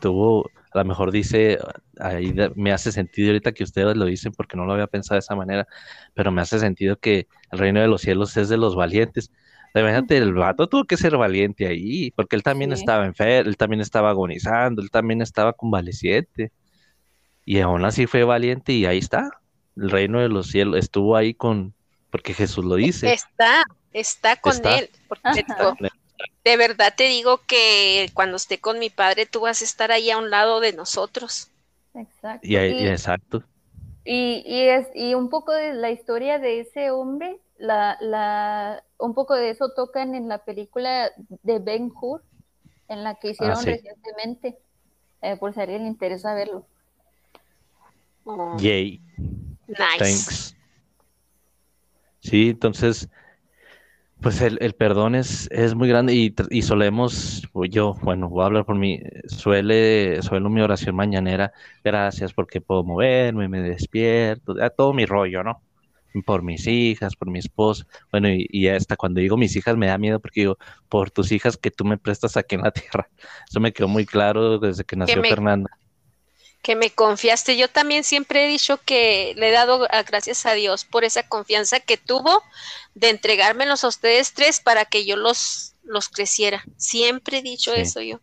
tuvo, 0.00 0.50
a 0.72 0.78
lo 0.78 0.84
mejor 0.86 1.12
dice, 1.12 1.58
ahí 2.00 2.34
me 2.56 2.72
hace 2.72 2.90
sentido 2.90 3.28
ahorita 3.28 3.52
que 3.52 3.62
ustedes 3.62 3.96
lo 3.96 4.06
dicen 4.06 4.32
porque 4.32 4.56
no 4.56 4.64
lo 4.64 4.72
había 4.72 4.88
pensado 4.88 5.16
de 5.16 5.20
esa 5.20 5.36
manera, 5.36 5.68
pero 6.14 6.32
me 6.32 6.42
hace 6.42 6.58
sentido 6.58 6.96
que 6.96 7.28
el 7.52 7.58
reino 7.58 7.80
de 7.80 7.88
los 7.88 8.00
cielos 8.00 8.36
es 8.36 8.48
de 8.48 8.56
los 8.56 8.74
valientes. 8.74 9.30
Imagínate, 9.80 10.16
el 10.16 10.32
vato 10.34 10.68
tuvo 10.68 10.84
que 10.84 10.96
ser 10.96 11.16
valiente 11.16 11.66
ahí, 11.66 12.10
porque 12.12 12.36
él 12.36 12.42
también 12.42 12.72
estaba 12.72 13.04
enfermo, 13.04 13.48
él 13.48 13.56
también 13.56 13.80
estaba 13.80 14.10
agonizando, 14.10 14.82
él 14.82 14.90
también 14.90 15.22
estaba 15.22 15.52
convaleciente. 15.52 16.52
Y 17.44 17.60
aún 17.60 17.84
así 17.84 18.06
fue 18.06 18.24
valiente 18.24 18.72
y 18.72 18.86
ahí 18.86 18.98
está. 18.98 19.30
El 19.76 19.90
reino 19.90 20.20
de 20.20 20.28
los 20.28 20.48
cielos 20.48 20.78
estuvo 20.78 21.16
ahí 21.16 21.34
con, 21.34 21.74
porque 22.10 22.34
Jesús 22.34 22.64
lo 22.64 22.76
dice. 22.76 23.12
Está, 23.12 23.64
está 23.92 24.36
con 24.36 24.54
él. 24.66 24.90
de 26.44 26.56
verdad 26.56 26.94
te 26.96 27.04
digo 27.04 27.40
que 27.46 28.10
cuando 28.14 28.36
esté 28.36 28.58
con 28.58 28.78
mi 28.78 28.90
padre, 28.90 29.26
tú 29.26 29.40
vas 29.40 29.60
a 29.62 29.64
estar 29.64 29.92
ahí 29.92 30.10
a 30.10 30.18
un 30.18 30.30
lado 30.30 30.60
de 30.60 30.72
nosotros. 30.72 31.50
Exacto. 31.94 32.46
Y, 32.46 32.56
exacto. 32.56 33.44
Y, 34.04 34.42
y, 34.46 34.68
es, 34.68 34.86
y 34.94 35.14
un 35.14 35.28
poco 35.28 35.52
de 35.52 35.74
la 35.74 35.90
historia 35.90 36.38
de 36.38 36.60
ese 36.60 36.90
hombre, 36.90 37.38
la, 37.58 37.96
la, 38.00 38.84
un 38.98 39.14
poco 39.14 39.34
de 39.34 39.50
eso 39.50 39.70
tocan 39.74 40.14
en 40.14 40.28
la 40.28 40.44
película 40.44 41.10
de 41.42 41.58
Ben 41.58 41.92
Hur, 42.00 42.22
en 42.88 43.04
la 43.04 43.14
que 43.14 43.30
hicieron 43.30 43.58
ah, 43.58 43.62
recientemente, 43.64 44.58
eh, 45.22 45.36
por 45.36 45.52
si 45.52 45.60
a 45.60 45.62
alguien 45.64 45.82
le 45.82 45.88
interesa 45.88 46.34
verlo. 46.34 46.66
Oh. 48.24 48.56
Yay. 48.58 49.00
Nice. 49.68 49.98
Thanks. 49.98 50.56
Sí, 52.20 52.50
entonces, 52.50 53.08
pues 54.20 54.40
el, 54.40 54.58
perdón 54.74 55.14
es, 55.14 55.48
es 55.52 55.74
muy 55.74 55.88
grande 55.88 56.14
y, 56.14 56.34
y, 56.50 56.62
solemos, 56.62 57.42
yo, 57.70 57.94
bueno, 58.02 58.28
voy 58.28 58.42
a 58.42 58.46
hablar 58.46 58.64
por 58.64 58.74
mí, 58.74 59.00
suele, 59.28 60.20
suelo 60.22 60.50
mi 60.50 60.60
oración 60.60 60.96
mañanera, 60.96 61.52
gracias 61.84 62.32
porque 62.32 62.60
puedo 62.60 62.82
moverme, 62.82 63.48
me 63.48 63.60
despierto, 63.60 64.54
todo 64.76 64.92
mi 64.92 65.06
rollo, 65.06 65.44
¿no? 65.44 65.62
Por 66.24 66.42
mis 66.42 66.66
hijas, 66.66 67.14
por 67.16 67.30
mi 67.30 67.38
esposa, 67.38 67.86
bueno, 68.10 68.28
y, 68.30 68.68
hasta 68.68 68.96
cuando 68.96 69.20
digo 69.20 69.36
mis 69.36 69.54
hijas 69.56 69.76
me 69.76 69.88
da 69.88 69.98
miedo 69.98 70.20
porque 70.20 70.40
digo, 70.40 70.58
por 70.88 71.10
tus 71.10 71.30
hijas 71.32 71.56
que 71.56 71.70
tú 71.70 71.84
me 71.84 71.98
prestas 71.98 72.36
aquí 72.36 72.54
en 72.54 72.62
la 72.62 72.70
tierra. 72.72 73.08
Eso 73.48 73.60
me 73.60 73.72
quedó 73.72 73.88
muy 73.88 74.06
claro 74.06 74.58
desde 74.58 74.84
que 74.84 74.96
nació 74.96 75.22
Fernanda 75.22 75.70
que 76.66 76.74
me 76.74 76.90
confiaste. 76.90 77.56
Yo 77.56 77.68
también 77.68 78.02
siempre 78.02 78.44
he 78.44 78.48
dicho 78.48 78.80
que 78.84 79.34
le 79.36 79.50
he 79.50 79.52
dado 79.52 79.86
gracias 80.08 80.46
a 80.46 80.54
Dios 80.54 80.84
por 80.84 81.04
esa 81.04 81.28
confianza 81.28 81.78
que 81.78 81.96
tuvo 81.96 82.42
de 82.92 83.10
entregármelos 83.10 83.84
a 83.84 83.86
ustedes 83.86 84.32
tres 84.32 84.60
para 84.60 84.84
que 84.84 85.06
yo 85.06 85.14
los, 85.14 85.76
los 85.84 86.08
creciera. 86.08 86.64
Siempre 86.76 87.38
he 87.38 87.42
dicho 87.42 87.72
eso 87.72 88.02
yo. 88.02 88.18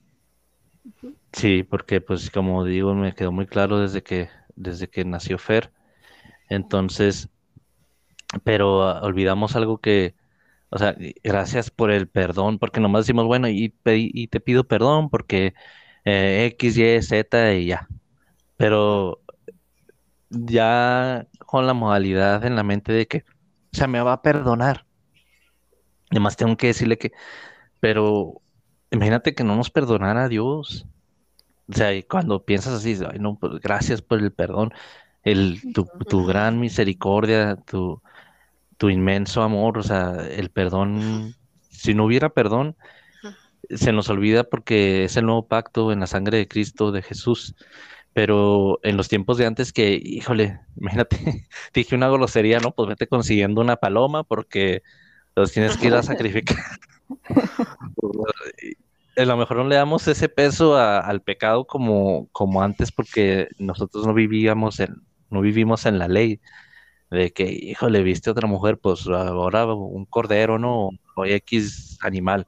Sí, 1.32 1.64
porque 1.64 2.02
pues 2.02 2.30
como 2.30 2.66
digo, 2.66 2.94
me 2.94 3.16
quedó 3.16 3.32
muy 3.32 3.48
claro 3.48 3.80
desde 3.80 4.04
que, 4.04 4.30
desde 4.58 4.90
que 4.90 5.06
nació 5.06 5.38
Fer. 5.38 5.72
Entonces, 6.50 7.30
pero 8.44 9.02
olvidamos 9.02 9.56
algo 9.56 9.80
que, 9.80 10.16
o 10.70 10.78
sea, 10.80 10.96
gracias 11.24 11.72
por 11.72 11.92
el 11.92 12.08
perdón, 12.10 12.60
porque 12.60 12.80
nomás 12.82 13.04
decimos, 13.06 13.26
bueno, 13.26 13.50
y, 13.50 13.74
y 13.86 14.28
te 14.28 14.40
pido 14.42 14.66
perdón 14.68 15.10
porque 15.10 15.54
eh, 16.06 16.48
X, 16.54 16.78
Y, 16.78 17.02
Z 17.02 17.54
y 17.56 17.68
ya, 17.68 17.88
pero 18.58 19.22
ya 20.30 21.28
con 21.40 21.68
la 21.68 21.74
modalidad 21.74 22.46
en 22.46 22.56
la 22.56 22.64
mente 22.64 22.92
de 22.94 23.08
que, 23.08 23.20
o 23.74 23.78
sea, 23.78 23.88
me 23.88 24.02
va 24.02 24.14
a 24.14 24.22
perdonar. 24.22 24.86
Además 26.12 26.38
tengo 26.38 26.56
que 26.58 26.68
decirle 26.68 26.98
que, 26.98 27.12
pero 27.80 28.42
imagínate 28.92 29.36
que 29.36 29.44
no 29.44 29.56
nos 29.56 29.72
perdonara 29.72 30.30
Dios. 30.30 30.88
O 31.70 31.74
sea, 31.74 31.92
cuando 32.10 32.46
piensas 32.46 32.74
así, 32.76 32.98
Ay, 33.12 33.20
no, 33.20 33.38
pues, 33.40 33.62
gracias 33.62 34.02
por 34.02 34.20
el 34.20 34.34
perdón, 34.34 34.74
el, 35.24 35.62
tu, 35.74 35.86
tu 36.10 36.26
gran 36.28 36.60
misericordia, 36.60 37.58
tu, 37.58 38.02
tu 38.84 38.90
inmenso 38.90 39.44
amor, 39.44 39.78
o 39.78 39.84
sea, 39.84 40.28
el 40.30 40.50
perdón, 40.50 41.36
si 41.70 41.94
no 41.94 42.04
hubiera 42.04 42.28
perdón, 42.28 42.76
se 43.70 43.94
nos 43.94 44.10
olvida 44.10 44.44
porque 44.44 45.06
es 45.06 45.16
el 45.16 45.26
nuevo 45.26 45.48
pacto 45.48 45.94
en 45.94 46.02
la 46.02 46.08
sangre 46.08 46.38
de 46.38 46.50
Cristo, 46.50 46.92
de 46.92 47.02
Jesús 47.02 47.56
pero 48.12 48.82
en 48.84 48.98
los 48.98 49.08
tiempos 49.08 49.38
de 49.38 49.46
antes 49.46 49.72
que, 49.72 49.98
híjole, 50.04 50.60
imagínate, 50.76 51.48
dije 51.74 51.96
una 51.96 52.10
grosería, 52.10 52.60
¿no? 52.60 52.72
Pues 52.72 52.90
vete 52.90 53.08
consiguiendo 53.08 53.62
una 53.62 53.78
paloma 53.78 54.26
porque 54.26 54.84
los 55.34 55.54
tienes 55.54 55.78
que 55.78 55.88
ir 55.88 55.96
a 55.96 56.04
sacrificar. 56.04 56.58
a 59.16 59.26
lo 59.26 59.38
mejor 59.38 59.56
no 59.56 59.64
le 59.64 59.78
damos 59.78 60.10
ese 60.10 60.28
peso 60.28 60.76
al 60.76 61.22
pecado 61.22 61.66
como, 61.66 62.28
como 62.34 62.62
antes 62.62 62.92
porque 62.92 63.48
nosotros 63.60 64.06
no 64.06 64.14
vivíamos 64.14 64.82
en, 64.82 65.04
no 65.30 65.40
vivimos 65.40 65.86
en 65.86 66.00
la 66.00 66.10
ley 66.10 66.42
de 67.14 67.32
que, 67.32 67.44
híjole, 67.44 68.02
viste 68.02 68.32
otra 68.32 68.48
mujer, 68.48 68.78
pues 68.78 69.08
ahora 69.08 69.66
un 69.66 70.06
cordero, 70.06 70.58
¿no? 70.58 70.90
O 71.16 71.26
X 71.26 71.98
animal. 72.02 72.48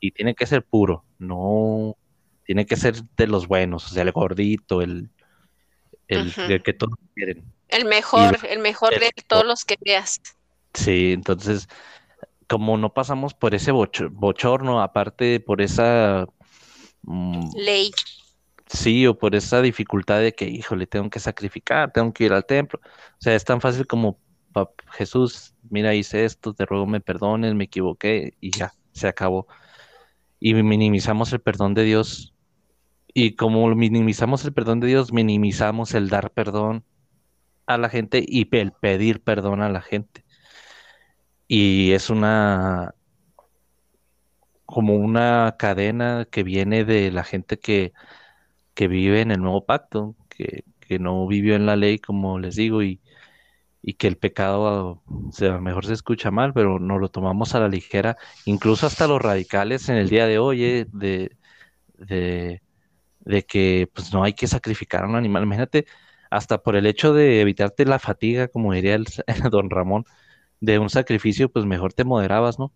Y 0.00 0.12
tiene 0.12 0.34
que 0.34 0.46
ser 0.46 0.62
puro, 0.62 1.04
no 1.18 1.96
tiene 2.44 2.66
que 2.66 2.76
ser 2.76 3.02
de 3.16 3.26
los 3.26 3.48
buenos, 3.48 3.86
o 3.86 3.88
sea, 3.88 4.02
el 4.02 4.12
gordito, 4.12 4.82
el, 4.82 5.10
el, 6.08 6.62
que 6.62 6.72
todos 6.74 6.94
quieren. 7.14 7.44
El 7.68 7.86
mejor, 7.86 8.38
el 8.48 8.58
mejor 8.58 8.98
de 8.98 9.10
todos 9.26 9.46
los 9.46 9.64
que 9.64 9.78
veas. 9.80 10.20
Sí, 10.74 11.12
entonces, 11.12 11.68
como 12.48 12.76
no 12.76 12.92
pasamos 12.92 13.34
por 13.34 13.54
ese 13.54 13.72
bochorno, 13.72 14.82
aparte 14.82 15.40
por 15.40 15.62
esa 15.62 16.26
mm, 17.02 17.56
ley. 17.56 17.90
Sí, 18.66 19.06
o 19.06 19.18
por 19.18 19.34
esa 19.34 19.60
dificultad 19.62 20.20
de 20.20 20.32
que, 20.34 20.46
híjole, 20.46 20.86
tengo 20.86 21.10
que 21.10 21.20
sacrificar, 21.20 21.92
tengo 21.92 22.12
que 22.12 22.24
ir 22.24 22.32
al 22.32 22.46
templo. 22.46 22.80
O 22.84 23.16
sea, 23.20 23.34
es 23.34 23.44
tan 23.44 23.60
fácil 23.60 23.86
como, 23.86 24.18
Jesús, 24.92 25.54
mira, 25.70 25.94
hice 25.94 26.24
esto, 26.24 26.54
te 26.54 26.66
ruego 26.66 26.86
me 26.86 27.00
perdones, 27.00 27.54
me 27.54 27.64
equivoqué 27.64 28.34
y 28.40 28.50
ya, 28.56 28.72
se 28.92 29.08
acabó. 29.08 29.46
Y 30.40 30.54
minimizamos 30.54 31.32
el 31.32 31.40
perdón 31.40 31.74
de 31.74 31.84
Dios 31.84 32.34
y 33.14 33.36
como 33.36 33.72
minimizamos 33.74 34.44
el 34.44 34.52
perdón 34.52 34.80
de 34.80 34.88
Dios, 34.88 35.12
minimizamos 35.12 35.94
el 35.94 36.08
dar 36.10 36.32
perdón 36.32 36.84
a 37.66 37.78
la 37.78 37.88
gente 37.88 38.24
y 38.26 38.48
el 38.56 38.72
pedir 38.72 39.22
perdón 39.22 39.62
a 39.62 39.68
la 39.70 39.80
gente. 39.82 40.24
Y 41.48 41.92
es 41.92 42.10
una 42.10 42.94
como 44.66 44.96
una 44.96 45.56
cadena 45.58 46.26
que 46.30 46.42
viene 46.42 46.84
de 46.84 47.10
la 47.12 47.24
gente 47.24 47.58
que, 47.58 47.92
que 48.74 48.88
vive 48.88 49.20
en 49.20 49.30
el 49.30 49.40
nuevo 49.40 49.64
pacto, 49.66 50.16
que, 50.28 50.64
que, 50.80 50.98
no 50.98 51.26
vivió 51.26 51.56
en 51.56 51.66
la 51.66 51.76
ley, 51.76 51.98
como 51.98 52.38
les 52.38 52.56
digo, 52.56 52.82
y, 52.82 53.00
y 53.82 53.94
que 53.94 54.08
el 54.08 54.16
pecado, 54.18 55.02
o 55.06 55.32
sea, 55.32 55.58
mejor 55.58 55.86
se 55.86 55.94
escucha 55.94 56.30
mal, 56.30 56.52
pero 56.54 56.78
no 56.80 56.98
lo 56.98 57.10
tomamos 57.10 57.54
a 57.54 57.60
la 57.60 57.68
ligera, 57.68 58.16
incluso 58.46 58.86
hasta 58.86 59.06
los 59.08 59.22
radicales 59.22 59.88
en 59.88 59.96
el 59.96 60.08
día 60.10 60.26
de 60.26 60.38
hoy, 60.38 60.64
eh, 60.64 60.86
de, 60.92 61.36
de 61.98 62.62
de 63.24 63.44
que 63.44 63.90
pues 63.92 64.12
no 64.12 64.22
hay 64.24 64.34
que 64.34 64.46
sacrificar 64.46 65.04
a 65.04 65.08
un 65.08 65.16
animal. 65.16 65.44
Imagínate, 65.44 65.86
hasta 66.30 66.62
por 66.62 66.76
el 66.76 66.86
hecho 66.86 67.14
de 67.14 67.40
evitarte 67.40 67.84
la 67.86 67.98
fatiga, 67.98 68.48
como 68.48 68.72
diría 68.72 68.94
el, 68.94 69.06
don 69.50 69.70
Ramón, 69.70 70.04
de 70.60 70.78
un 70.78 70.90
sacrificio, 70.90 71.50
pues 71.50 71.66
mejor 71.66 71.92
te 71.92 72.04
moderabas, 72.04 72.58
¿no? 72.58 72.72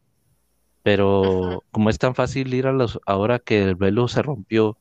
Pero 0.83 1.65
como 1.71 1.91
es 1.91 1.99
tan 1.99 2.15
fácil 2.15 2.55
ir 2.55 2.67
a 2.67 2.73
los, 2.73 3.01
ahora 3.07 3.39
que 3.41 3.63
el 3.63 3.75
velo 3.77 4.09
se 4.09 4.23
rompió 4.23 4.79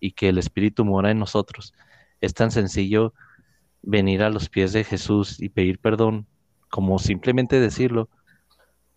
y 0.00 0.12
que 0.12 0.30
el 0.30 0.38
Espíritu 0.38 0.84
mora 0.84 1.10
en 1.10 1.18
nosotros. 1.18 1.74
Es 2.20 2.34
tan 2.34 2.50
sencillo 2.50 3.14
venir 3.82 4.22
a 4.22 4.30
los 4.30 4.48
pies 4.48 4.72
de 4.72 4.84
Jesús 4.84 5.40
y 5.40 5.50
pedir 5.50 5.78
perdón 5.78 6.26
como 6.68 6.98
simplemente 6.98 7.60
decirlo. 7.60 8.08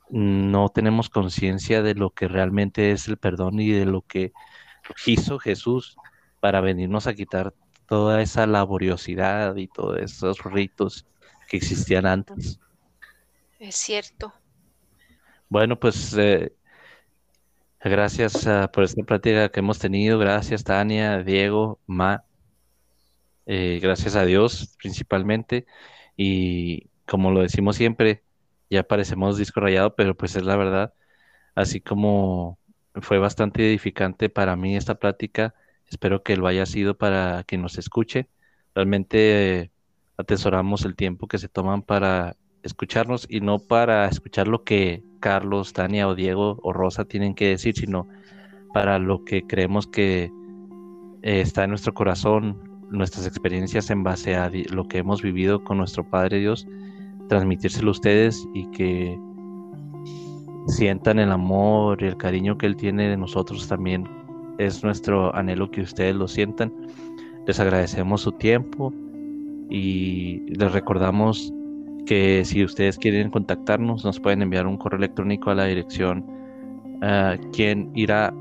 No 0.09 0.69
tenemos 0.69 1.09
conciencia 1.09 1.81
de 1.81 1.95
lo 1.95 2.11
que 2.11 2.27
realmente 2.27 2.91
es 2.91 3.07
el 3.07 3.17
perdón 3.17 3.59
y 3.59 3.71
de 3.71 3.85
lo 3.85 4.01
que 4.01 4.31
hizo 5.05 5.39
Jesús 5.39 5.95
para 6.39 6.61
venirnos 6.61 7.07
a 7.07 7.13
quitar 7.13 7.53
toda 7.87 8.21
esa 8.21 8.45
laboriosidad 8.47 9.55
y 9.55 9.67
todos 9.67 9.99
esos 9.99 10.43
ritos 10.43 11.05
que 11.47 11.57
existían 11.57 12.05
antes. 12.05 12.59
Es 13.59 13.75
cierto. 13.75 14.33
Bueno, 15.49 15.79
pues 15.79 16.13
eh, 16.17 16.53
gracias 17.91 18.47
por 18.71 18.83
esta 18.83 19.03
plática 19.03 19.49
que 19.49 19.59
hemos 19.59 19.79
tenido. 19.79 20.19
Gracias, 20.19 20.63
Tania, 20.63 21.23
Diego, 21.23 21.79
Ma. 21.85 22.23
Eh, 23.45 23.79
gracias 23.81 24.15
a 24.15 24.25
Dios 24.25 24.75
principalmente. 24.77 25.65
Y 26.15 26.89
como 27.05 27.31
lo 27.31 27.41
decimos 27.41 27.75
siempre, 27.75 28.23
ya 28.69 28.83
parecemos 28.83 29.37
disco 29.37 29.59
rayado, 29.59 29.95
pero 29.95 30.15
pues 30.15 30.35
es 30.35 30.43
la 30.43 30.55
verdad. 30.55 30.93
Así 31.55 31.81
como 31.81 32.57
fue 32.95 33.19
bastante 33.19 33.67
edificante 33.67 34.29
para 34.29 34.55
mí 34.55 34.75
esta 34.75 34.95
plática, 34.95 35.55
espero 35.87 36.23
que 36.23 36.37
lo 36.37 36.47
haya 36.47 36.65
sido 36.65 36.97
para 36.97 37.43
quien 37.43 37.61
nos 37.61 37.77
escuche. 37.77 38.29
Realmente 38.75 39.71
atesoramos 40.17 40.85
el 40.85 40.95
tiempo 40.95 41.27
que 41.27 41.37
se 41.37 41.49
toman 41.49 41.81
para 41.83 42.35
escucharnos 42.63 43.27
y 43.29 43.41
no 43.41 43.59
para 43.59 44.07
escuchar 44.07 44.47
lo 44.47 44.63
que 44.63 45.03
Carlos, 45.23 45.71
Tania 45.71 46.09
o 46.09 46.15
Diego 46.15 46.59
o 46.63 46.73
Rosa 46.73 47.05
tienen 47.05 47.33
que 47.33 47.47
decir, 47.47 47.73
sino 47.75 48.09
para 48.73 48.99
lo 48.99 49.23
que 49.23 49.47
creemos 49.47 49.87
que 49.87 50.29
eh, 51.21 51.39
está 51.39 51.63
en 51.63 51.69
nuestro 51.69 51.93
corazón, 51.93 52.57
nuestras 52.89 53.25
experiencias 53.25 53.89
en 53.89 54.03
base 54.03 54.35
a 54.35 54.51
lo 54.73 54.85
que 54.89 54.97
hemos 54.97 55.21
vivido 55.21 55.63
con 55.63 55.77
nuestro 55.77 56.03
Padre 56.03 56.39
Dios, 56.39 56.67
transmitírselo 57.29 57.87
a 57.87 57.91
ustedes 57.91 58.45
y 58.53 58.69
que 58.71 59.17
sientan 60.67 61.19
el 61.19 61.31
amor 61.31 62.03
y 62.03 62.07
el 62.07 62.17
cariño 62.17 62.57
que 62.57 62.65
Él 62.65 62.75
tiene 62.75 63.07
de 63.07 63.15
nosotros 63.15 63.65
también. 63.69 64.05
Es 64.57 64.83
nuestro 64.83 65.33
anhelo 65.33 65.71
que 65.71 65.83
ustedes 65.83 66.15
lo 66.17 66.27
sientan. 66.27 66.73
Les 67.47 67.61
agradecemos 67.61 68.19
su 68.19 68.33
tiempo 68.33 68.93
y 69.69 70.41
les 70.47 70.73
recordamos 70.73 71.53
que 72.05 72.43
si 72.45 72.63
ustedes 72.63 72.97
quieren 72.97 73.29
contactarnos 73.29 74.03
nos 74.03 74.19
pueden 74.19 74.41
enviar 74.41 74.67
un 74.67 74.77
correo 74.77 74.97
electrónico 74.97 75.51
a 75.51 75.55
la 75.55 75.65
dirección 75.65 76.25
uh, 77.01 77.51
quien 77.51 77.91
irá 77.95 78.33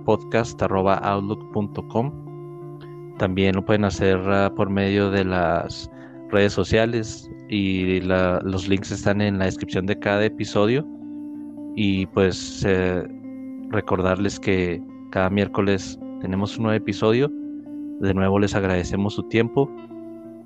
también 3.19 3.55
lo 3.55 3.65
pueden 3.65 3.85
hacer 3.85 4.19
uh, 4.19 4.55
por 4.55 4.71
medio 4.71 5.11
de 5.11 5.25
las 5.25 5.91
redes 6.33 6.55
sociales 6.55 7.31
y 7.49 8.01
los 8.01 8.67
links 8.67 8.91
están 8.91 9.21
en 9.21 9.39
la 9.39 9.45
descripción 9.45 9.87
de 9.87 9.99
cada 9.99 10.25
episodio. 10.25 10.85
Y 11.77 12.07
pues 12.07 12.65
eh, 12.67 13.07
recordarles 13.69 14.41
que 14.41 14.83
cada 15.11 15.31
miércoles 15.31 15.99
tenemos 16.21 16.57
un 16.57 16.65
nuevo 16.65 16.77
episodio. 16.77 17.31
De 18.01 18.15
nuevo 18.15 18.39
les 18.39 18.55
agradecemos 18.55 19.15
su 19.15 19.23
tiempo 19.25 19.71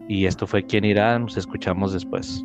y 0.08 0.26
esto 0.26 0.46
fue 0.46 0.64
quien 0.64 0.84
irá. 0.84 1.18
Nos 1.18 1.36
escuchamos 1.36 1.92
después 1.92 2.44